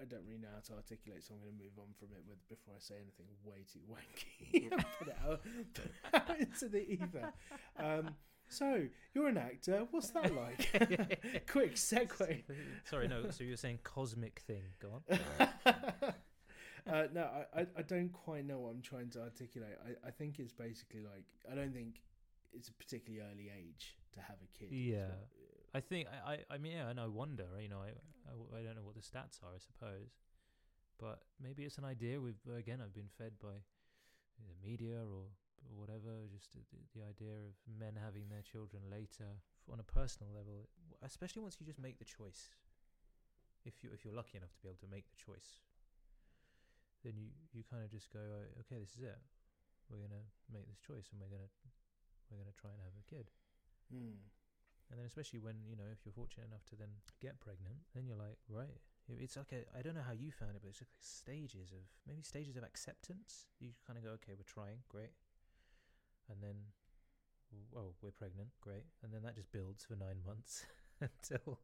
I 0.00 0.04
don't 0.04 0.22
really 0.26 0.40
know 0.40 0.48
how 0.54 0.60
to 0.60 0.72
articulate, 0.74 1.24
so 1.24 1.34
I'm 1.34 1.40
going 1.40 1.56
to 1.56 1.62
move 1.62 1.76
on 1.78 1.92
from 1.98 2.08
it 2.14 2.22
with 2.28 2.38
before 2.48 2.74
I 2.76 2.80
say 2.80 2.94
anything 2.96 3.26
way 3.44 3.64
too 3.70 3.80
wanky. 3.90 4.70
put, 4.98 5.08
it 5.08 5.16
out, 5.24 5.40
put 5.74 5.84
it 5.84 5.92
out 6.14 6.38
into 6.40 6.68
the 6.68 6.90
ether. 6.90 7.32
Um, 7.78 8.14
so 8.48 8.86
you're 9.14 9.28
an 9.28 9.38
actor. 9.38 9.86
What's 9.90 10.10
that 10.10 10.34
like? 10.34 11.46
Quick 11.50 11.74
segue. 11.74 12.42
Sorry, 12.84 13.08
no. 13.08 13.30
So 13.30 13.44
you're 13.44 13.56
saying 13.56 13.80
cosmic 13.82 14.40
thing? 14.46 14.62
Go 14.80 15.02
on. 15.10 15.18
Uh, 16.88 17.08
no, 17.12 17.28
I, 17.52 17.66
I 17.76 17.82
don't 17.82 18.12
quite 18.12 18.46
know 18.46 18.60
what 18.60 18.70
I'm 18.70 18.80
trying 18.80 19.10
to 19.10 19.22
articulate. 19.22 19.74
I, 19.84 20.06
I 20.06 20.10
think 20.12 20.38
it's 20.38 20.52
basically 20.52 21.00
like 21.00 21.24
I 21.50 21.56
don't 21.56 21.74
think 21.74 21.96
it's 22.52 22.68
a 22.68 22.72
particularly 22.74 23.26
early 23.28 23.50
age 23.50 23.96
to 24.14 24.20
have 24.20 24.36
a 24.40 24.58
kid. 24.58 24.68
Yeah, 24.70 25.10
I 25.74 25.80
think 25.80 26.08
I, 26.08 26.32
I, 26.32 26.54
I 26.54 26.58
mean 26.58 26.72
yeah, 26.72 26.88
and 26.88 27.00
I 27.00 27.06
wonder, 27.06 27.46
you 27.60 27.68
know, 27.68 27.80
I, 27.80 27.92
I, 28.28 28.60
I 28.60 28.62
don't 28.62 28.76
know 28.76 28.84
what 28.84 28.94
the 28.94 29.04
stats 29.04 29.42
are, 29.42 29.52
I 29.54 29.60
suppose, 29.60 30.16
but 30.98 31.20
maybe 31.42 31.64
it's 31.64 31.78
an 31.78 31.84
idea 31.84 32.20
we've 32.20 32.40
again 32.56 32.80
I've 32.82 32.94
been 32.94 33.10
fed 33.18 33.32
by 33.40 33.60
the 34.40 34.56
media 34.60 35.00
or, 35.00 35.28
or 35.64 35.72
whatever, 35.76 36.28
just 36.32 36.52
the, 36.52 36.60
the 36.94 37.04
idea 37.04 37.32
of 37.32 37.56
men 37.66 37.96
having 37.96 38.28
their 38.28 38.42
children 38.42 38.82
later 38.90 39.40
on 39.70 39.80
a 39.80 39.86
personal 39.86 40.32
level, 40.32 40.68
especially 41.02 41.42
once 41.42 41.56
you 41.60 41.66
just 41.66 41.80
make 41.80 41.98
the 41.98 42.04
choice. 42.04 42.50
If 43.64 43.82
you 43.82 43.90
if 43.92 44.04
you're 44.04 44.14
lucky 44.14 44.38
enough 44.38 44.54
to 44.54 44.60
be 44.62 44.68
able 44.68 44.78
to 44.86 44.92
make 44.92 45.10
the 45.10 45.18
choice 45.18 45.66
then 47.06 47.14
you 47.14 47.30
you 47.54 47.62
kind 47.70 47.86
of 47.86 47.90
just 47.94 48.10
go, 48.10 48.18
oh, 48.18 48.66
okay, 48.66 48.82
this 48.82 48.98
is 48.98 49.06
it. 49.06 49.22
We're 49.86 50.02
gonna 50.02 50.26
make 50.50 50.66
this 50.66 50.82
choice, 50.82 51.06
and 51.14 51.22
we're 51.22 51.30
gonna 51.30 51.46
we're 52.26 52.42
gonna 52.42 52.58
try 52.58 52.74
and 52.74 52.82
have 52.82 52.98
a 52.98 53.06
kid. 53.06 53.30
Mm. 53.94 54.18
And 54.90 54.98
then 54.98 55.06
especially 55.06 55.40
when 55.40 55.66
you 55.66 55.74
know 55.74 55.90
if 55.90 56.06
you're 56.06 56.14
fortunate 56.14 56.46
enough 56.46 56.64
to 56.70 56.76
then 56.76 57.02
get 57.20 57.40
pregnant, 57.40 57.82
then 57.94 58.06
you're 58.06 58.18
like, 58.18 58.38
right. 58.48 58.78
It's 59.08 59.36
like 59.36 59.52
a 59.52 59.62
I 59.76 59.82
don't 59.82 59.94
know 59.94 60.06
how 60.06 60.14
you 60.14 60.30
found 60.30 60.54
it, 60.54 60.62
but 60.62 60.70
it's 60.70 60.82
like 60.82 60.94
stages 60.98 61.70
of 61.70 61.82
maybe 62.06 62.22
stages 62.22 62.56
of 62.56 62.64
acceptance. 62.64 63.46
You 63.60 63.70
kind 63.86 63.98
of 63.98 64.04
go, 64.04 64.10
okay, 64.18 64.34
we're 64.34 64.46
trying, 64.46 64.82
great, 64.88 65.14
and 66.28 66.42
then, 66.42 66.74
oh, 67.76 67.94
we're 68.02 68.10
pregnant, 68.10 68.50
great, 68.60 68.86
and 69.02 69.14
then 69.14 69.22
that 69.22 69.36
just 69.36 69.52
builds 69.52 69.84
for 69.84 69.94
nine 69.94 70.18
months 70.26 70.66
until 71.00 71.60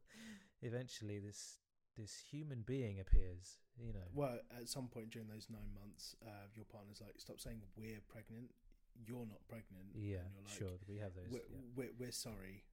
eventually 0.61 1.19
this 1.19 1.59
this 1.97 2.23
human 2.31 2.63
being 2.65 2.99
appears. 2.99 3.59
You 3.77 3.93
know, 3.93 4.07
Well, 4.13 4.37
at 4.55 4.69
some 4.69 4.87
point 4.87 5.09
during 5.09 5.27
those 5.27 5.47
nine 5.49 5.73
months, 5.73 6.15
uh, 6.25 6.47
your 6.55 6.65
partner's 6.65 7.01
like, 7.01 7.19
"Stop 7.19 7.39
saying 7.39 7.61
we're 7.75 8.01
pregnant. 8.07 8.51
You're 8.95 9.25
not 9.25 9.41
pregnant." 9.47 9.91
yeah, 9.95 10.23
and 10.23 10.31
you're 10.33 10.43
like, 10.45 10.53
sure, 10.53 10.77
we 10.87 10.97
have 10.97 11.15
those. 11.15 11.27
We're, 11.29 11.47
yeah. 11.49 11.57
we're, 11.75 11.93
we're 11.97 12.11
sorry. 12.11 12.63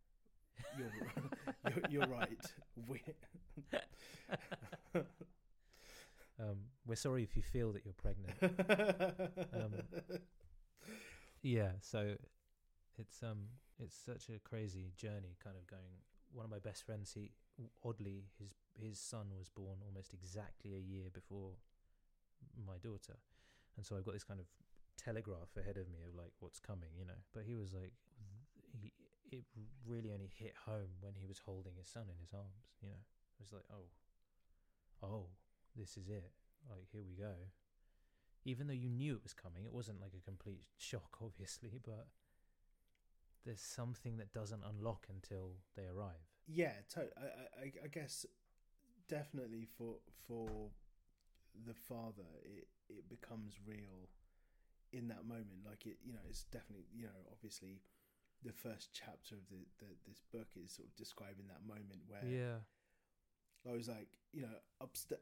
You're, 0.76 0.90
you're 1.68 1.82
you're 1.90 2.08
right. 2.08 2.46
We 2.88 3.02
um, 6.40 6.56
we're 6.86 6.96
sorry 6.96 7.22
if 7.22 7.36
you 7.36 7.42
feel 7.42 7.72
that 7.72 7.82
you're 7.84 7.94
pregnant. 7.94 8.34
Um, 9.54 10.18
yeah 11.42 11.70
so 11.80 12.14
it's 12.98 13.22
um 13.22 13.48
it's 13.78 13.96
such 13.96 14.28
a 14.28 14.38
crazy 14.38 14.92
journey 14.96 15.36
kind 15.42 15.56
of 15.56 15.66
going 15.66 16.04
one 16.32 16.44
of 16.44 16.50
my 16.50 16.58
best 16.58 16.84
friends 16.84 17.12
he 17.14 17.30
oddly 17.84 18.24
his 18.38 18.54
his 18.78 18.98
son 18.98 19.26
was 19.38 19.48
born 19.48 19.76
almost 19.86 20.12
exactly 20.12 20.74
a 20.74 20.78
year 20.78 21.08
before 21.12 21.52
my 22.66 22.76
daughter 22.82 23.16
and 23.76 23.84
so 23.86 23.96
i've 23.96 24.04
got 24.04 24.14
this 24.14 24.24
kind 24.24 24.40
of 24.40 24.46
telegraph 24.96 25.48
ahead 25.56 25.76
of 25.78 25.88
me 25.88 25.98
of 26.06 26.14
like 26.14 26.32
what's 26.40 26.60
coming 26.60 26.90
you 26.98 27.04
know 27.06 27.20
but 27.32 27.44
he 27.44 27.54
was 27.54 27.72
like 27.72 27.92
it 29.32 29.44
really 29.86 30.12
only 30.12 30.30
hit 30.34 30.54
home 30.66 30.90
when 31.00 31.14
he 31.14 31.26
was 31.26 31.38
holding 31.44 31.74
his 31.76 31.88
son 31.88 32.04
in 32.08 32.18
his 32.20 32.32
arms 32.34 32.74
you 32.82 32.88
know 32.88 32.94
it 33.38 33.42
was 33.42 33.52
like 33.52 33.64
oh 33.72 33.88
oh 35.06 35.26
this 35.76 35.96
is 35.96 36.08
it 36.08 36.32
like 36.68 36.86
here 36.92 37.02
we 37.06 37.14
go 37.14 37.34
even 38.44 38.66
though 38.66 38.72
you 38.72 38.88
knew 38.88 39.14
it 39.14 39.22
was 39.22 39.34
coming, 39.34 39.64
it 39.64 39.72
wasn't 39.72 40.00
like 40.00 40.12
a 40.16 40.24
complete 40.24 40.62
shock, 40.78 41.18
obviously, 41.22 41.78
but 41.84 42.06
there's 43.44 43.60
something 43.60 44.16
that 44.16 44.32
doesn't 44.32 44.62
unlock 44.68 45.06
until 45.08 45.52
they 45.76 45.84
arrive. 45.84 46.24
yeah, 46.46 46.72
to- 46.90 47.12
I, 47.16 47.64
I, 47.64 47.72
I 47.84 47.88
guess 47.92 48.26
definitely 49.08 49.66
for 49.76 49.96
for 50.26 50.70
the 51.66 51.74
father, 51.74 52.28
it 52.44 52.68
it 52.88 53.08
becomes 53.08 53.54
real 53.66 54.08
in 54.92 55.08
that 55.08 55.26
moment. 55.26 55.64
Like 55.66 55.86
it, 55.86 55.98
you 56.04 56.12
know, 56.12 56.20
it's 56.28 56.44
definitely 56.44 56.86
you 56.94 57.04
know, 57.04 57.20
obviously, 57.32 57.82
the 58.44 58.52
first 58.52 58.88
chapter 58.92 59.34
of 59.34 59.46
the, 59.50 59.60
the 59.78 59.86
this 60.08 60.22
book 60.32 60.48
is 60.56 60.72
sort 60.72 60.88
of 60.88 60.96
describing 60.96 61.46
that 61.48 61.66
moment 61.66 62.00
where 62.08 62.24
Yeah. 62.24 62.56
I 63.70 63.72
was 63.76 63.88
like, 63.88 64.08
you 64.32 64.42
know, 64.42 64.56
upsta- 64.82 65.20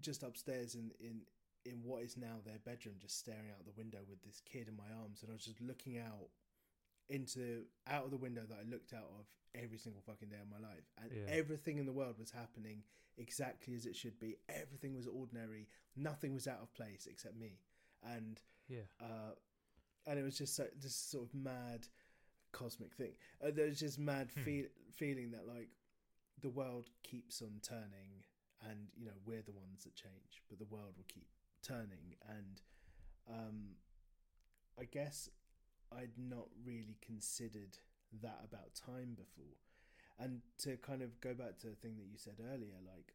just 0.00 0.22
upstairs 0.22 0.74
in, 0.74 0.92
in 1.00 1.22
in 1.66 1.82
what 1.84 2.02
is 2.02 2.16
now 2.16 2.40
their 2.46 2.58
bedroom, 2.64 2.94
just 2.98 3.18
staring 3.18 3.50
out 3.50 3.64
the 3.66 3.72
window 3.76 3.98
with 4.08 4.22
this 4.22 4.40
kid 4.50 4.66
in 4.68 4.76
my 4.76 4.90
arms, 5.02 5.22
and 5.22 5.30
I 5.30 5.34
was 5.34 5.44
just 5.44 5.60
looking 5.60 5.98
out 5.98 6.30
into 7.08 7.64
out 7.88 8.04
of 8.04 8.10
the 8.10 8.16
window 8.16 8.42
that 8.48 8.58
I 8.64 8.70
looked 8.70 8.92
out 8.92 9.10
of 9.18 9.26
every 9.54 9.78
single 9.78 10.00
fucking 10.00 10.28
day 10.28 10.38
of 10.40 10.48
my 10.48 10.66
life, 10.66 10.86
and 11.02 11.10
Yeah. 11.12 11.24
everything 11.28 11.78
in 11.78 11.86
the 11.86 11.92
world 11.92 12.18
was 12.18 12.30
happening 12.30 12.84
exactly 13.18 13.74
as 13.74 13.84
it 13.84 13.96
should 13.96 14.18
be. 14.18 14.36
Everything 14.48 14.94
was 14.94 15.06
ordinary. 15.06 15.66
Nothing 15.96 16.32
was 16.34 16.46
out 16.46 16.60
of 16.62 16.72
place 16.72 17.06
except 17.10 17.36
me, 17.36 17.58
and 18.02 18.40
Yeah. 18.68 18.86
uh, 19.00 19.34
and 20.06 20.18
it 20.18 20.22
was 20.22 20.38
just 20.38 20.54
so, 20.56 20.66
this 20.80 20.94
sort 20.94 21.24
of 21.26 21.34
mad 21.34 21.88
cosmic 22.52 22.94
thing. 22.94 23.12
Uh, 23.44 23.50
there 23.54 23.66
was 23.66 23.78
just 23.78 23.98
mad 23.98 24.30
Hmm. 24.34 24.42
feel, 24.42 24.66
feeling 24.94 25.30
that 25.32 25.46
like 25.46 25.68
the 26.42 26.48
world 26.50 26.88
keeps 27.02 27.42
on 27.42 27.60
turning, 27.62 28.24
and 28.68 28.88
you 28.96 29.06
know 29.06 29.18
we're 29.24 29.42
the 29.42 29.52
ones 29.52 29.84
that 29.84 29.94
change, 29.94 30.42
but 30.48 30.58
the 30.58 30.64
world 30.66 30.94
will 30.96 31.04
keep 31.08 31.26
turning. 31.62 32.16
And 32.28 32.60
um, 33.28 33.76
I 34.78 34.84
guess 34.84 35.28
I'd 35.92 36.16
not 36.18 36.46
really 36.64 36.96
considered 37.04 37.78
that 38.22 38.40
about 38.44 38.74
time 38.74 39.16
before. 39.16 39.56
And 40.18 40.42
to 40.58 40.76
kind 40.76 41.02
of 41.02 41.20
go 41.20 41.32
back 41.34 41.58
to 41.60 41.68
the 41.68 41.76
thing 41.76 41.96
that 41.96 42.06
you 42.10 42.18
said 42.18 42.34
earlier, 42.40 42.76
like 42.86 43.14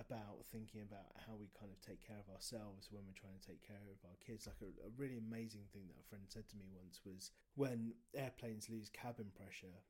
about 0.00 0.48
thinking 0.48 0.80
about 0.80 1.12
how 1.28 1.36
we 1.36 1.52
kind 1.52 1.68
of 1.68 1.80
take 1.84 2.00
care 2.00 2.16
of 2.16 2.32
ourselves 2.32 2.88
when 2.88 3.04
we're 3.04 3.16
trying 3.16 3.36
to 3.36 3.44
take 3.44 3.60
care 3.60 3.84
of 3.92 4.00
our 4.08 4.16
kids. 4.24 4.48
Like 4.48 4.64
a, 4.64 4.70
a 4.88 4.92
really 4.96 5.20
amazing 5.20 5.68
thing 5.72 5.84
that 5.92 6.00
a 6.00 6.08
friend 6.08 6.24
said 6.28 6.48
to 6.48 6.56
me 6.56 6.64
once 6.72 7.04
was 7.04 7.30
when 7.54 7.92
airplanes 8.16 8.72
lose 8.72 8.88
cabin 8.88 9.28
pressure 9.36 9.84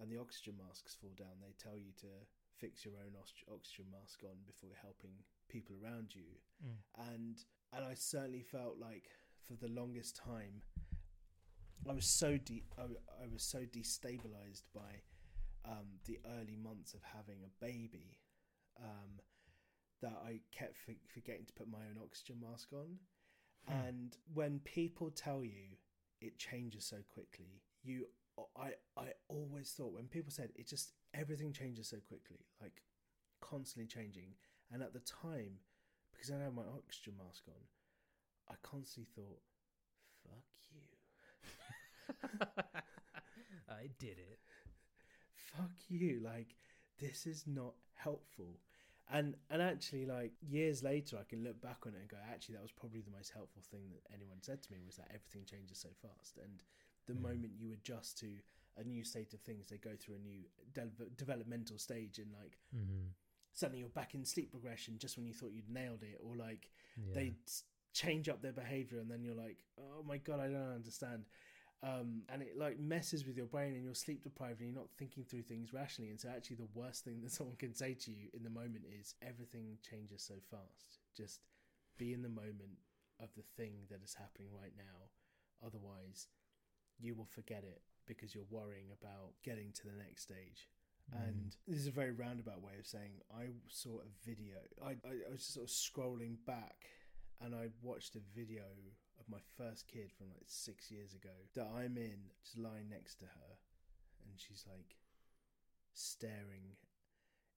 and 0.00 0.10
the 0.10 0.18
oxygen 0.18 0.54
masks 0.56 0.94
fall 0.94 1.12
down, 1.18 1.42
they 1.42 1.54
tell 1.58 1.76
you 1.76 1.92
to 2.00 2.10
fix 2.54 2.84
your 2.84 2.94
own 3.02 3.18
ox- 3.18 3.44
oxygen 3.50 3.90
mask 3.90 4.22
on 4.22 4.38
before 4.46 4.78
helping 4.80 5.12
people 5.48 5.74
around 5.82 6.14
you. 6.14 6.38
Mm. 6.62 6.78
And 7.12 7.36
and 7.74 7.84
I 7.84 7.94
certainly 7.94 8.42
felt 8.42 8.78
like 8.78 9.10
for 9.42 9.54
the 9.54 9.72
longest 9.72 10.16
time, 10.16 10.62
I 11.88 11.92
was 11.92 12.06
so 12.06 12.38
de- 12.38 12.64
I, 12.78 12.82
I 12.82 13.26
was 13.26 13.42
so 13.42 13.60
destabilized 13.60 14.70
by 14.74 15.02
um, 15.64 15.98
the 16.06 16.18
early 16.38 16.56
months 16.56 16.94
of 16.94 17.00
having 17.02 17.38
a 17.44 17.64
baby 17.64 18.18
um, 18.80 19.20
that 20.02 20.20
I 20.24 20.40
kept 20.50 20.76
for- 20.76 20.94
forgetting 21.06 21.46
to 21.46 21.52
put 21.52 21.68
my 21.68 21.86
own 21.88 21.98
oxygen 22.02 22.40
mask 22.40 22.72
on. 22.72 22.98
Hmm. 23.66 23.72
And 23.72 24.16
when 24.34 24.60
people 24.60 25.10
tell 25.10 25.44
you 25.44 25.76
it 26.20 26.38
changes 26.38 26.84
so 26.84 26.98
quickly, 27.08 27.62
you 27.82 28.06
I 28.56 28.74
I 28.96 29.12
always 29.28 29.72
thought 29.72 29.92
when 29.92 30.08
people 30.08 30.30
said 30.30 30.52
it 30.54 30.66
just 30.68 30.92
everything 31.14 31.52
changes 31.52 31.88
so 31.88 31.98
quickly, 32.08 32.46
like 32.60 32.82
constantly 33.40 33.86
changing. 33.86 34.34
And 34.70 34.82
at 34.82 34.92
the 34.92 35.00
time, 35.00 35.58
because 36.12 36.30
I 36.30 36.38
had 36.38 36.54
my 36.54 36.62
oxygen 36.62 37.14
mask 37.18 37.44
on, 37.48 37.62
I 38.48 38.54
constantly 38.62 39.10
thought, 39.14 39.42
"Fuck 40.22 40.44
you." 40.70 40.82
I 43.68 43.88
did 43.98 44.18
it. 44.18 44.38
fuck 45.34 45.70
you 45.88 46.20
like 46.24 46.56
this 46.98 47.26
is 47.26 47.44
not 47.46 47.74
helpful 47.94 48.58
and 49.12 49.36
and 49.50 49.62
actually 49.62 50.06
like 50.06 50.32
years 50.40 50.82
later 50.82 51.16
i 51.20 51.24
can 51.28 51.44
look 51.44 51.60
back 51.60 51.78
on 51.86 51.94
it 51.94 52.00
and 52.00 52.08
go 52.08 52.16
actually 52.32 52.54
that 52.54 52.62
was 52.62 52.72
probably 52.72 53.00
the 53.00 53.10
most 53.10 53.30
helpful 53.32 53.62
thing 53.70 53.82
that 53.90 54.02
anyone 54.14 54.38
said 54.42 54.62
to 54.62 54.72
me 54.72 54.78
was 54.86 54.96
that 54.96 55.08
everything 55.10 55.44
changes 55.44 55.78
so 55.78 55.88
fast 56.00 56.38
and 56.42 56.62
the 57.06 57.14
Mm. 57.14 57.22
moment 57.22 57.52
you 57.58 57.72
adjust 57.72 58.18
to 58.18 58.28
a 58.78 58.84
new 58.84 59.04
state 59.04 59.34
of 59.34 59.40
things 59.40 59.66
they 59.68 59.76
go 59.76 59.90
through 60.00 60.14
a 60.16 60.18
new 60.18 60.40
de- 60.72 61.10
developmental 61.16 61.78
stage 61.78 62.18
and 62.18 62.32
like 62.32 62.58
Mm-hmm. 62.74 63.08
suddenly 63.52 63.80
you're 63.80 63.88
back 63.90 64.14
in 64.14 64.24
sleep 64.24 64.50
progression 64.50 64.98
just 64.98 65.16
when 65.16 65.26
you 65.26 65.34
thought 65.34 65.52
you'd 65.52 65.68
nailed 65.70 66.02
it 66.02 66.18
or 66.24 66.36
like 66.36 66.70
Yeah. 66.96 67.14
they 67.14 67.32
change 67.92 68.28
up 68.28 68.40
their 68.40 68.52
behavior 68.52 68.98
and 68.98 69.10
then 69.10 69.22
you're 69.22 69.34
like 69.34 69.58
oh 69.78 70.02
my 70.06 70.16
god 70.16 70.40
i 70.40 70.46
don't 70.46 70.74
understand 70.74 71.24
um, 71.82 72.22
and 72.28 72.42
it 72.42 72.56
like 72.56 72.78
messes 72.78 73.26
with 73.26 73.36
your 73.36 73.46
brain 73.46 73.74
and 73.74 73.84
you're 73.84 73.94
sleep 73.94 74.22
deprived 74.22 74.60
and 74.60 74.70
you're 74.70 74.78
not 74.78 74.90
thinking 74.98 75.24
through 75.24 75.42
things 75.42 75.72
rationally 75.72 76.10
and 76.10 76.20
so 76.20 76.28
actually 76.28 76.56
the 76.56 76.68
worst 76.74 77.04
thing 77.04 77.20
that 77.22 77.32
someone 77.32 77.56
can 77.56 77.74
say 77.74 77.94
to 77.94 78.10
you 78.10 78.28
in 78.34 78.42
the 78.42 78.50
moment 78.50 78.84
is 79.00 79.14
everything 79.22 79.76
changes 79.88 80.22
so 80.22 80.34
fast 80.50 80.98
just 81.16 81.40
be 81.98 82.12
in 82.12 82.22
the 82.22 82.28
moment 82.28 82.78
of 83.20 83.28
the 83.36 83.42
thing 83.56 83.72
that 83.90 84.02
is 84.02 84.14
happening 84.14 84.48
right 84.52 84.74
now 84.76 85.66
otherwise 85.66 86.28
you 87.00 87.14
will 87.14 87.28
forget 87.34 87.64
it 87.64 87.82
because 88.06 88.34
you're 88.34 88.44
worrying 88.50 88.86
about 89.00 89.32
getting 89.42 89.72
to 89.72 89.84
the 89.86 89.96
next 90.04 90.22
stage 90.22 90.68
Mm. 91.10 91.28
and 91.28 91.56
this 91.66 91.80
is 91.80 91.88
a 91.88 91.90
very 91.90 92.12
roundabout 92.12 92.62
way 92.62 92.74
of 92.78 92.86
saying 92.86 93.10
I 93.36 93.46
saw 93.68 93.98
a 93.98 94.28
video. 94.28 94.58
I, 94.80 94.90
I, 94.90 95.12
I 95.28 95.32
was 95.32 95.40
just 95.40 95.54
sort 95.54 95.66
of 95.66 95.70
scrolling 95.70 96.36
back 96.46 96.86
and 97.40 97.54
I 97.54 97.68
watched 97.82 98.14
a 98.14 98.20
video 98.36 98.62
of 99.22 99.30
my 99.30 99.42
first 99.54 99.86
kid 99.86 100.10
from 100.10 100.34
like 100.34 100.50
six 100.50 100.90
years 100.90 101.14
ago 101.14 101.32
that 101.54 101.70
I'm 101.70 101.94
in, 101.94 102.34
just 102.42 102.58
lying 102.58 102.90
next 102.90 103.22
to 103.22 103.30
her, 103.30 103.52
and 104.26 104.34
she's 104.34 104.66
like 104.66 104.98
staring 105.94 106.74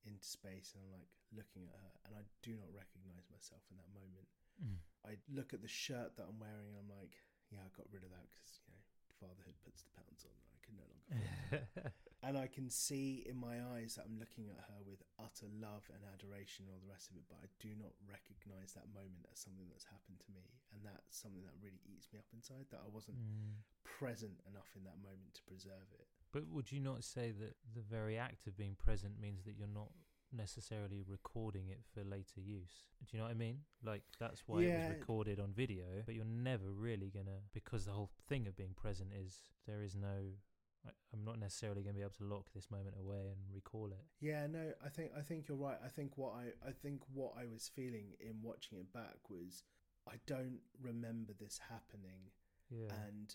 into 0.06 0.22
space, 0.22 0.78
and 0.78 0.86
I'm 0.86 0.94
like 0.94 1.10
looking 1.34 1.66
at 1.66 1.82
her, 1.82 1.94
and 2.06 2.14
I 2.14 2.24
do 2.46 2.54
not 2.54 2.70
recognize 2.70 3.26
myself 3.34 3.66
in 3.74 3.82
that 3.82 3.90
moment. 3.98 4.30
Mm. 4.62 4.78
I 5.02 5.18
look 5.34 5.58
at 5.58 5.66
the 5.66 5.72
shirt 5.72 6.14
that 6.22 6.30
I'm 6.30 6.38
wearing, 6.38 6.70
and 6.70 6.78
I'm 6.78 6.94
like, 6.94 7.18
yeah, 7.50 7.66
I 7.66 7.70
got 7.74 7.90
rid 7.90 8.06
of 8.06 8.14
that 8.14 8.30
because 8.30 8.62
you 8.70 8.78
know 8.78 8.86
fatherhood 9.18 9.58
puts 9.66 9.82
the 9.82 9.90
pounds 9.98 10.22
on, 10.30 10.38
can 10.66 10.76
no 10.82 10.88
longer. 10.90 11.94
and 12.26 12.36
I 12.38 12.48
can 12.50 12.70
see 12.70 13.22
in 13.30 13.38
my 13.38 13.62
eyes 13.78 13.96
that 13.96 14.06
I'm 14.10 14.18
looking 14.18 14.50
at 14.50 14.58
her 14.66 14.82
with 14.82 15.06
utter 15.22 15.46
love 15.62 15.86
and 15.94 16.02
adoration 16.10 16.66
and 16.66 16.74
all 16.74 16.82
the 16.82 16.90
rest 16.92 17.14
of 17.14 17.18
it, 17.22 17.30
but 17.30 17.38
I 17.42 17.48
do 17.62 17.78
not 17.78 17.94
recognize 18.10 18.74
that 18.74 18.90
moment 18.90 19.30
as 19.32 19.40
something 19.40 19.70
that's 19.70 19.86
happened 19.86 20.20
to 20.26 20.30
me, 20.34 20.50
and 20.74 20.82
that's 20.82 21.16
something 21.22 21.46
that 21.46 21.56
really 21.62 21.82
eats 21.86 22.10
me 22.12 22.18
up 22.18 22.30
inside. 22.34 22.66
That 22.74 22.82
I 22.82 22.90
wasn't 22.90 23.22
Mm. 23.22 23.62
present 23.86 24.42
enough 24.50 24.74
in 24.76 24.84
that 24.84 24.98
moment 24.98 25.34
to 25.38 25.44
preserve 25.46 25.88
it. 25.94 26.10
But 26.34 26.48
would 26.50 26.72
you 26.72 26.80
not 26.82 27.04
say 27.06 27.32
that 27.32 27.56
the 27.74 27.82
very 27.86 28.18
act 28.18 28.48
of 28.48 28.58
being 28.58 28.76
present 28.76 29.20
means 29.22 29.46
that 29.46 29.56
you're 29.56 29.68
not 29.72 29.94
necessarily 30.34 31.02
recording 31.08 31.70
it 31.70 31.82
for 31.94 32.04
later 32.04 32.42
use. 32.42 32.88
Do 33.06 33.16
you 33.16 33.20
know 33.20 33.26
what 33.26 33.32
I 33.32 33.36
mean? 33.36 33.60
Like 33.84 34.04
that's 34.20 34.44
why 34.48 34.64
it 34.64 34.76
was 34.76 34.90
recorded 34.90 35.40
on 35.40 35.54
video, 35.54 36.02
but 36.06 36.16
you're 36.16 36.26
never 36.26 36.72
really 36.72 37.10
gonna 37.10 37.40
because 37.54 37.86
the 37.86 37.92
whole 37.92 38.10
thing 38.28 38.48
of 38.48 38.58
being 38.58 38.74
present 38.74 39.12
is 39.14 39.40
there 39.66 39.82
is 39.84 39.96
no. 39.96 40.34
I, 40.86 40.90
I'm 41.14 41.24
not 41.24 41.40
necessarily 41.40 41.82
gonna 41.82 41.96
be 41.96 42.02
able 42.02 42.12
to 42.18 42.24
lock 42.26 42.46
this 42.54 42.70
moment 42.70 42.96
away 43.00 43.28
and 43.32 43.38
recall 43.54 43.88
it. 43.88 44.04
Yeah, 44.20 44.48
no, 44.48 44.74
I 44.84 44.90
think 44.90 45.12
I 45.18 45.22
think 45.22 45.48
you're 45.48 45.58
right. 45.58 45.78
I 45.84 45.88
think 45.90 46.18
what 46.18 46.34
I 46.34 46.68
I 46.68 46.72
think 46.72 47.02
what 47.14 47.34
I 47.38 47.46
was 47.46 47.70
feeling 47.74 48.16
in 48.20 48.42
watching 48.42 48.78
it 48.78 48.92
back 48.94 49.30
was 49.30 49.64
I 50.08 50.16
don't 50.28 50.60
remember 50.82 51.34
this 51.34 51.60
happening, 51.70 52.30
Yeah. 52.70 52.94
and 53.08 53.34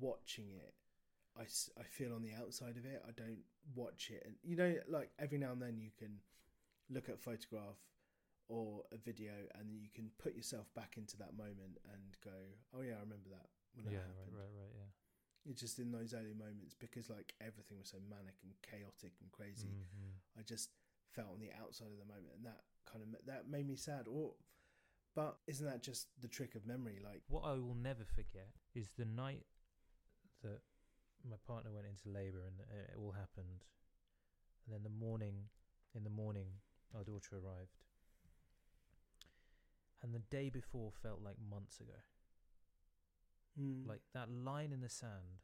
watching 0.00 0.50
it, 0.50 0.74
I, 1.38 1.42
I 1.80 1.84
feel 1.84 2.12
on 2.14 2.22
the 2.22 2.32
outside 2.34 2.76
of 2.76 2.84
it. 2.84 3.02
I 3.06 3.12
don't 3.12 3.44
watch 3.74 4.10
it, 4.10 4.22
and 4.24 4.34
you 4.42 4.56
know, 4.56 4.74
like 4.88 5.10
every 5.18 5.38
now 5.38 5.52
and 5.52 5.62
then 5.62 5.78
you 5.78 5.90
can 5.96 6.18
look 6.88 7.08
at 7.08 7.14
a 7.16 7.18
photograph 7.18 7.78
or 8.48 8.82
a 8.92 8.96
video, 8.96 9.32
and 9.58 9.70
you 9.70 9.88
can 9.94 10.10
put 10.18 10.34
yourself 10.34 10.66
back 10.74 10.94
into 10.96 11.16
that 11.18 11.36
moment 11.36 11.78
and 11.92 12.16
go, 12.24 12.34
"Oh 12.74 12.82
yeah, 12.82 12.94
I 12.98 13.00
remember 13.00 13.30
that 13.30 13.46
when 13.74 13.84
that 13.86 13.92
yeah. 13.92 13.98
happened." 14.00 14.34
Right. 14.34 14.50
Right. 14.50 14.66
Right. 14.66 14.74
Yeah. 14.74 14.90
It's 15.46 15.60
just 15.60 15.78
in 15.78 15.90
those 15.90 16.12
early 16.14 16.34
moments 16.34 16.74
because 16.74 17.08
like 17.08 17.34
everything 17.40 17.78
was 17.78 17.88
so 17.90 17.98
manic 18.08 18.34
and 18.42 18.52
chaotic 18.62 19.12
and 19.20 19.30
crazy. 19.32 19.68
Mhm. 19.68 20.20
I 20.38 20.42
just 20.42 20.70
felt 21.12 21.30
on 21.30 21.40
the 21.40 21.52
outside 21.52 21.90
of 21.90 21.98
the 21.98 22.04
moment, 22.04 22.34
and 22.36 22.44
that 22.44 22.64
kind 22.84 23.02
of 23.02 23.24
that 23.26 23.48
made 23.48 23.66
me 23.66 23.76
sad. 23.76 24.06
Or, 24.06 24.34
but 25.14 25.40
isn't 25.46 25.66
that 25.66 25.82
just 25.82 26.08
the 26.20 26.28
trick 26.28 26.54
of 26.54 26.66
memory? 26.66 27.00
Like, 27.02 27.22
What 27.28 27.44
I 27.44 27.54
will 27.54 27.74
never 27.74 28.04
forget 28.04 28.52
is 28.74 28.90
the 28.96 29.04
night 29.06 29.46
that 30.42 30.60
my 31.24 31.36
partner 31.46 31.72
went 31.72 31.86
into 31.86 32.08
labour 32.08 32.44
and 32.46 32.60
uh, 32.60 32.92
it 32.92 32.96
all 32.96 33.12
happened, 33.12 33.64
and 34.64 34.74
then 34.74 34.82
the 34.82 34.88
morning, 34.90 35.48
in 35.94 36.04
the 36.04 36.10
morning, 36.10 36.60
our 36.94 37.02
daughter 37.02 37.36
arrived, 37.38 37.78
and 40.02 40.14
the 40.14 40.18
day 40.20 40.48
before 40.50 40.92
felt 40.92 41.20
like 41.22 41.36
months 41.38 41.80
ago. 41.80 41.96
Mm, 43.60 43.86
Like 43.88 44.00
that 44.14 44.30
line 44.30 44.72
in 44.72 44.80
the 44.80 44.88
sand. 44.88 45.40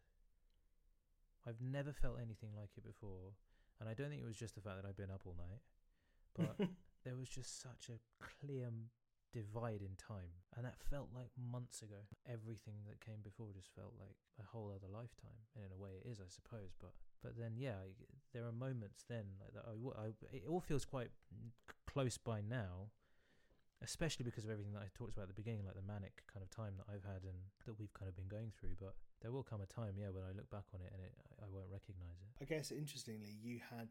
I've 1.47 1.61
never 1.61 1.93
felt 1.93 2.19
anything 2.21 2.51
like 2.57 2.71
it 2.77 2.85
before, 2.85 3.35
and 3.81 3.89
I 3.89 3.95
don't 3.95 4.09
think 4.09 4.21
it 4.23 4.27
was 4.27 4.37
just 4.37 4.55
the 4.57 4.61
fact 4.61 4.83
that 4.83 4.89
I'd 4.89 4.97
been 4.97 5.11
up 5.13 5.23
all 5.27 5.37
night, 5.39 5.63
but 6.35 6.57
there 7.05 7.17
was 7.17 7.29
just 7.29 7.61
such 7.63 7.89
a 7.89 7.99
clear 8.25 8.69
divide 9.33 9.83
in 9.83 9.95
time 9.99 10.33
and 10.57 10.65
that 10.65 10.77
felt 10.91 11.09
like 11.15 11.29
months 11.37 11.83
ago 11.83 11.97
everything 12.27 12.77
that 12.89 13.05
came 13.05 13.21
before 13.23 13.49
just 13.53 13.69
felt 13.75 13.93
like 14.01 14.17
a 14.41 14.47
whole 14.47 14.73
other 14.75 14.89
lifetime 14.91 15.37
and 15.55 15.63
in 15.63 15.71
a 15.73 15.77
way 15.77 15.91
it 16.03 16.09
is 16.09 16.21
i 16.21 16.29
suppose 16.29 16.73
but 16.81 16.93
but 17.23 17.37
then 17.37 17.53
yeah 17.55 17.75
I, 17.85 17.91
there 18.33 18.47
are 18.47 18.53
moments 18.53 19.05
then 19.11 19.25
like 19.39 19.53
that 19.53 19.65
I, 19.67 19.73
w- 19.73 19.93
I- 19.99 20.35
it 20.37 20.45
all 20.49 20.61
feels 20.61 20.87
quite 20.87 21.11
close 21.87 22.17
by 22.17 22.41
now 22.41 22.89
especially 23.87 24.27
because 24.27 24.43
of 24.45 24.51
everything 24.51 24.75
that 24.75 24.83
i 24.83 24.91
talked 24.99 25.15
about 25.15 25.31
at 25.31 25.33
the 25.33 25.39
beginning 25.39 25.63
like 25.65 25.79
the 25.79 25.87
manic 25.87 26.27
kind 26.27 26.43
of 26.43 26.51
time 26.51 26.75
that 26.77 26.85
i've 26.91 27.07
had 27.07 27.23
and 27.23 27.39
that 27.65 27.79
we've 27.79 27.95
kind 27.95 28.11
of 28.11 28.15
been 28.19 28.27
going 28.27 28.51
through 28.59 28.75
but 28.83 28.99
there 29.23 29.31
will 29.31 29.47
come 29.47 29.63
a 29.63 29.71
time 29.71 29.95
yeah 29.95 30.11
when 30.11 30.27
i 30.27 30.35
look 30.35 30.51
back 30.51 30.67
on 30.75 30.83
it 30.83 30.91
and 30.91 31.01
it, 31.07 31.15
I, 31.41 31.47
I 31.47 31.49
won't 31.49 31.71
recognize 31.71 32.19
it 32.21 32.31
I 32.43 32.45
guess 32.45 32.71
interestingly, 32.71 33.33
you 33.41 33.61
had 33.71 33.89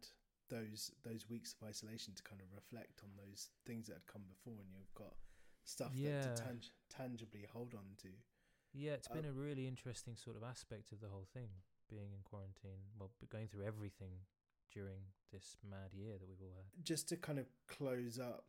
those 0.49 0.91
those 1.03 1.25
weeks 1.29 1.55
of 1.57 1.67
isolation 1.67 2.13
to 2.13 2.21
kind 2.21 2.41
of 2.41 2.47
reflect 2.53 3.01
on 3.03 3.09
those 3.17 3.49
things 3.65 3.87
that 3.87 3.93
had 3.93 4.05
come 4.05 4.21
before, 4.29 4.61
and 4.61 4.69
you've 4.77 4.93
got 4.93 5.15
stuff 5.63 5.89
that 5.97 6.37
to 6.37 6.43
tang- 6.43 6.71
tangibly 6.93 7.45
hold 7.51 7.73
on 7.73 7.97
to. 8.03 8.09
Yeah, 8.71 8.93
it's 8.93 9.07
been 9.07 9.25
Um, 9.25 9.31
a 9.31 9.33
really 9.33 9.65
interesting 9.67 10.15
sort 10.15 10.35
of 10.37 10.43
aspect 10.43 10.91
of 10.91 10.99
the 11.01 11.09
whole 11.09 11.25
thing, 11.33 11.49
being 11.89 12.11
in 12.13 12.21
quarantine. 12.21 12.85
Well, 12.99 13.09
going 13.29 13.47
through 13.47 13.63
everything 13.65 14.27
during 14.71 15.01
this 15.31 15.57
mad 15.67 15.93
year 15.93 16.19
that 16.19 16.27
we've 16.27 16.41
all 16.41 16.53
had. 16.55 16.85
Just 16.85 17.09
to 17.09 17.17
kind 17.17 17.39
of 17.39 17.47
close 17.67 18.19
up, 18.19 18.45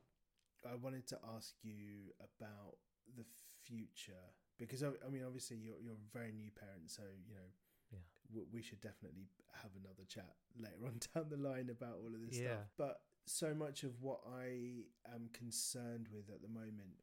I 0.71 0.75
wanted 0.77 1.07
to 1.09 1.19
ask 1.37 1.55
you 1.63 2.13
about 2.21 2.77
the 3.17 3.25
future 3.63 4.25
because 4.59 4.83
I, 4.83 4.89
I 5.07 5.09
mean, 5.11 5.23
obviously, 5.27 5.57
you're 5.59 5.81
you're 5.81 5.95
a 5.95 6.13
very 6.19 6.33
new 6.33 6.51
parent, 6.51 6.91
so 6.91 7.03
you 7.29 7.35
know 7.35 7.51
Yeah. 7.93 7.99
w- 8.31 8.49
we 8.53 8.63
should 8.63 8.81
definitely 8.81 9.29
have 9.63 9.71
another 9.77 10.05
chat 10.09 10.35
later 10.59 10.85
on 10.87 10.99
down 11.15 11.29
the 11.31 11.37
line 11.49 11.69
about 11.71 11.99
all 12.03 12.13
of 12.15 12.21
this 12.27 12.39
Yeah. 12.39 12.55
stuff. 12.57 12.69
But 12.77 13.01
so 13.27 13.55
much 13.55 13.83
of 13.85 14.01
what 14.03 14.21
I 14.27 14.85
am 15.15 15.29
concerned 15.33 16.09
with 16.13 16.31
at 16.31 16.43
the 16.43 16.49
moment, 16.49 17.01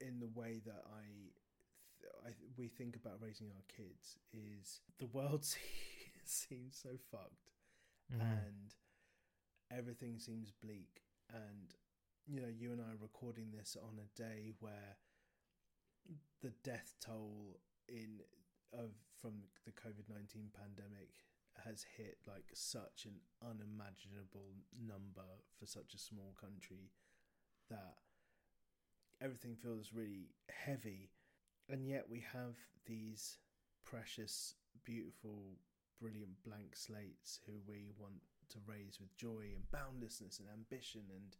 in 0.00 0.18
the 0.20 0.28
way 0.28 0.60
that 0.66 0.82
I, 0.92 2.28
I 2.28 2.32
we 2.56 2.68
think 2.68 2.96
about 2.96 3.20
raising 3.20 3.48
our 3.48 3.64
kids, 3.68 4.18
is 4.32 4.80
the 4.98 5.06
world 5.06 5.44
seems 6.24 6.76
so 6.76 6.90
fucked 7.10 7.50
Mm. 8.12 8.20
and 8.20 8.74
everything 9.70 10.18
seems 10.18 10.50
bleak 10.50 11.00
and 11.32 11.74
you 12.26 12.40
know 12.40 12.48
you 12.48 12.72
and 12.72 12.80
I 12.80 12.92
are 12.92 13.02
recording 13.02 13.48
this 13.56 13.76
on 13.80 13.98
a 13.98 14.20
day 14.20 14.52
where 14.60 14.96
the 16.42 16.52
death 16.62 16.94
toll 17.00 17.60
in 17.88 18.20
of 18.72 18.90
from 19.20 19.32
the 19.64 19.72
COVID-19 19.72 20.52
pandemic 20.54 21.10
has 21.64 21.84
hit 21.96 22.18
like 22.26 22.48
such 22.54 23.06
an 23.06 23.14
unimaginable 23.42 24.54
number 24.86 25.28
for 25.58 25.66
such 25.66 25.94
a 25.94 25.98
small 25.98 26.34
country 26.40 26.90
that 27.70 27.98
everything 29.20 29.54
feels 29.54 29.92
really 29.92 30.30
heavy. 30.48 31.10
And 31.68 31.86
yet 31.86 32.06
we 32.08 32.24
have 32.32 32.56
these 32.86 33.38
precious 33.84 34.54
beautiful 34.84 35.58
brilliant 36.00 36.42
blank 36.44 36.74
slates 36.74 37.38
who 37.46 37.52
we 37.66 37.92
want 37.98 38.20
to 38.50 38.58
raise 38.66 38.98
with 39.00 39.16
joy 39.16 39.52
and 39.54 39.70
boundlessness 39.70 40.40
and 40.40 40.48
ambition 40.48 41.02
and 41.14 41.36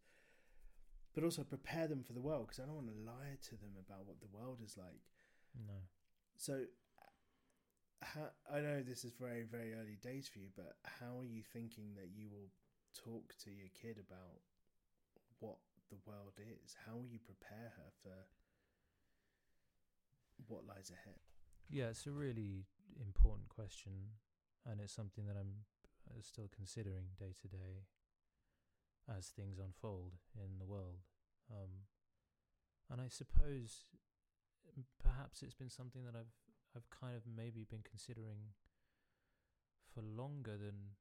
but 1.15 1.25
also 1.25 1.43
prepare 1.43 1.87
them 1.87 2.03
for 2.03 2.13
the 2.13 2.21
world 2.21 2.47
because 2.47 2.61
I 2.61 2.67
don't 2.67 2.75
want 2.75 2.89
to 2.89 3.05
lie 3.05 3.37
to 3.49 3.51
them 3.57 3.77
about 3.79 4.07
what 4.07 4.21
the 4.21 4.33
world 4.33 4.59
is 4.65 4.77
like. 4.77 5.03
no. 5.55 5.75
So 6.37 6.65
how, 8.03 8.31
I 8.51 8.61
know 8.61 8.83
this 8.83 9.05
is 9.05 9.13
very 9.21 9.45
very 9.45 9.75
early 9.75 9.99
days 10.03 10.29
for 10.29 10.39
you, 10.39 10.49
but 10.57 10.77
how 10.85 11.21
are 11.21 11.25
you 11.25 11.43
thinking 11.43 11.95
that 11.97 12.11
you 12.15 12.29
will 12.31 12.51
talk 12.95 13.35
to 13.45 13.51
your 13.51 13.69
kid 13.81 13.99
about 13.99 14.41
what 15.39 15.59
the 15.91 15.99
world 16.07 16.35
is? 16.39 16.77
How 16.87 16.97
will 16.97 17.09
you 17.09 17.19
prepare 17.19 17.73
her 17.77 17.91
for 18.03 18.17
what 20.49 20.67
lies 20.67 20.91
ahead? 20.91 21.21
Yeah, 21.71 21.89
it's 21.89 22.07
a 22.07 22.11
really 22.11 22.67
important 23.01 23.49
question, 23.49 24.19
and 24.67 24.81
it's 24.81 24.93
something 24.93 25.27
that 25.27 25.37
I'm 25.39 25.65
uh, 26.11 26.21
still 26.23 26.51
considering 26.55 27.15
day 27.19 27.35
to 27.43 27.49
day 27.49 27.87
as 29.09 29.29
things 29.29 29.59
unfold 29.59 30.15
in 30.37 30.59
the 30.59 30.67
world. 30.67 31.03
Um, 31.51 31.89
and 32.91 33.01
I 33.01 33.09
suppose 33.09 33.85
perhaps 35.03 35.43
it's 35.43 35.55
been 35.55 35.71
something 35.71 36.05
that 36.05 36.15
I've 36.15 36.33
I've 36.73 36.89
kind 36.89 37.17
of 37.17 37.29
maybe 37.29 37.69
been 37.69 37.85
considering 37.85 38.57
for 39.93 40.01
longer 40.01 40.57
than 40.57 40.97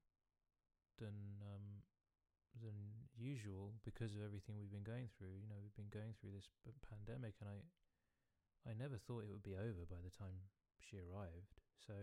than 0.99 1.39
um, 1.47 1.87
than 2.59 3.07
usual 3.15 3.79
because 3.87 4.15
of 4.15 4.21
everything 4.23 4.59
we've 4.59 4.73
been 4.73 4.87
going 4.87 5.07
through. 5.15 5.39
You 5.39 5.47
know, 5.47 5.59
we've 5.63 5.75
been 5.79 5.93
going 5.93 6.11
through 6.19 6.35
this 6.35 6.51
p- 6.63 6.75
pandemic, 6.83 7.39
and 7.39 7.47
I 7.47 7.63
I 8.67 8.75
never 8.75 8.99
thought 8.99 9.23
it 9.23 9.31
would 9.31 9.45
be 9.45 9.55
over 9.55 9.87
by 9.87 10.03
the 10.03 10.11
time 10.11 10.51
she 10.83 10.99
arrived. 10.99 11.63
So 11.79 11.95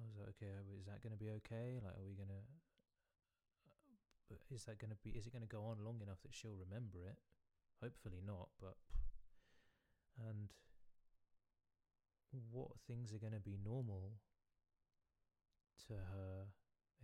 I 0.00 0.02
was 0.08 0.16
like, 0.16 0.32
okay, 0.40 0.50
uh, 0.50 0.64
is 0.80 0.88
that 0.88 1.04
going 1.04 1.12
to 1.12 1.20
be 1.20 1.30
okay? 1.44 1.76
Like, 1.78 1.94
are 1.94 2.06
we 2.06 2.16
to? 2.16 2.42
Is 4.50 4.64
that 4.64 4.78
going 4.78 4.90
to 4.90 5.00
be? 5.02 5.10
Is 5.16 5.26
it 5.26 5.32
going 5.32 5.46
to 5.46 5.50
go 5.50 5.64
on 5.64 5.84
long 5.84 6.00
enough 6.02 6.22
that 6.22 6.34
she'll 6.34 6.56
remember 6.56 7.04
it? 7.06 7.18
Hopefully 7.82 8.22
not. 8.24 8.48
But 8.60 8.76
and 10.16 10.52
what 12.50 12.80
things 12.86 13.12
are 13.12 13.20
going 13.20 13.36
to 13.36 13.44
be 13.44 13.58
normal 13.60 14.16
to 15.88 15.94
her 15.94 16.48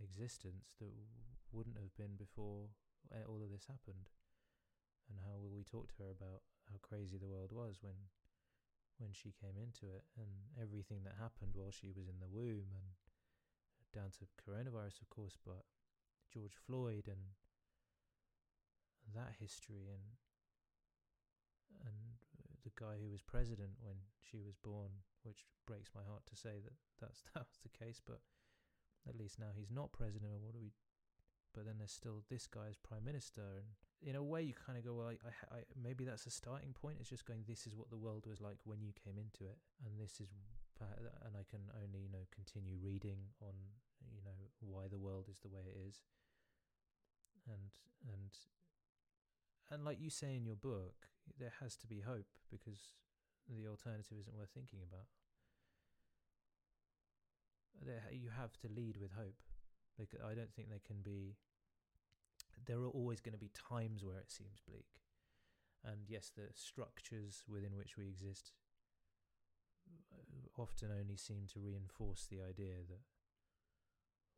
existence 0.01 0.73
that 0.79 0.93
wouldn't 1.51 1.77
have 1.77 1.93
been 1.97 2.17
before 2.17 2.69
uh, 3.13 3.25
all 3.27 3.41
of 3.43 3.51
this 3.51 3.67
happened? 3.67 4.09
And 5.09 5.19
how 5.25 5.37
will 5.41 5.53
we 5.53 5.65
talk 5.65 5.89
to 5.97 6.05
her 6.05 6.13
about 6.13 6.45
how 6.69 6.77
crazy 6.81 7.17
the 7.17 7.29
world 7.29 7.51
was 7.51 7.81
when 7.81 8.09
when 8.99 9.15
she 9.15 9.31
came 9.39 9.55
into 9.55 9.87
it 9.87 10.03
and 10.19 10.27
everything 10.59 11.07
that 11.07 11.15
happened 11.15 11.55
while 11.55 11.71
she 11.71 11.87
was 11.87 12.11
in 12.11 12.19
the 12.19 12.27
womb 12.27 12.67
and 12.75 12.87
down 13.95 14.11
to 14.11 14.27
coronavirus 14.37 14.99
of 15.01 15.09
course 15.09 15.39
but 15.47 15.63
George 16.31 16.55
Floyd 16.55 17.05
and 17.07 17.35
that 19.13 19.33
history 19.39 19.89
and 19.89 20.05
and 21.81 22.21
the 22.63 22.73
guy 22.77 23.01
who 23.01 23.09
was 23.09 23.21
president 23.21 23.73
when 23.81 23.95
she 24.21 24.37
was 24.37 24.55
born 24.61 25.01
which 25.23 25.45
breaks 25.65 25.89
my 25.95 26.03
heart 26.05 26.21
to 26.27 26.35
say 26.35 26.61
that 26.61 26.77
that's 27.01 27.23
that 27.33 27.47
was 27.49 27.59
the 27.63 27.73
case 27.73 28.01
but 28.05 28.21
at 29.07 29.17
least 29.17 29.39
now 29.39 29.49
he's 29.55 29.71
not 29.71 29.91
president 29.91 30.31
and 30.33 30.43
what 30.43 30.53
do 30.53 30.59
we 30.61 30.71
but 31.53 31.65
then 31.65 31.79
there's 31.79 31.91
still 31.91 32.21
this 32.29 32.45
guy 32.45 32.69
as 32.69 32.77
prime 32.77 33.03
minister 33.03 33.57
and 33.57 33.73
in 34.01 34.15
a 34.15 34.23
way 34.23 34.41
you 34.41 34.53
kind 34.53 34.77
of 34.77 34.85
go 34.85 34.93
well 34.93 35.11
I, 35.11 35.17
I, 35.19 35.59
I 35.59 35.59
maybe 35.75 36.05
that's 36.05 36.25
a 36.25 36.31
starting 36.31 36.71
point. 36.71 36.97
It's 36.99 37.09
just 37.09 37.25
going 37.25 37.43
this 37.47 37.67
is 37.67 37.75
what 37.75 37.89
the 37.89 37.99
world 37.99 38.25
was 38.25 38.39
like 38.39 38.57
when 38.63 38.81
you 38.81 38.93
came 38.95 39.19
into 39.19 39.43
it. 39.43 39.59
And 39.83 39.99
this 39.99 40.21
is 40.21 40.31
and 40.79 41.35
I 41.35 41.43
can 41.51 41.67
only 41.75 42.07
you 42.07 42.11
know 42.11 42.23
continue 42.31 42.79
reading 42.79 43.19
on 43.43 43.51
you 44.07 44.23
know 44.23 44.39
why 44.63 44.78
world 45.19 45.27
is 45.27 45.43
the 45.43 45.51
way 45.51 45.67
it 45.67 45.75
is 45.75 45.99
and 47.43 47.75
and 48.07 48.31
and 49.71 49.85
like 49.85 49.99
you 50.01 50.09
say 50.09 50.35
in 50.35 50.45
your 50.45 50.55
book, 50.55 51.09
there 51.37 51.53
has 51.61 51.75
to 51.77 51.87
be 51.87 51.99
hope 51.99 52.25
because 52.49 52.93
the 53.47 53.67
alternative 53.67 54.17
isn't 54.19 54.35
worth 54.35 54.49
thinking 54.53 54.79
about. 54.81 55.05
There, 57.85 58.01
you 58.11 58.29
have 58.35 58.57
to 58.61 58.67
lead 58.67 58.97
with 58.97 59.11
hope. 59.11 59.37
Like 59.97 60.15
I 60.25 60.33
don't 60.33 60.53
think 60.53 60.69
there 60.69 60.83
can 60.85 61.01
be. 61.03 61.37
There 62.65 62.79
are 62.79 62.89
always 62.89 63.21
going 63.21 63.33
to 63.33 63.39
be 63.39 63.51
times 63.53 64.03
where 64.03 64.17
it 64.17 64.31
seems 64.31 64.59
bleak, 64.67 64.99
and 65.85 66.01
yes, 66.07 66.31
the 66.35 66.49
structures 66.53 67.43
within 67.47 67.77
which 67.77 67.95
we 67.97 68.07
exist 68.07 68.51
uh, 70.11 70.61
often 70.61 70.89
only 70.91 71.15
seem 71.15 71.45
to 71.53 71.59
reinforce 71.59 72.27
the 72.29 72.41
idea 72.41 72.81
that 72.89 73.05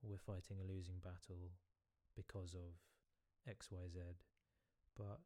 we're 0.03 0.17
fighting 0.17 0.57
a 0.59 0.67
losing 0.67 0.99
battle 0.99 1.53
because 2.15 2.53
of 2.53 2.81
X, 3.47 3.69
Y, 3.71 3.85
Z. 3.91 3.99
But 4.97 5.19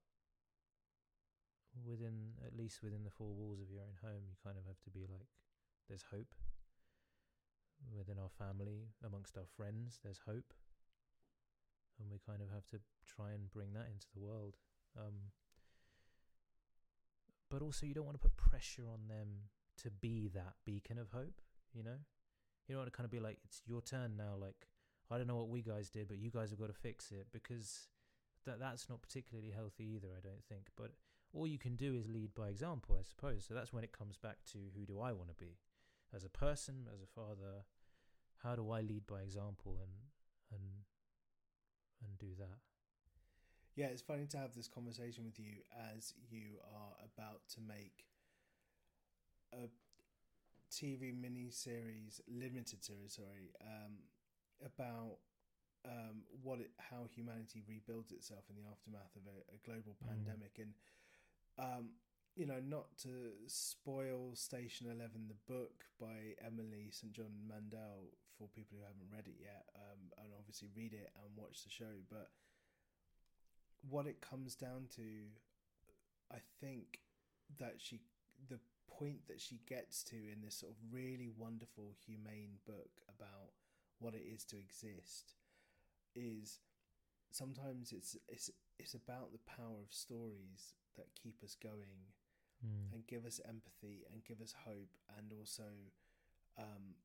within, 1.84 2.36
at 2.46 2.56
least 2.56 2.84
within 2.84 3.04
the 3.04 3.10
four 3.10 3.34
walls 3.34 3.60
of 3.60 3.72
your 3.72 3.82
own 3.82 3.98
home, 4.02 4.24
you 4.28 4.36
kind 4.44 4.58
of 4.58 4.66
have 4.66 4.80
to 4.84 4.90
be 4.90 5.08
like, 5.10 5.28
there's 5.88 6.06
hope. 6.12 6.34
Within 7.92 8.18
our 8.18 8.30
family, 8.30 8.88
amongst 9.06 9.38
our 9.38 9.48
friends, 9.58 10.00
there's 10.04 10.22
hope. 10.26 10.54
And 12.00 12.10
we 12.12 12.20
kind 12.26 12.42
of 12.42 12.50
have 12.54 12.66
to 12.68 12.80
try 13.06 13.32
and 13.32 13.52
bring 13.52 13.74
that 13.74 13.88
into 13.92 14.08
the 14.14 14.20
world. 14.20 14.58
Um, 14.98 15.32
but 17.50 17.62
also, 17.62 17.86
you 17.86 17.94
don't 17.94 18.06
want 18.06 18.16
to 18.16 18.28
put 18.28 18.38
pressure 18.38 18.88
on 18.92 19.08
them 19.08 19.52
to 19.84 19.92
be 19.92 20.30
that 20.34 20.56
beacon 20.66 20.98
of 20.98 21.12
hope, 21.12 21.42
you 21.74 21.84
know? 21.84 22.00
You 22.68 22.78
want 22.78 22.88
to 22.88 22.92
kind 22.92 23.06
of 23.06 23.12
be 23.12 23.20
like, 23.20 23.38
it's 23.44 23.62
your 23.66 23.82
turn 23.82 24.18
now. 24.18 24.34
Like, 24.40 24.68
I 25.12 25.18
don't 25.18 25.28
know 25.28 25.36
what 25.36 25.50
we 25.50 25.62
guys 25.62 25.90
did, 25.90 26.08
but 26.08 26.18
you 26.18 26.32
guys 26.32 26.50
have 26.50 26.60
got 26.60 26.68
to 26.68 26.74
fix 26.74 27.12
it 27.12 27.28
because 27.32 27.88
that 28.46 28.60
that's 28.60 28.90
not 28.90 29.02
particularly 29.02 29.52
healthy 29.52 29.86
either. 29.96 30.10
I 30.18 30.22
don't 30.22 30.44
think. 30.50 30.70
But 30.76 30.92
all 31.34 31.46
you 31.46 31.60
can 31.60 31.76
do 31.76 31.96
is 31.96 32.08
lead 32.08 32.34
by 32.34 32.48
example, 32.48 32.98
I 33.00 33.04
suppose. 33.04 33.46
So 33.48 33.54
that's 33.54 33.74
when 33.74 33.84
it 33.84 33.92
comes 33.92 34.18
back 34.18 34.38
to 34.54 34.58
who 34.76 34.86
do 34.86 35.00
I 35.00 35.12
want 35.12 35.30
to 35.30 35.36
be, 35.36 35.58
as 36.14 36.24
a 36.24 36.30
person, 36.30 36.88
as 36.94 37.02
a 37.02 37.08
father. 37.08 37.66
How 38.44 38.56
do 38.56 38.70
I 38.72 38.82
lead 38.82 39.08
by 39.08 39.22
example 39.22 39.78
and 39.82 39.92
and 40.52 40.86
and 42.04 42.18
do 42.18 42.36
that? 42.40 42.58
Yeah, 43.76 43.88
it's 43.88 44.02
funny 44.02 44.26
to 44.28 44.38
have 44.38 44.56
this 44.56 44.68
conversation 44.68 45.26
with 45.26 45.38
you 45.38 45.62
as 45.94 46.14
you 46.30 46.60
are 46.74 46.96
about 47.04 47.42
to 47.56 47.62
make 47.62 48.06
a 49.54 49.68
TV 50.72 51.14
mini 51.14 51.50
series, 51.50 52.22
limited 52.28 52.84
series, 52.84 53.14
sorry, 53.16 53.52
um, 53.62 53.94
about 54.66 55.18
um, 55.86 56.24
what 56.42 56.60
it, 56.60 56.72
how 56.78 57.06
humanity 57.14 57.62
rebuilds 57.68 58.12
itself 58.12 58.44
in 58.50 58.56
the 58.56 58.68
aftermath 58.70 59.16
of 59.16 59.24
a, 59.28 59.38
a 59.54 59.58
global 59.66 59.96
Mm. 60.04 60.08
pandemic, 60.08 60.58
and 60.60 60.74
um, 61.58 61.90
you 62.36 62.46
know, 62.46 62.60
not 62.60 62.98
to 63.04 63.32
spoil 63.48 64.36
Station 64.36 64.88
Eleven, 64.88 65.28
the 65.28 65.54
book 65.54 65.86
by 66.00 66.36
Emily 66.46 66.90
St 66.92 67.14
John 67.14 67.32
Mandel 67.48 68.12
for 68.38 68.50
people 68.50 68.78
who 68.78 68.84
haven't 68.84 69.08
read 69.14 69.28
it 69.28 69.40
yet, 69.40 69.66
um, 69.76 70.12
and 70.18 70.34
obviously 70.38 70.68
read 70.76 70.94
it 70.94 71.12
and 71.16 71.32
watch 71.38 71.64
the 71.64 71.70
show, 71.70 72.04
but 72.10 72.30
what 73.90 74.08
it 74.08 74.20
comes 74.20 74.56
down 74.56 74.88
to, 74.96 75.04
I 76.32 76.40
think 76.60 77.00
that 77.60 77.76
she 77.78 78.02
the 78.50 78.60
point 78.88 79.28
that 79.28 79.42
she 79.42 79.60
gets 79.68 80.04
to 80.04 80.16
in 80.16 80.42
this 80.44 80.56
sort 80.58 80.72
of 80.72 80.78
really 80.94 81.30
wonderful 81.38 81.94
humane 82.06 82.60
book 82.66 82.92
about 83.10 83.52
what 84.00 84.14
it 84.14 84.24
is 84.26 84.44
to 84.46 84.58
exist 84.58 85.34
is 86.16 86.60
sometimes 87.32 87.92
it's 87.92 88.16
it's 88.28 88.50
it's 88.80 88.94
about 88.94 89.32
the 89.32 89.40
power 89.46 89.82
of 89.84 89.94
stories 89.94 90.76
that 90.98 91.08
keep 91.22 91.44
us 91.44 91.56
going 91.62 92.14
Mm. 92.66 92.94
and 92.94 93.06
give 93.06 93.26
us 93.26 93.42
empathy 93.44 94.06
and 94.14 94.24
give 94.24 94.40
us 94.40 94.56
hope 94.64 94.96
and 95.20 95.30
also 95.34 95.68
um, 96.58 96.96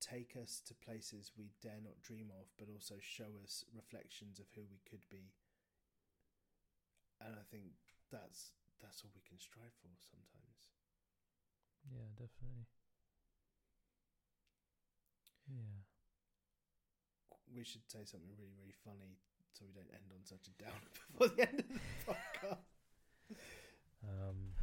take 0.00 0.36
us 0.40 0.62
to 0.64 0.74
places 0.78 1.32
we 1.36 1.50
dare 1.60 1.80
not 1.82 2.00
dream 2.02 2.30
of 2.38 2.46
but 2.56 2.68
also 2.72 2.94
show 3.00 3.26
us 3.42 3.64
reflections 3.74 4.38
of 4.38 4.46
who 4.54 4.62
we 4.70 4.78
could 4.88 5.02
be 5.10 5.34
and 7.20 7.34
i 7.34 7.42
think 7.50 7.74
that's 8.12 8.52
that's 8.80 9.02
all 9.02 9.10
we 9.12 9.22
can 9.28 9.38
strive 9.40 9.74
for 9.82 9.90
sometimes 9.98 10.71
Yeah, 11.90 12.08
definitely. 12.16 12.66
Yeah. 15.48 15.82
we 17.54 17.64
should 17.64 17.84
say 17.90 17.98
something 18.04 18.30
really 18.38 18.52
really 18.60 18.74
funny 18.84 19.18
so 19.52 19.64
we 19.66 19.72
don't 19.72 19.90
end 19.92 20.08
on 20.14 20.24
such 20.24 20.48
a 20.48 20.54
downer 20.62 20.90
before 21.12 21.28
the 21.36 21.42
end 21.42 21.60
of 21.60 21.68
the 21.68 22.12
podcast 22.12 22.64
Um, 24.04 24.54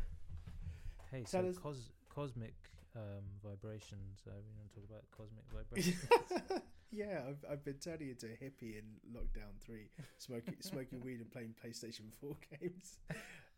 hey, 1.12 1.24
so 1.26 1.40
us- 1.48 1.58
cos- 1.58 1.92
cosmic 2.10 2.56
um, 2.96 3.24
vibrations. 3.44 4.24
Uh, 4.28 4.32
we 4.42 4.52
want 4.58 4.72
to 4.74 4.76
talk 4.80 4.90
about 4.90 5.04
cosmic 5.16 5.46
vibrations. 5.54 6.64
yeah, 6.92 7.22
I've, 7.30 7.46
I've 7.52 7.64
been 7.64 7.76
turning 7.80 8.10
into 8.10 8.26
a 8.26 8.30
hippie 8.44 8.80
in 8.80 8.86
lockdown 9.14 9.54
three, 9.64 9.90
smoking 10.18 10.56
smoking 10.62 11.00
weed 11.02 11.20
and 11.22 11.30
playing 11.32 11.54
PlayStation 11.64 12.12
Four 12.20 12.36
games. 12.60 12.98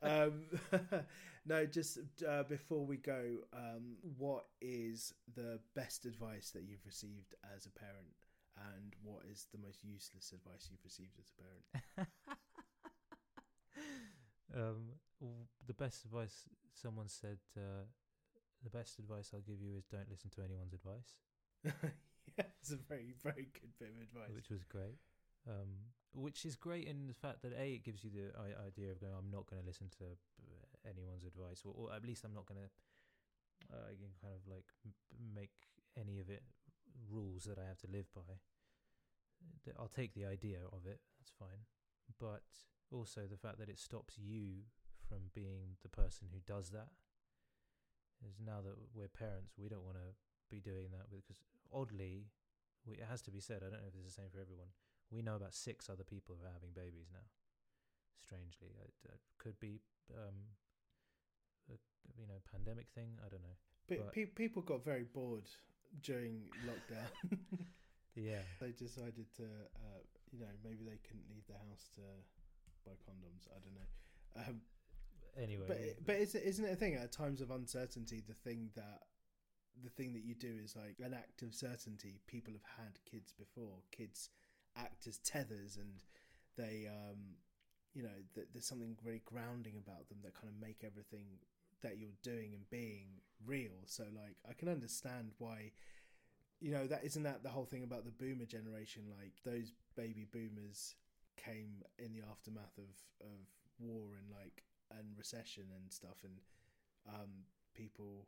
Um, 0.01 0.45
no, 1.45 1.65
just 1.65 1.99
uh, 2.27 2.43
before 2.43 2.85
we 2.85 2.97
go, 2.97 3.23
um, 3.53 3.97
what 4.17 4.45
is 4.61 5.13
the 5.35 5.59
best 5.75 6.05
advice 6.05 6.51
that 6.51 6.63
you've 6.63 6.85
received 6.85 7.35
as 7.55 7.65
a 7.65 7.71
parent, 7.71 8.15
and 8.75 8.93
what 9.03 9.23
is 9.29 9.47
the 9.51 9.59
most 9.59 9.83
useless 9.83 10.33
advice 10.33 10.69
you've 10.71 10.83
received 10.83 11.19
as 11.19 11.31
a 11.31 11.41
parent? 11.41 12.09
um, 14.55 15.29
the 15.67 15.73
best 15.73 16.05
advice 16.05 16.43
someone 16.73 17.07
said. 17.07 17.37
Uh, 17.57 17.85
the 18.63 18.69
best 18.69 18.99
advice 18.99 19.31
I'll 19.33 19.41
give 19.41 19.59
you 19.59 19.75
is 19.75 19.85
don't 19.85 20.09
listen 20.09 20.29
to 20.35 20.41
anyone's 20.43 20.73
advice, 20.73 21.17
yeah, 22.37 22.45
it's 22.61 22.71
a 22.71 22.75
very 22.75 23.13
very 23.23 23.47
good 23.53 23.73
bit 23.79 23.89
of 23.89 24.01
advice. 24.01 24.35
which 24.35 24.49
was 24.49 24.63
great. 24.63 24.97
Um, 25.49 25.89
which 26.13 26.45
is 26.45 26.55
great 26.55 26.87
in 26.87 27.07
the 27.07 27.13
fact 27.13 27.41
that 27.41 27.53
a 27.57 27.79
it 27.79 27.83
gives 27.83 28.03
you 28.03 28.11
the 28.11 28.31
idea 28.67 28.91
of 28.91 28.99
going. 28.99 29.13
I'm 29.17 29.31
not 29.31 29.47
going 29.47 29.61
to 29.61 29.67
listen 29.67 29.89
to 29.99 30.05
uh, 30.05 30.89
anyone's 30.89 31.23
advice, 31.23 31.63
or, 31.65 31.73
or 31.75 31.93
at 31.93 32.05
least 32.05 32.23
I'm 32.23 32.33
not 32.33 32.45
going 32.45 32.59
to 32.59 32.69
uh, 33.71 33.87
I 33.87 33.95
can 33.95 34.11
kind 34.19 34.33
of 34.33 34.43
like 34.49 34.67
make 35.17 35.53
any 35.99 36.19
of 36.19 36.29
it 36.29 36.43
rules 37.09 37.43
that 37.45 37.57
I 37.57 37.67
have 37.67 37.79
to 37.79 37.91
live 37.91 38.07
by. 38.15 38.39
I'll 39.77 39.91
take 39.91 40.13
the 40.13 40.25
idea 40.25 40.59
of 40.71 40.85
it. 40.85 40.99
That's 41.17 41.33
fine, 41.37 41.65
but 42.19 42.45
also 42.91 43.21
the 43.29 43.37
fact 43.37 43.59
that 43.59 43.69
it 43.69 43.79
stops 43.79 44.17
you 44.17 44.67
from 45.07 45.31
being 45.33 45.77
the 45.81 45.89
person 45.89 46.27
who 46.31 46.39
does 46.45 46.69
that. 46.71 46.89
Is 48.21 48.37
now 48.37 48.61
that 48.61 48.77
we're 48.93 49.09
parents, 49.09 49.57
we 49.57 49.67
don't 49.67 49.83
want 49.83 49.97
to 49.97 50.13
be 50.53 50.61
doing 50.61 50.93
that 50.93 51.09
because 51.09 51.41
oddly, 51.73 52.29
it 52.85 53.01
has 53.09 53.21
to 53.23 53.31
be 53.31 53.39
said. 53.39 53.65
I 53.65 53.73
don't 53.73 53.81
know 53.81 53.89
if 53.89 53.93
this 53.93 54.05
is 54.05 54.13
the 54.13 54.21
same 54.21 54.29
for 54.29 54.39
everyone. 54.39 54.69
We 55.11 55.21
know 55.21 55.35
about 55.35 55.53
six 55.53 55.89
other 55.89 56.03
people 56.03 56.35
who 56.39 56.47
are 56.47 56.53
having 56.53 56.71
babies 56.73 57.09
now. 57.11 57.27
Strangely, 58.23 58.69
it, 58.83 58.93
uh, 59.09 59.17
could 59.39 59.59
be 59.59 59.81
um, 60.15 60.35
a, 61.69 61.75
you 62.19 62.27
know 62.27 62.39
pandemic 62.51 62.87
thing. 62.95 63.17
I 63.25 63.29
don't 63.29 63.41
know. 63.41 63.57
But 63.87 63.97
but- 64.05 64.13
pe- 64.13 64.25
people 64.25 64.61
got 64.61 64.83
very 64.85 65.03
bored 65.03 65.49
during 66.01 66.43
lockdown. 66.65 67.37
Yeah, 68.13 68.43
they 68.59 68.71
decided 68.71 69.25
to, 69.37 69.43
uh, 69.43 70.01
you 70.33 70.39
know, 70.39 70.51
maybe 70.65 70.83
they 70.83 70.99
couldn't 71.07 71.23
leave 71.29 71.47
the 71.47 71.53
house 71.53 71.87
to 71.95 72.01
buy 72.85 72.91
condoms. 73.07 73.47
I 73.55 73.59
don't 73.63 73.73
know. 73.73 74.49
Um, 74.49 74.61
anyway, 75.41 75.63
but 75.65 75.77
we- 75.79 75.95
but 76.05 76.15
is 76.17 76.35
it, 76.35 76.43
isn't 76.43 76.65
it 76.65 76.73
a 76.73 76.75
thing 76.75 76.95
at 76.95 77.13
times 77.13 77.39
of 77.39 77.51
uncertainty? 77.51 78.21
The 78.27 78.33
thing 78.33 78.69
that 78.75 79.03
the 79.81 79.89
thing 79.89 80.11
that 80.11 80.25
you 80.25 80.35
do 80.35 80.53
is 80.61 80.75
like 80.75 80.97
an 80.99 81.13
act 81.13 81.41
of 81.41 81.55
certainty. 81.55 82.19
People 82.27 82.51
have 82.53 82.85
had 82.85 82.99
kids 83.09 83.31
before. 83.31 83.79
Kids 83.93 84.29
act 84.77 85.07
as 85.07 85.17
tethers, 85.19 85.77
and 85.77 86.01
they, 86.57 86.87
um, 86.89 87.35
you 87.93 88.03
know, 88.03 88.17
th- 88.35 88.47
there's 88.53 88.65
something 88.67 88.95
very 89.03 89.21
grounding 89.25 89.75
about 89.77 90.07
them 90.09 90.19
that 90.23 90.33
kind 90.35 90.47
of 90.53 90.59
make 90.59 90.83
everything 90.85 91.25
that 91.81 91.97
you're 91.97 92.17
doing 92.23 92.53
and 92.53 92.69
being 92.69 93.21
real. 93.45 93.83
So 93.85 94.03
like, 94.15 94.35
I 94.49 94.53
can 94.53 94.69
understand 94.69 95.31
why. 95.37 95.71
You 96.59 96.71
know 96.71 96.85
that 96.87 97.03
isn't 97.03 97.23
that 97.23 97.41
the 97.43 97.49
whole 97.49 97.65
thing 97.65 97.83
about 97.83 98.05
the 98.05 98.11
boomer 98.11 98.45
generation? 98.45 99.03
Like 99.09 99.33
those 99.43 99.73
baby 99.95 100.25
boomers 100.31 100.95
came 101.35 101.81
in 101.97 102.13
the 102.13 102.21
aftermath 102.29 102.77
of 102.77 102.93
of 103.27 103.47
war 103.79 104.15
and 104.15 104.29
like 104.31 104.63
and 104.91 105.17
recession 105.17 105.63
and 105.75 105.91
stuff 105.91 106.17
and 106.23 106.33
um 107.09 107.45
people 107.73 108.27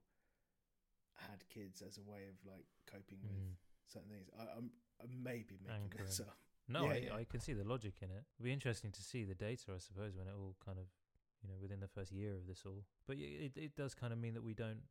had 1.16 1.48
kids 1.50 1.82
as 1.82 1.98
a 1.98 2.02
way 2.10 2.26
of 2.30 2.36
like 2.50 2.66
coping 2.88 3.20
with 3.24 3.38
Mm. 3.38 3.56
certain 3.86 4.10
things 4.10 4.30
i 4.40 4.44
i'm 4.58 4.72
I 5.02 5.06
may 5.08 5.44
be 5.44 5.58
making 5.62 5.84
Anchoring. 5.84 6.06
this 6.06 6.20
up 6.20 6.38
No, 6.68 6.86
Yeah, 6.86 6.92
I, 6.92 6.98
yeah. 6.98 7.16
I 7.16 7.24
can 7.26 7.40
see 7.40 7.54
the 7.54 7.64
logic 7.64 7.96
in 8.02 8.10
it. 8.10 8.24
It'll 8.36 8.46
be 8.46 8.54
interesting 8.54 8.92
to 8.92 9.04
see 9.04 9.24
the 9.24 9.36
data, 9.36 9.72
I 9.76 9.80
suppose, 9.80 10.16
when 10.16 10.28
it 10.28 10.34
all 10.38 10.56
kind 10.64 10.78
of, 10.78 10.86
you 11.42 11.50
know, 11.50 11.56
within 11.62 11.80
the 11.80 11.88
first 11.88 12.12
year 12.12 12.34
of 12.34 12.48
this 12.48 12.64
all. 12.66 12.84
But 13.08 13.18
it 13.18 13.52
it 13.56 13.76
does 13.76 13.94
kind 13.94 14.14
of 14.14 14.20
mean 14.20 14.34
that 14.34 14.44
we 14.44 14.54
don't. 14.54 14.84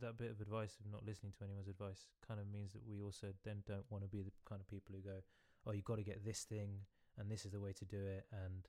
That 0.00 0.16
bit 0.16 0.30
of 0.30 0.40
advice 0.40 0.78
of 0.80 0.90
not 0.90 1.04
listening 1.04 1.32
to 1.38 1.44
anyone's 1.44 1.68
advice 1.68 2.08
kind 2.26 2.40
of 2.40 2.46
means 2.48 2.72
that 2.72 2.84
we 2.86 3.00
also 3.00 3.28
then 3.44 3.62
don't 3.66 3.84
want 3.90 4.02
to 4.04 4.08
be 4.08 4.22
the 4.22 4.32
kind 4.48 4.60
of 4.60 4.66
people 4.66 4.94
who 4.96 5.02
go, 5.02 5.20
"Oh, 5.66 5.72
you've 5.72 5.84
got 5.84 5.96
to 5.96 6.02
get 6.04 6.24
this 6.24 6.44
thing, 6.44 6.88
and 7.18 7.30
this 7.30 7.44
is 7.44 7.52
the 7.52 7.60
way 7.60 7.72
to 7.72 7.84
do 7.84 8.00
it, 8.00 8.24
and 8.32 8.68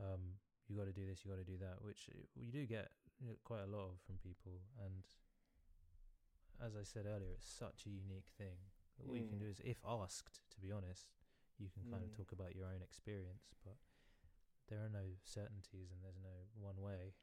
um, 0.00 0.40
you 0.68 0.76
got 0.76 0.86
to 0.86 0.92
do 0.92 1.06
this, 1.06 1.24
you 1.24 1.30
got 1.30 1.38
to 1.38 1.44
do 1.44 1.58
that, 1.58 1.80
which 1.80 2.08
uh, 2.12 2.20
you 2.34 2.52
do 2.52 2.66
get 2.66 2.90
quite 3.44 3.62
a 3.64 3.70
lot 3.70 3.92
of 3.92 4.00
from 4.06 4.16
people. 4.22 4.60
And 4.84 5.04
as 6.64 6.76
I 6.76 6.84
said 6.84 7.06
earlier, 7.06 7.32
it's 7.34 7.46
such 7.46 7.86
a 7.86 7.90
unique 7.90 8.28
thing. 8.36 8.56
What 9.04 9.16
you 9.18 9.24
can 9.24 9.38
Mm. 9.38 9.40
do 9.40 9.46
is, 9.46 9.60
if 9.64 9.78
asked, 9.86 10.40
to 10.50 10.60
be 10.60 10.72
honest, 10.72 11.06
you 11.58 11.68
can 11.70 11.84
kind 11.90 12.02
of 12.04 12.10
Mm. 12.10 12.16
talk 12.16 12.32
about 12.32 12.54
your 12.54 12.66
own 12.66 12.82
experience, 12.82 13.54
but 13.64 13.76
there 14.68 14.84
are 14.84 14.88
no 14.88 15.16
certainties 15.22 15.90
and 15.90 16.02
there's 16.02 16.18
no 16.22 16.46
one 16.60 16.76
way. 16.80 17.14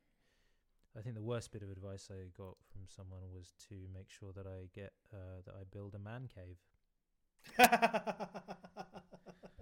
I 0.97 1.01
think 1.01 1.15
the 1.15 1.21
worst 1.21 1.51
bit 1.51 1.61
of 1.61 1.69
advice 1.69 2.09
I 2.09 2.30
got 2.38 2.55
from 2.71 2.88
someone 2.88 3.32
was 3.34 3.53
to 3.69 3.76
make 3.93 4.09
sure 4.09 4.32
that 4.34 4.47
I 4.47 4.69
get 4.73 4.93
uh, 5.13 5.41
that 5.45 5.53
I 5.53 5.63
build 5.69 5.93
a 5.95 5.99
man 5.99 6.28
cave, 6.34 6.57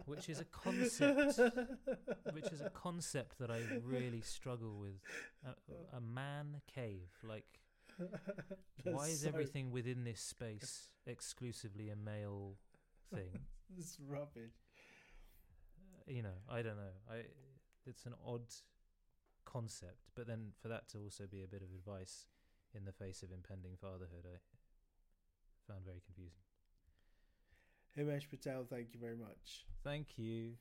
which 0.06 0.30
is 0.30 0.40
a 0.40 0.46
concept, 0.46 1.40
which 2.32 2.52
is 2.52 2.62
a 2.62 2.70
concept 2.70 3.40
that 3.40 3.50
I 3.50 3.64
really 3.84 4.22
struggle 4.22 4.78
with. 4.80 5.02
A, 5.46 5.98
a 5.98 6.00
man 6.00 6.62
cave, 6.74 7.10
like 7.22 7.60
why 8.84 9.08
is 9.08 9.22
So- 9.22 9.28
everything 9.30 9.72
within 9.72 10.04
this 10.04 10.22
space 10.22 10.90
exclusively 11.06 11.90
a 11.90 11.96
male 11.96 12.56
thing? 13.14 13.40
It's 13.76 13.98
rubbish. 14.08 14.54
Uh, 15.80 16.04
you 16.06 16.22
know, 16.22 16.38
I 16.48 16.62
don't 16.62 16.76
know. 16.78 16.94
I 17.10 17.24
it's 17.88 18.06
an 18.06 18.14
odd 18.24 18.54
concept, 19.46 20.12
but 20.16 20.28
then 20.28 20.52
for 20.62 20.68
that 20.68 20.88
to 20.90 21.00
also 21.00 21.24
be 21.26 21.44
a 21.44 21.48
bit 21.48 21.64
of 21.64 21.70
advice 21.74 22.28
in 22.76 22.86
the 22.86 22.92
face 22.92 23.24
of 23.24 23.32
impending 23.32 23.76
fatherhood, 23.82 24.26
I 24.28 24.38
found 25.72 25.86
very 25.86 26.02
confusing. 26.06 26.44
Himesh 27.98 28.30
Patel, 28.30 28.66
thank 28.70 28.94
you 28.94 29.00
very 29.00 29.16
much. 29.18 29.66
Thank 29.84 30.18
you. 30.20 30.54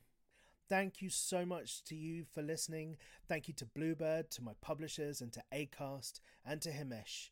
Thank 0.69 1.01
you 1.01 1.09
so 1.09 1.45
much 1.45 1.83
to 1.85 1.95
you 1.95 2.23
for 2.23 2.41
listening. 2.41 2.97
Thank 3.27 3.47
you 3.47 3.53
to 3.55 3.65
Bluebird, 3.65 4.31
to 4.31 4.41
my 4.43 4.53
publishers, 4.61 5.21
and 5.21 5.31
to 5.33 5.43
Acast, 5.53 6.19
and 6.45 6.61
to 6.61 6.71
Himesh. 6.71 7.29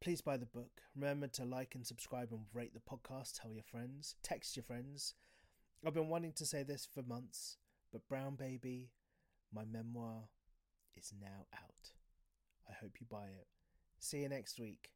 Please 0.00 0.20
buy 0.20 0.36
the 0.36 0.46
book. 0.46 0.80
Remember 0.94 1.26
to 1.28 1.44
like 1.44 1.74
and 1.74 1.86
subscribe 1.86 2.32
and 2.32 2.46
rate 2.54 2.72
the 2.74 2.80
podcast. 2.80 3.40
Tell 3.40 3.52
your 3.52 3.62
friends. 3.62 4.14
Text 4.22 4.56
your 4.56 4.62
friends. 4.62 5.14
I've 5.86 5.94
been 5.94 6.08
wanting 6.08 6.32
to 6.32 6.46
say 6.46 6.62
this 6.62 6.88
for 6.92 7.02
months, 7.02 7.58
but 7.92 8.08
Brown 8.08 8.34
Baby, 8.34 8.90
my 9.54 9.64
memoir, 9.64 10.28
is 10.96 11.12
now 11.20 11.46
out. 11.54 11.92
I 12.68 12.72
hope 12.80 12.96
you 13.00 13.06
buy 13.08 13.26
it. 13.26 13.46
See 13.98 14.18
you 14.18 14.28
next 14.28 14.58
week, 14.58 14.90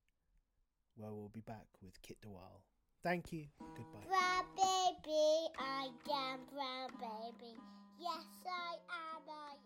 where 0.96 1.12
we'll 1.12 1.28
be 1.28 1.40
back 1.40 1.66
with 1.82 2.02
Kit 2.02 2.20
de 2.22 2.28
Waal. 2.28 2.64
Thank 3.02 3.32
you. 3.32 3.46
Goodbye. 3.58 4.06
Brown 4.08 4.44
baby, 4.56 5.48
I 5.58 5.88
am 6.12 6.40
brown 6.52 6.90
baby. 7.00 7.56
Yes, 7.98 8.26
I 8.46 8.74
am, 8.74 9.22
I 9.28 9.52
am. 9.52 9.58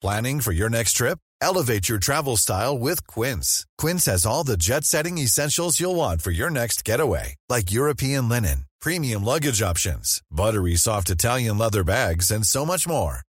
Planning 0.00 0.40
for 0.40 0.52
your 0.52 0.68
next 0.68 0.92
trip? 0.92 1.18
Elevate 1.40 1.88
your 1.88 1.98
travel 1.98 2.36
style 2.36 2.78
with 2.78 3.06
Quince. 3.06 3.66
Quince 3.78 4.04
has 4.06 4.26
all 4.26 4.44
the 4.44 4.56
jet 4.56 4.84
setting 4.84 5.16
essentials 5.18 5.80
you'll 5.80 5.94
want 5.94 6.20
for 6.22 6.30
your 6.30 6.50
next 6.50 6.84
getaway, 6.84 7.36
like 7.48 7.72
European 7.72 8.28
linen, 8.28 8.66
premium 8.80 9.24
luggage 9.24 9.62
options, 9.62 10.22
buttery 10.30 10.76
soft 10.76 11.08
Italian 11.10 11.56
leather 11.58 11.84
bags, 11.84 12.30
and 12.30 12.46
so 12.46 12.66
much 12.66 12.86
more. 12.86 13.20